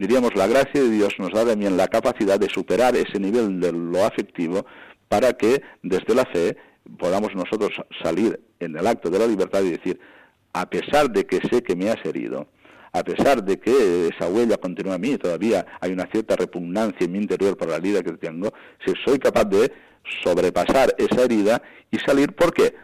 diríamos, 0.00 0.34
la 0.34 0.46
gracia 0.46 0.82
de 0.82 0.88
Dios 0.88 1.12
nos 1.18 1.30
da 1.30 1.44
también 1.44 1.76
la 1.76 1.86
capacidad 1.86 2.40
de 2.40 2.48
superar 2.48 2.96
ese 2.96 3.20
nivel 3.20 3.60
de 3.60 3.70
lo 3.70 4.02
afectivo 4.02 4.64
para 5.08 5.34
que 5.34 5.62
desde 5.82 6.14
la 6.14 6.24
fe 6.24 6.56
podamos 6.98 7.34
nosotros 7.34 7.72
salir 8.02 8.40
en 8.60 8.78
el 8.78 8.86
acto 8.86 9.10
de 9.10 9.18
la 9.18 9.26
libertad 9.26 9.62
y 9.62 9.72
decir, 9.72 10.00
a 10.54 10.70
pesar 10.70 11.10
de 11.10 11.26
que 11.26 11.46
sé 11.50 11.62
que 11.62 11.76
me 11.76 11.90
has 11.90 12.02
herido, 12.06 12.48
a 12.92 13.04
pesar 13.04 13.44
de 13.44 13.60
que 13.60 14.08
esa 14.08 14.26
huella 14.26 14.56
continúa 14.56 14.94
a 14.94 14.98
mí, 14.98 15.18
todavía 15.18 15.66
hay 15.82 15.92
una 15.92 16.06
cierta 16.06 16.34
repugnancia 16.34 17.04
en 17.04 17.12
mi 17.12 17.18
interior 17.18 17.58
por 17.58 17.68
la 17.68 17.76
herida 17.76 18.02
que 18.02 18.12
tengo, 18.12 18.54
si 18.84 18.94
soy 19.04 19.18
capaz 19.18 19.44
de 19.44 19.70
sobrepasar 20.24 20.94
esa 20.96 21.24
herida 21.24 21.60
y 21.90 21.98
salir, 21.98 22.32
¿por 22.32 22.54
qué? 22.54 22.74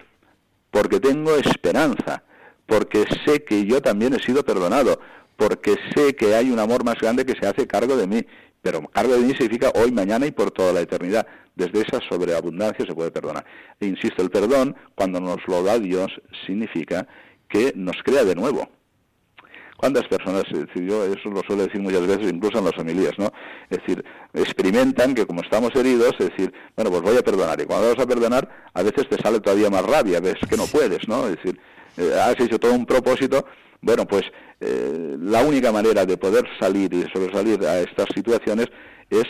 Porque 0.70 1.00
tengo 1.00 1.34
esperanza, 1.36 2.24
porque 2.66 3.06
sé 3.24 3.42
que 3.42 3.64
yo 3.64 3.80
también 3.80 4.12
he 4.12 4.18
sido 4.18 4.44
perdonado, 4.44 5.00
porque 5.36 5.76
sé 5.94 6.14
que 6.14 6.34
hay 6.34 6.50
un 6.50 6.58
amor 6.58 6.84
más 6.84 6.96
grande 6.96 7.24
que 7.24 7.34
se 7.40 7.46
hace 7.46 7.66
cargo 7.66 7.96
de 7.96 8.06
mí. 8.06 8.26
Pero 8.62 8.82
cargo 8.88 9.14
de 9.14 9.20
mí 9.20 9.32
significa 9.32 9.70
hoy, 9.76 9.92
mañana 9.92 10.26
y 10.26 10.32
por 10.32 10.50
toda 10.50 10.72
la 10.72 10.80
eternidad. 10.80 11.26
Desde 11.54 11.82
esa 11.82 12.00
sobreabundancia 12.08 12.84
se 12.84 12.94
puede 12.94 13.10
perdonar. 13.10 13.44
E 13.78 13.86
insisto, 13.86 14.22
el 14.22 14.30
perdón, 14.30 14.74
cuando 14.94 15.20
nos 15.20 15.38
lo 15.46 15.62
da 15.62 15.78
Dios, 15.78 16.10
significa 16.46 17.06
que 17.48 17.72
nos 17.76 17.96
crea 18.02 18.24
de 18.24 18.34
nuevo. 18.34 18.68
¿Cuántas 19.76 20.08
personas, 20.08 20.44
yo 20.74 21.04
eso 21.04 21.28
lo 21.28 21.42
suelo 21.42 21.64
decir 21.66 21.80
muchas 21.82 22.06
veces, 22.06 22.32
incluso 22.32 22.58
en 22.58 22.64
las 22.64 22.74
familias, 22.74 23.12
¿no? 23.18 23.30
Es 23.68 23.78
decir, 23.78 24.02
experimentan 24.32 25.14
que 25.14 25.26
como 25.26 25.42
estamos 25.42 25.70
heridos, 25.76 26.14
es 26.18 26.30
decir, 26.30 26.52
bueno, 26.74 26.90
pues 26.90 27.02
voy 27.02 27.16
a 27.18 27.22
perdonar. 27.22 27.60
Y 27.60 27.66
cuando 27.66 27.94
vas 27.94 28.02
a 28.02 28.06
perdonar, 28.08 28.48
a 28.72 28.82
veces 28.82 29.06
te 29.08 29.16
sale 29.22 29.38
todavía 29.40 29.68
más 29.68 29.84
rabia, 29.84 30.18
ves 30.18 30.36
que 30.48 30.56
no 30.56 30.66
puedes, 30.66 31.06
¿no? 31.06 31.26
Es 31.28 31.36
decir, 31.36 31.60
eh, 31.98 32.10
has 32.18 32.40
hecho 32.40 32.58
todo 32.58 32.72
un 32.72 32.86
propósito 32.86 33.46
bueno, 33.80 34.06
pues 34.06 34.22
eh, 34.60 35.16
la 35.20 35.42
única 35.42 35.72
manera 35.72 36.06
de 36.06 36.16
poder 36.16 36.44
salir 36.58 36.92
y 36.94 37.02
sobresalir 37.12 37.64
a 37.64 37.80
estas 37.80 38.06
situaciones 38.14 38.66
es 39.10 39.24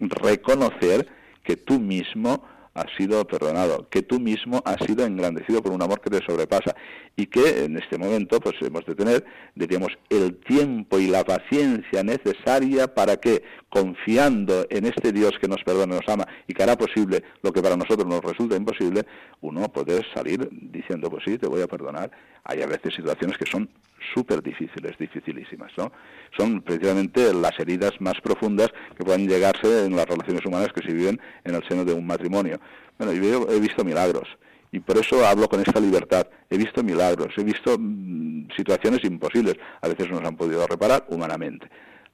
reconocer 0.00 1.06
que 1.44 1.56
tú 1.56 1.78
mismo 1.78 2.44
has 2.78 2.86
sido 2.96 3.26
perdonado, 3.26 3.88
que 3.88 4.02
tú 4.02 4.20
mismo 4.20 4.62
has 4.64 4.76
sido 4.86 5.04
engrandecido 5.04 5.62
por 5.62 5.72
un 5.72 5.82
amor 5.82 6.00
que 6.00 6.10
te 6.10 6.24
sobrepasa 6.24 6.74
y 7.16 7.26
que 7.26 7.64
en 7.64 7.76
este 7.76 7.98
momento 7.98 8.38
pues 8.40 8.54
hemos 8.60 8.84
de 8.86 8.94
tener, 8.94 9.24
diríamos, 9.54 9.90
el 10.08 10.36
tiempo 10.36 10.98
y 10.98 11.08
la 11.08 11.24
paciencia 11.24 12.02
necesaria 12.04 12.94
para 12.94 13.16
que, 13.16 13.42
confiando 13.68 14.66
en 14.70 14.86
este 14.86 15.12
Dios 15.12 15.32
que 15.40 15.48
nos 15.48 15.62
perdona 15.62 15.94
y 15.94 15.98
nos 15.98 16.08
ama 16.08 16.26
y 16.46 16.54
que 16.54 16.62
hará 16.62 16.76
posible 16.76 17.22
lo 17.42 17.52
que 17.52 17.62
para 17.62 17.76
nosotros 17.76 18.06
nos 18.06 18.22
resulta 18.22 18.56
imposible, 18.56 19.04
uno 19.40 19.68
poder 19.72 20.06
salir 20.14 20.48
diciendo, 20.50 21.10
pues 21.10 21.24
sí, 21.24 21.38
te 21.38 21.46
voy 21.46 21.62
a 21.62 21.66
perdonar. 21.66 22.10
Hay 22.44 22.62
a 22.62 22.66
veces 22.66 22.94
situaciones 22.94 23.36
que 23.36 23.46
son 23.46 23.68
súper 24.14 24.42
difíciles, 24.42 24.96
dificilísimas, 24.98 25.72
¿no? 25.76 25.92
Son 26.36 26.62
precisamente 26.62 27.32
las 27.34 27.58
heridas 27.58 27.92
más 28.00 28.20
profundas 28.22 28.68
que 28.96 29.04
pueden 29.04 29.28
llegarse 29.28 29.84
en 29.84 29.96
las 29.96 30.06
relaciones 30.06 30.44
humanas 30.46 30.68
que 30.72 30.82
se 30.82 30.92
viven 30.92 31.20
en 31.44 31.54
el 31.54 31.66
seno 31.68 31.84
de 31.84 31.92
un 31.92 32.06
matrimonio. 32.06 32.58
Bueno, 32.96 33.12
yo 33.12 33.48
he 33.50 33.60
visto 33.60 33.84
milagros 33.84 34.28
y 34.72 34.80
por 34.80 34.98
eso 34.98 35.26
hablo 35.26 35.48
con 35.48 35.60
esta 35.60 35.80
libertad. 35.80 36.26
He 36.50 36.56
visto 36.56 36.82
milagros, 36.82 37.34
he 37.36 37.44
visto 37.44 37.76
mm, 37.78 38.48
situaciones 38.56 39.04
imposibles, 39.04 39.56
a 39.80 39.88
veces 39.88 40.10
nos 40.10 40.24
han 40.24 40.36
podido 40.36 40.66
reparar 40.66 41.06
humanamente. 41.08 41.68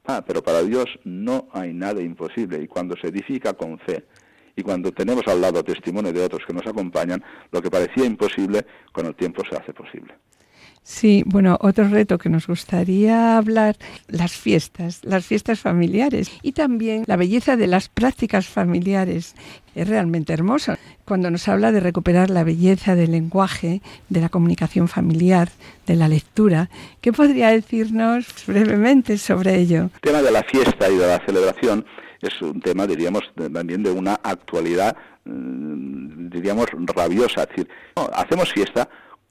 Ah, 0.06 0.22
pero 0.26 0.42
para 0.42 0.62
Dios 0.62 0.86
no 1.04 1.48
hay 1.52 1.72
nada 1.72 2.02
imposible 2.02 2.62
y 2.62 2.68
cuando 2.68 2.94
se 2.96 3.08
edifica 3.08 3.54
con 3.54 3.78
fe 3.78 4.04
y 4.56 4.62
cuando 4.62 4.92
tenemos 4.92 5.22
al 5.26 5.40
lado 5.40 5.64
testimonio 5.64 6.12
de 6.12 6.22
otros 6.22 6.42
que 6.46 6.52
nos 6.52 6.66
acompañan, 6.66 7.22
lo 7.50 7.60
que 7.62 7.70
parecía 7.70 8.04
imposible 8.04 8.64
con 8.92 9.06
el 9.06 9.14
tiempo 9.14 9.42
se 9.48 9.56
hace 9.56 9.72
posible. 9.72 10.14
Sí, 10.86 11.22
bueno, 11.24 11.56
otro 11.62 11.88
reto 11.88 12.18
que 12.18 12.28
nos 12.28 12.46
gustaría 12.46 13.38
hablar, 13.38 13.76
las 14.06 14.32
fiestas, 14.32 15.00
las 15.02 15.24
fiestas 15.24 15.60
familiares 15.60 16.30
y 16.42 16.52
también 16.52 17.04
la 17.06 17.16
belleza 17.16 17.56
de 17.56 17.66
las 17.66 17.88
prácticas 17.88 18.46
familiares. 18.46 19.34
Es 19.74 19.88
realmente 19.88 20.34
hermoso 20.34 20.74
cuando 21.06 21.30
nos 21.30 21.48
habla 21.48 21.72
de 21.72 21.80
recuperar 21.80 22.28
la 22.28 22.44
belleza 22.44 22.96
del 22.96 23.12
lenguaje, 23.12 23.80
de 24.10 24.20
la 24.20 24.28
comunicación 24.28 24.86
familiar, 24.86 25.48
de 25.86 25.96
la 25.96 26.06
lectura. 26.06 26.68
¿Qué 27.00 27.14
podría 27.14 27.48
decirnos 27.48 28.26
brevemente 28.46 29.16
sobre 29.16 29.56
ello? 29.56 29.84
El 29.84 30.00
tema 30.02 30.20
de 30.20 30.30
la 30.30 30.42
fiesta 30.42 30.90
y 30.90 30.98
de 30.98 31.06
la 31.06 31.18
celebración 31.24 31.86
es 32.20 32.42
un 32.42 32.60
tema, 32.60 32.86
diríamos, 32.86 33.22
también 33.34 33.82
de 33.82 33.90
una 33.90 34.20
actualidad, 34.22 34.94
mm, 35.24 36.28
diríamos, 36.28 36.66
rabiosa. 36.94 37.44
Es 37.44 37.48
decir, 37.48 37.68
hacemos 38.12 38.52
fiesta 38.52 38.86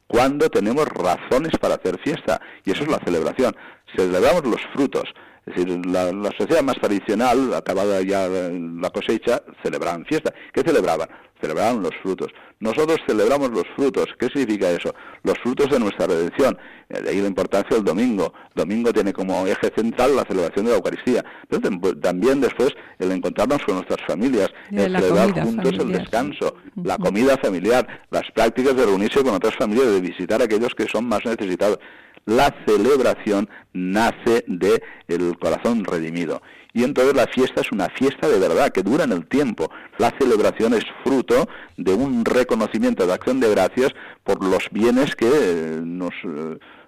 cuando 0.07 0.49
tenemos 0.49 0.85
razones 0.87 1.51
para 1.59 1.75
hacer 1.75 1.99
fiesta, 1.99 2.41
y 2.65 2.71
eso 2.71 2.83
es 2.83 2.89
la 2.89 2.99
celebración. 3.03 3.55
Celebramos 3.95 4.45
los 4.45 4.61
frutos. 4.73 5.13
Es 5.45 5.55
decir, 5.55 5.85
la, 5.85 6.09
sociedad 6.37 6.63
más 6.63 6.77
tradicional, 6.77 7.53
acabada 7.53 8.01
ya 8.01 8.27
la 8.29 8.89
cosecha, 8.89 9.41
celebraban 9.61 10.05
fiesta. 10.05 10.33
¿Qué 10.53 10.61
celebraban? 10.61 11.09
Celebraban 11.41 11.83
los 11.83 11.91
frutos. 12.01 12.31
Nosotros 12.61 12.97
celebramos 13.05 13.51
los 13.51 13.65
frutos. 13.75 14.05
¿Qué 14.17 14.27
significa 14.27 14.71
eso? 14.71 14.95
Los 15.23 15.37
frutos 15.39 15.69
de 15.69 15.79
nuestra 15.81 16.07
redención. 16.07 16.57
Eh, 16.87 17.01
de 17.01 17.09
ahí 17.09 17.19
la 17.19 17.27
importancia 17.27 17.75
del 17.75 17.83
domingo. 17.83 18.33
domingo 18.55 18.93
tiene 18.93 19.11
como 19.11 19.45
eje 19.45 19.69
central 19.75 20.15
la 20.15 20.23
celebración 20.23 20.65
de 20.65 20.71
la 20.71 20.77
Eucaristía. 20.77 21.25
Pero 21.49 21.69
también 21.99 22.39
después 22.39 22.73
el 22.97 23.11
encontrarnos 23.11 23.61
con 23.65 23.75
nuestras 23.75 23.99
familias, 24.07 24.49
el 24.71 24.95
celebrar 24.95 25.43
juntos 25.43 25.73
el 25.73 25.91
descanso, 25.91 26.55
la 26.81 26.97
comida 26.97 27.37
familiar, 27.37 27.85
las 28.09 28.31
prácticas 28.31 28.77
de 28.77 28.85
reunirse 28.85 29.21
con 29.21 29.33
otras 29.33 29.57
familias, 29.57 29.87
de 29.87 29.99
visitar 29.99 30.41
a 30.41 30.45
aquellos 30.45 30.73
que 30.73 30.87
son 30.87 31.05
más 31.05 31.25
necesitados. 31.25 31.79
La 32.26 32.53
celebración 32.65 33.49
nace 33.74 34.45
de 34.47 34.82
el 35.07 35.38
corazón 35.38 35.84
redimido 35.84 36.41
y 36.74 36.84
entonces 36.84 37.15
la 37.15 37.28
fiesta 37.28 37.61
es 37.61 37.71
una 37.71 37.88
fiesta 37.89 38.28
de 38.28 38.39
verdad 38.39 38.71
que 38.71 38.82
dura 38.82 39.03
en 39.03 39.11
el 39.11 39.28
tiempo. 39.28 39.69
La 39.99 40.11
celebración 40.19 40.74
es 40.74 40.84
fruto 41.03 41.47
de 41.78 41.93
un 41.93 42.26
reconocimiento 42.26 43.05
de 43.05 43.13
acción 43.13 43.39
de 43.39 43.51
gracias 43.51 43.93
por 44.24 44.43
los 44.43 44.69
bienes 44.71 45.15
que 45.15 45.28
eh, 45.28 45.82
nos 45.84 46.13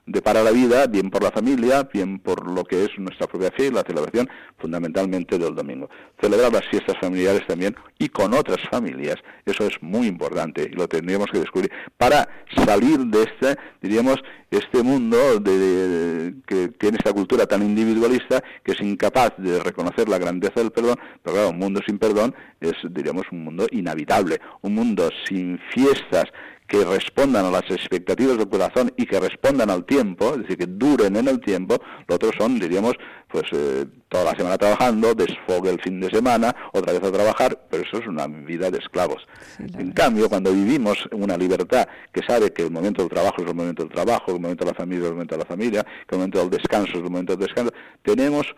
eh, 0.06 0.12
depara 0.16 0.44
la 0.44 0.52
vida, 0.52 0.88
bien 0.88 1.10
por 1.10 1.24
la 1.24 1.32
familia, 1.32 1.84
bien 1.92 2.20
por 2.20 2.52
lo 2.52 2.64
que 2.64 2.86
es 2.86 2.90
nuestra 2.98 3.28
propia 3.28 3.52
fe 3.52 3.68
y 3.68 3.72
la 3.72 3.82
celebración 3.82 4.30
fundamentalmente 4.58 5.38
del 5.38 5.56
domingo. 5.56 5.90
Celebrar 6.22 6.52
las 6.52 6.66
fiestas 6.68 6.96
familiares 7.00 7.46
también 7.48 7.76
y 7.98 8.10
con 8.10 8.34
otras 8.34 8.58
familias, 8.70 9.18
eso 9.46 9.66
es 9.66 9.82
muy 9.82 10.08
importante 10.08 10.70
y 10.72 10.76
lo 10.76 10.88
tendríamos 10.88 11.28
que 11.32 11.40
descubrir 11.40 11.72
para 11.98 12.28
salir 12.66 13.00
de 13.00 13.24
este, 13.24 13.60
diríamos, 13.82 14.18
este 14.52 14.84
mundo 14.84 15.18
que 15.44 16.70
tiene 16.78 16.98
esta 16.98 17.12
cultura 17.12 17.46
tan 17.46 17.62
individualista 17.62 18.44
que 18.64 18.72
es 18.72 18.82
incapaz 18.82 19.34
de 19.38 19.62
reconocer 19.62 20.08
la 20.08 20.18
grandeza 20.18 20.62
del 20.62 20.72
perdón, 20.72 20.98
pero 21.24 21.36
claro, 21.36 21.50
un 21.50 21.60
mundo 21.60 21.82
sin 21.86 21.98
perdón 21.98 22.34
es, 22.62 22.74
diríamos, 22.90 23.26
un 23.32 23.44
mundo 23.44 23.68
inhabitable, 23.72 24.40
un 24.62 24.76
mundo 24.76 25.10
sin 25.28 25.60
fiestas 25.74 26.26
que 26.68 26.84
respondan 26.84 27.46
a 27.46 27.52
las 27.52 27.70
expectativas 27.70 28.38
del 28.38 28.50
corazón 28.50 28.92
y 28.98 29.06
que 29.06 29.20
respondan 29.20 29.70
al 29.70 29.86
tiempo, 29.86 30.34
es 30.34 30.42
decir, 30.42 30.58
que 30.58 30.66
duren 30.66 31.16
en 31.16 31.28
el 31.28 31.40
tiempo, 31.40 31.78
lo 32.08 32.16
otro 32.16 32.32
son, 32.38 32.60
diríamos, 32.60 32.94
pues 33.28 33.44
eh, 33.52 33.86
toda 34.10 34.26
la 34.26 34.32
semana 34.32 34.58
trabajando, 34.58 35.14
desfogue 35.14 35.70
el 35.70 35.82
fin 35.82 36.00
de 36.00 36.10
semana, 36.10 36.56
otra 36.74 36.94
vez 36.94 37.04
a 37.04 37.12
trabajar, 37.12 37.68
pero 37.70 37.84
eso 37.84 37.98
es 37.98 38.08
una 38.08 38.28
vida 38.28 38.72
de 38.72 38.80
esclavos. 38.80 39.28
en 39.60 39.92
cambio, 39.92 40.28
cuando 40.30 40.52
vivimos 40.52 40.98
una 41.12 41.38
libertad 41.38 41.88
que 42.12 42.22
sabe 42.26 42.52
que 42.52 42.64
el 42.64 42.72
momento 42.72 43.04
del 43.04 43.12
trabajo 43.12 43.36
es 43.42 43.48
el 43.48 43.56
momento 43.56 43.84
del 43.84 43.92
trabajo, 43.92 44.32
el 44.32 44.40
momento 44.40 44.66
de 44.66 44.72
la 44.72 44.78
familia 44.78 45.04
es 45.04 45.10
el 45.10 45.14
momento 45.14 45.36
de 45.36 45.40
la 45.40 45.48
familia, 45.48 45.84
que 45.84 46.16
el 46.16 46.18
momento 46.18 46.40
del 46.40 46.50
descanso 46.50 46.92
es 46.92 46.98
el 46.98 47.04
momento 47.04 47.36
del 47.36 47.46
descanso, 47.48 47.74
tenemos 48.02 48.56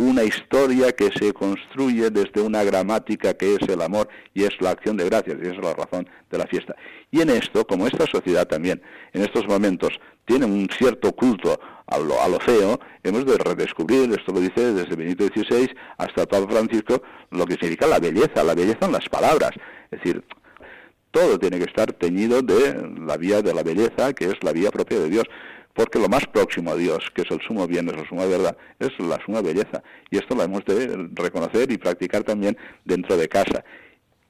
una 0.00 0.24
historia 0.24 0.92
que 0.92 1.10
se 1.12 1.32
construye 1.34 2.08
desde 2.10 2.40
una 2.40 2.64
gramática 2.64 3.34
que 3.34 3.56
es 3.56 3.68
el 3.68 3.82
amor 3.82 4.08
y 4.32 4.44
es 4.44 4.58
la 4.60 4.70
acción 4.70 4.96
de 4.96 5.04
gracias, 5.04 5.36
y 5.42 5.46
es 5.46 5.56
la 5.58 5.74
razón 5.74 6.08
de 6.30 6.38
la 6.38 6.46
fiesta. 6.46 6.74
Y 7.10 7.20
en 7.20 7.28
esto, 7.28 7.66
como 7.66 7.86
esta 7.86 8.06
sociedad 8.06 8.46
también 8.46 8.80
en 9.12 9.22
estos 9.22 9.46
momentos 9.46 9.90
tiene 10.24 10.46
un 10.46 10.68
cierto 10.70 11.12
culto 11.12 11.60
a 11.86 11.98
lo, 11.98 12.40
feo, 12.40 12.80
hemos 13.02 13.26
de 13.26 13.36
redescubrir, 13.36 14.10
esto 14.12 14.32
lo 14.32 14.40
dice 14.40 14.72
desde 14.72 14.96
Benito 14.96 15.26
XVI 15.26 15.68
hasta 15.98 16.24
Pablo 16.24 16.48
Francisco, 16.48 17.02
lo 17.30 17.44
que 17.44 17.54
significa 17.54 17.86
la 17.86 17.98
belleza, 17.98 18.42
la 18.42 18.54
belleza 18.54 18.86
en 18.86 18.92
las 18.92 19.08
palabras. 19.08 19.50
Es 19.90 19.98
decir, 19.98 20.24
todo 21.10 21.38
tiene 21.38 21.58
que 21.58 21.64
estar 21.64 21.92
teñido 21.92 22.40
de 22.40 22.88
la 23.06 23.16
vía 23.16 23.42
de 23.42 23.52
la 23.52 23.62
belleza, 23.62 24.14
que 24.14 24.26
es 24.26 24.42
la 24.42 24.52
vía 24.52 24.70
propia 24.70 25.00
de 25.00 25.10
Dios 25.10 25.24
porque 25.74 25.98
lo 25.98 26.08
más 26.08 26.26
próximo 26.26 26.72
a 26.72 26.76
Dios, 26.76 27.04
que 27.14 27.22
es 27.22 27.30
el 27.30 27.40
sumo 27.40 27.66
bien, 27.66 27.88
es 27.88 27.96
la 27.96 28.08
suma 28.08 28.26
verdad, 28.26 28.56
es 28.78 28.90
la 28.98 29.18
suma 29.24 29.40
belleza. 29.40 29.82
Y 30.10 30.18
esto 30.18 30.34
lo 30.34 30.42
hemos 30.42 30.64
de 30.64 31.08
reconocer 31.14 31.70
y 31.70 31.78
practicar 31.78 32.24
también 32.24 32.56
dentro 32.84 33.16
de 33.16 33.28
casa. 33.28 33.64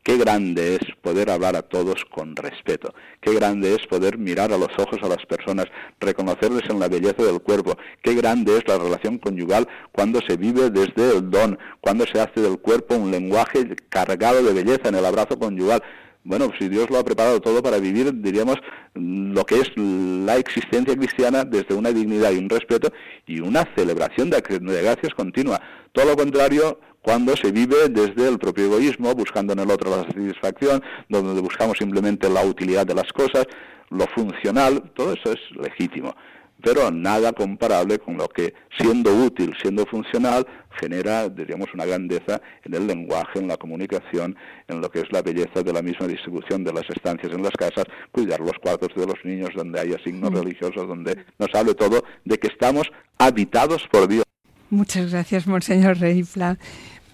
Qué 0.03 0.17
grande 0.17 0.77
es 0.77 0.81
poder 1.03 1.31
hablar 1.31 1.57
a 1.57 1.63
todos 1.63 2.07
con 2.07 2.35
respeto. 2.35 2.95
Qué 3.21 3.35
grande 3.35 3.75
es 3.75 3.87
poder 3.87 4.17
mirar 4.17 4.51
a 4.51 4.57
los 4.57 4.71
ojos 4.79 4.99
a 5.03 5.09
las 5.09 5.27
personas, 5.27 5.67
reconocerles 6.01 6.71
en 6.71 6.81
la 6.81 6.89
belleza 6.89 7.23
del 7.23 7.41
cuerpo. 7.43 7.77
Qué 8.03 8.15
grande 8.15 8.57
es 8.57 8.67
la 8.67 8.79
relación 8.79 9.19
conyugal 9.19 9.69
cuando 9.93 10.21
se 10.27 10.39
vive 10.39 10.71
desde 10.71 11.19
el 11.19 11.31
don, 11.31 11.59
cuando 11.83 12.07
se 12.07 12.19
hace 12.19 12.41
del 12.41 12.59
cuerpo 12.59 12.95
un 12.95 13.11
lenguaje 13.11 13.77
cargado 13.91 14.43
de 14.43 14.55
belleza 14.55 14.89
en 14.89 14.95
el 14.95 15.05
abrazo 15.05 15.39
conyugal 15.39 15.83
bueno, 16.23 16.51
si 16.59 16.69
Dios 16.69 16.91
lo 16.91 16.99
ha 16.99 17.05
preparado 17.05 17.41
todo 17.41 17.63
para 17.63 17.79
vivir, 17.79 18.13
diríamos, 18.21 18.57
lo 18.95 19.45
que 19.45 19.57
es 19.57 19.71
la 19.77 20.37
existencia 20.37 20.95
cristiana 20.95 21.45
desde 21.45 21.75
una 21.75 21.91
dignidad 21.91 22.33
y 22.33 22.39
un 22.39 22.49
respeto 22.49 22.93
y 23.27 23.41
una 23.41 23.67
celebración 23.75 24.29
de, 24.31 24.41
gracias 24.41 25.15
continua. 25.15 25.61
Todo 25.93 26.07
lo 26.07 26.17
contrario, 26.17 26.79
cuando 27.01 27.37
se 27.37 27.51
vive 27.53 27.89
desde 27.89 28.29
el 28.29 28.39
propio 28.39 28.67
egoísmo, 28.67 29.15
buscando 29.15 29.55
en 29.55 29.61
el 29.61 29.71
otro 29.71 29.91
la 29.91 30.05
satisfacción, 30.05 30.83
donde 31.09 31.41
buscamos 31.41 31.79
simplemente 31.79 32.29
la 32.29 32.45
utilidad 32.45 32.87
de 32.87 32.95
las 32.95 33.11
cosas, 33.13 33.47
lo 33.89 34.07
funcional, 34.09 34.93
todo 34.95 35.15
eso 35.15 35.33
es 35.33 35.41
legítimo 35.57 36.15
pero 36.63 36.91
nada 36.91 37.33
comparable 37.33 37.99
con 37.99 38.17
lo 38.17 38.29
que, 38.29 38.55
siendo 38.79 39.15
útil, 39.15 39.55
siendo 39.61 39.87
funcional, 39.87 40.47
genera, 40.79 41.29
diríamos, 41.29 41.69
una 41.75 41.85
grandeza 41.85 42.41
en 42.65 42.75
el 42.75 42.87
lenguaje, 42.87 43.39
en 43.39 43.49
la 43.49 43.57
comunicación, 43.57 44.37
en 44.69 44.81
lo 44.81 44.91
que 44.91 45.01
es 45.01 45.13
la 45.13 45.23
belleza 45.23 45.63
de 45.63 45.73
la 45.73 45.83
misma 45.83 46.07
distribución 46.07 46.65
de 46.65 46.73
las 46.73 46.89
estancias 46.89 47.33
en 47.33 47.43
las 47.43 47.53
casas, 47.53 47.85
cuidar 48.13 48.41
los 48.41 48.59
cuartos 48.63 48.91
de 48.95 49.07
los 49.07 49.25
niños 49.25 49.51
donde 49.55 49.81
haya 49.81 49.99
signos 50.05 50.31
mm. 50.31 50.37
religiosos, 50.37 50.89
donde 50.89 51.25
nos 51.39 51.55
hable 51.55 51.75
todo 51.75 52.05
de 52.25 52.39
que 52.39 52.49
estamos 52.49 52.91
habitados 53.19 53.87
por 53.91 54.09
Dios. 54.09 54.25
Muchas 54.71 55.11
gracias, 55.11 55.47
Monseñor 55.47 55.99
Reifla 55.99 56.57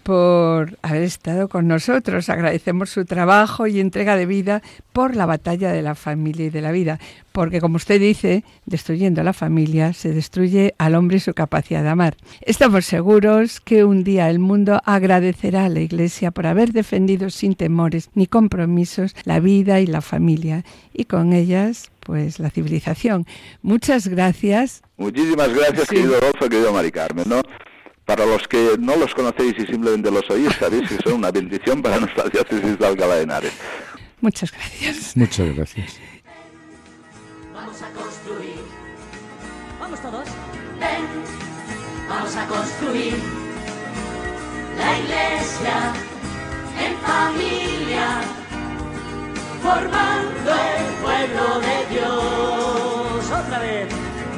por 0.07 0.79
haber 0.83 1.03
estado 1.03 1.49
con 1.49 1.67
nosotros. 1.67 2.29
Agradecemos 2.29 2.91
su 2.91 3.05
trabajo 3.07 3.67
y 3.67 3.81
entrega 3.81 4.15
de 4.15 4.25
vida 4.25 4.63
por 4.93 5.17
la 5.17 5.27
batalla 5.27 5.73
de 5.73 5.83
la 5.83 5.97
familia 5.97 6.47
y 6.47 6.51
de 6.51 6.61
la 6.61 6.71
vida, 6.71 7.01
porque 7.33 7.61
como 7.61 7.75
usted 7.75 7.99
dice, 7.99 8.45
destruyendo 8.67 9.21
a 9.21 9.25
la 9.25 9.33
familia 9.33 9.93
se 9.95 10.13
destruye 10.13 10.77
al 10.79 10.95
hombre 10.95 11.17
y 11.17 11.21
su 11.21 11.35
capacidad 11.35 11.83
de 11.83 11.89
amar. 11.89 12.17
Estamos 12.43 12.87
seguros 12.87 13.59
que 13.61 13.83
un 13.83 14.05
día 14.05 14.31
el 14.31 14.39
mundo 14.39 14.81
agradecerá 14.85 15.65
a 15.65 15.69
la 15.69 15.81
Iglesia 15.81 16.31
por 16.31 16.47
haber 16.47 16.71
defendido 16.71 17.29
sin 17.29 17.57
temores 17.57 18.11
ni 18.15 18.29
compromisos 18.29 19.17
la 19.25 19.41
vida 19.41 19.81
y 19.81 19.89
la 19.89 20.03
familia 20.03 20.65
y 20.95 21.07
con 21.07 21.33
ellas 21.33 21.91
pues 21.99 22.39
la 22.39 22.51
civilización. 22.51 23.27
Muchas 23.61 24.07
gracias. 24.07 24.83
Muchísimas 24.99 25.53
gracias, 25.53 25.89
querido 25.89 26.21
Rolfo, 26.21 26.49
querido 26.49 26.73
Mari 26.73 26.93
Carmen, 26.93 27.25
¿no? 27.29 27.43
Para 28.07 28.25
los 28.25 28.47
que 28.47 28.77
no 28.79 28.95
los 28.95 29.13
conocéis 29.13 29.55
y 29.59 29.67
simplemente 29.67 30.13
los 30.13 30.31
oís, 30.31 30.55
sabéis 30.61 30.89
que 30.89 30.97
son 31.03 31.15
una 31.15 31.33
bendición 31.33 31.83
para 31.83 31.99
nuestra 31.99 32.29
diócesis 32.29 32.79
de 32.79 32.87
Alcalá 32.87 33.17
de 33.17 33.23
Henares. 33.23 33.53
Muchas 34.21 34.53
gracias. 34.53 35.17
Muchas 35.17 35.57
gracias. 35.57 35.99
Vamos 37.53 37.83
a 37.83 37.91
construir. 37.91 38.61
Vamos 39.81 40.01
todos. 40.01 40.29
Ven. 40.79 41.05
Vamos 42.09 42.37
a 42.37 42.47
construir 42.47 43.15
la 44.79 44.99
iglesia 45.01 45.93
en 46.79 46.97
familia, 46.99 48.21
formando 49.63 50.53
el 50.55 50.95
pueblo 51.03 51.61
de 51.61 51.95
Dios. 51.95 53.31
Otra 53.33 53.59
vez. 53.59 53.89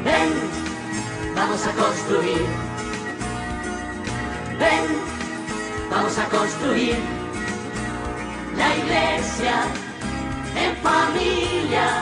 Ven. 0.04 1.34
Vamos 1.34 1.66
a 1.66 1.72
construir 1.72 2.67
Ven, 4.58 4.86
vamos 5.88 6.18
a 6.18 6.28
construir 6.28 6.96
la 8.56 8.76
iglesia 8.76 9.62
en 10.56 10.76
familia, 10.82 12.00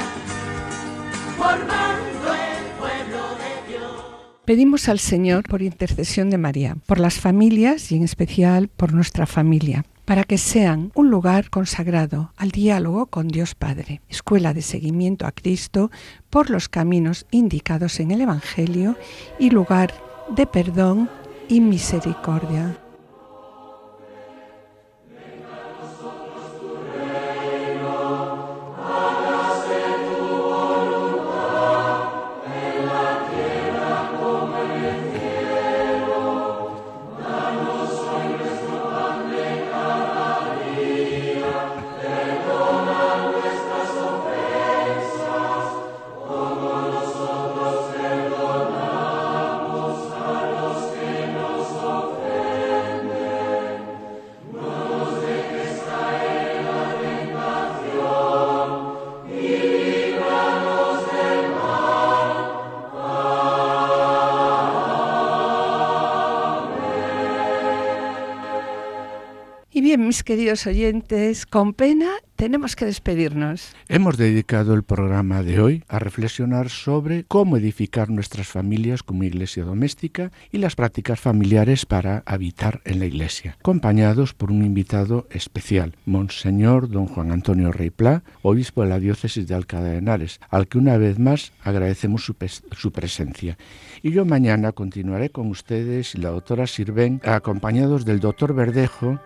formando 1.37 2.33
el 2.33 2.65
pueblo 2.79 3.23
de 3.37 3.73
Dios. 3.73 4.03
Pedimos 4.47 4.89
al 4.89 5.01
Señor 5.01 5.43
por 5.45 5.61
intercesión 5.61 6.31
de 6.31 6.39
María, 6.39 6.77
por 6.87 6.99
las 6.99 7.21
familias 7.21 7.93
y 7.93 7.97
en 7.97 8.05
especial 8.05 8.69
por 8.69 8.95
nuestra 8.95 9.27
familia, 9.27 9.85
para 10.07 10.25
que 10.25 10.39
sean 10.39 10.93
un 10.95 11.11
lugar 11.11 11.51
consagrado 11.51 12.33
al 12.39 12.53
diálogo 12.53 13.07
con 13.07 13.29
Dios 13.29 13.55
Padre, 13.55 14.01
escuela 14.09 14.55
de 14.55 14.63
seguimiento 14.63 15.27
a 15.27 15.33
Cristo 15.33 15.91
por 16.31 16.49
los 16.49 16.71
caminos 16.71 17.27
indicados 17.31 18.01
en 18.01 18.13
el 18.13 18.23
Evangelio 18.23 18.97
y 19.39 19.51
lugar 19.51 19.93
de 20.35 20.47
perdón 20.47 21.11
y 21.49 21.61
misericordia. 21.61 22.77
Mis 70.07 70.23
queridos 70.23 70.67
oyentes, 70.67 71.47
con 71.47 71.75
pena 71.75 72.11
tenemos 72.37 72.77
que 72.77 72.85
despedirnos. 72.85 73.75
Hemos 73.89 74.17
dedicado 74.17 74.75
el 74.75 74.85
programa 74.85 75.43
de 75.43 75.59
hoy 75.59 75.85
a 75.89 75.99
reflexionar 75.99 76.69
sobre 76.69 77.25
cómo 77.25 77.57
edificar 77.57 78.11
nuestras 78.11 78.47
familias 78.47 79.03
como 79.03 79.25
iglesia 79.25 79.65
doméstica 79.65 80.31
y 80.53 80.59
las 80.59 80.77
prácticas 80.77 81.19
familiares 81.19 81.87
para 81.87 82.23
habitar 82.27 82.83
en 82.85 83.01
la 83.01 83.07
iglesia, 83.07 83.57
acompañados 83.59 84.35
por 84.35 84.53
un 84.53 84.65
invitado 84.65 85.27
especial, 85.31 85.97
Monseñor 86.05 86.89
Don 86.89 87.07
Juan 87.07 87.33
Antonio 87.33 87.73
Rey 87.73 87.91
Pla, 87.91 88.23
obispo 88.43 88.83
de 88.83 88.89
la 88.91 89.01
diócesis 89.01 89.49
de 89.49 89.55
Alcalá 89.55 89.89
de 89.89 89.99
Henares, 89.99 90.41
al 90.51 90.69
que 90.69 90.79
una 90.79 90.99
vez 90.99 91.19
más 91.19 91.53
agradecemos 91.63 92.25
su, 92.25 92.37
su 92.73 92.93
presencia. 92.93 93.59
Y 94.03 94.13
yo 94.13 94.25
mañana 94.25 94.73
continuaré 94.73 95.31
con 95.31 95.49
ustedes 95.49 96.15
y 96.15 96.19
la 96.19 96.31
doctora 96.31 96.67
Sirven, 96.67 97.21
acompañados 97.25 98.05
del 98.05 98.21
doctor 98.21 98.55
Verdejo, 98.55 99.19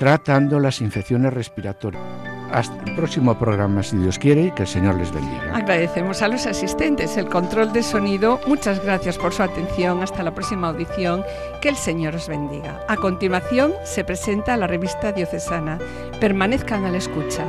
tratando 0.00 0.58
las 0.58 0.80
infecciones 0.80 1.30
respiratorias. 1.30 2.02
Hasta 2.50 2.84
el 2.84 2.96
próximo 2.96 3.38
programa, 3.38 3.82
si 3.82 3.98
Dios 3.98 4.18
quiere, 4.18 4.46
y 4.46 4.50
que 4.52 4.62
el 4.62 4.68
Señor 4.68 4.96
les 4.96 5.12
bendiga. 5.12 5.54
Agradecemos 5.54 6.22
a 6.22 6.28
los 6.28 6.46
asistentes 6.46 7.18
el 7.18 7.26
control 7.26 7.74
de 7.74 7.82
sonido. 7.82 8.40
Muchas 8.46 8.82
gracias 8.82 9.18
por 9.18 9.34
su 9.34 9.42
atención. 9.42 10.02
Hasta 10.02 10.22
la 10.22 10.34
próxima 10.34 10.68
audición. 10.68 11.22
Que 11.60 11.68
el 11.68 11.76
Señor 11.76 12.14
os 12.14 12.28
bendiga. 12.28 12.80
A 12.88 12.96
continuación 12.96 13.74
se 13.84 14.02
presenta 14.02 14.56
la 14.56 14.66
revista 14.66 15.12
diocesana. 15.12 15.78
Permanezcan 16.18 16.86
a 16.86 16.90
la 16.90 16.96
escucha. 16.96 17.44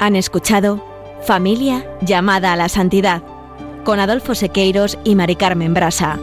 Han 0.00 0.16
escuchado 0.16 0.84
Familia 1.22 1.84
llamada 2.02 2.52
a 2.52 2.56
la 2.56 2.68
santidad 2.68 3.22
con 3.84 4.00
Adolfo 4.00 4.34
Sequeiros 4.34 4.98
y 5.02 5.14
Mari 5.14 5.34
Carmen 5.34 5.72
Brasa. 5.72 6.18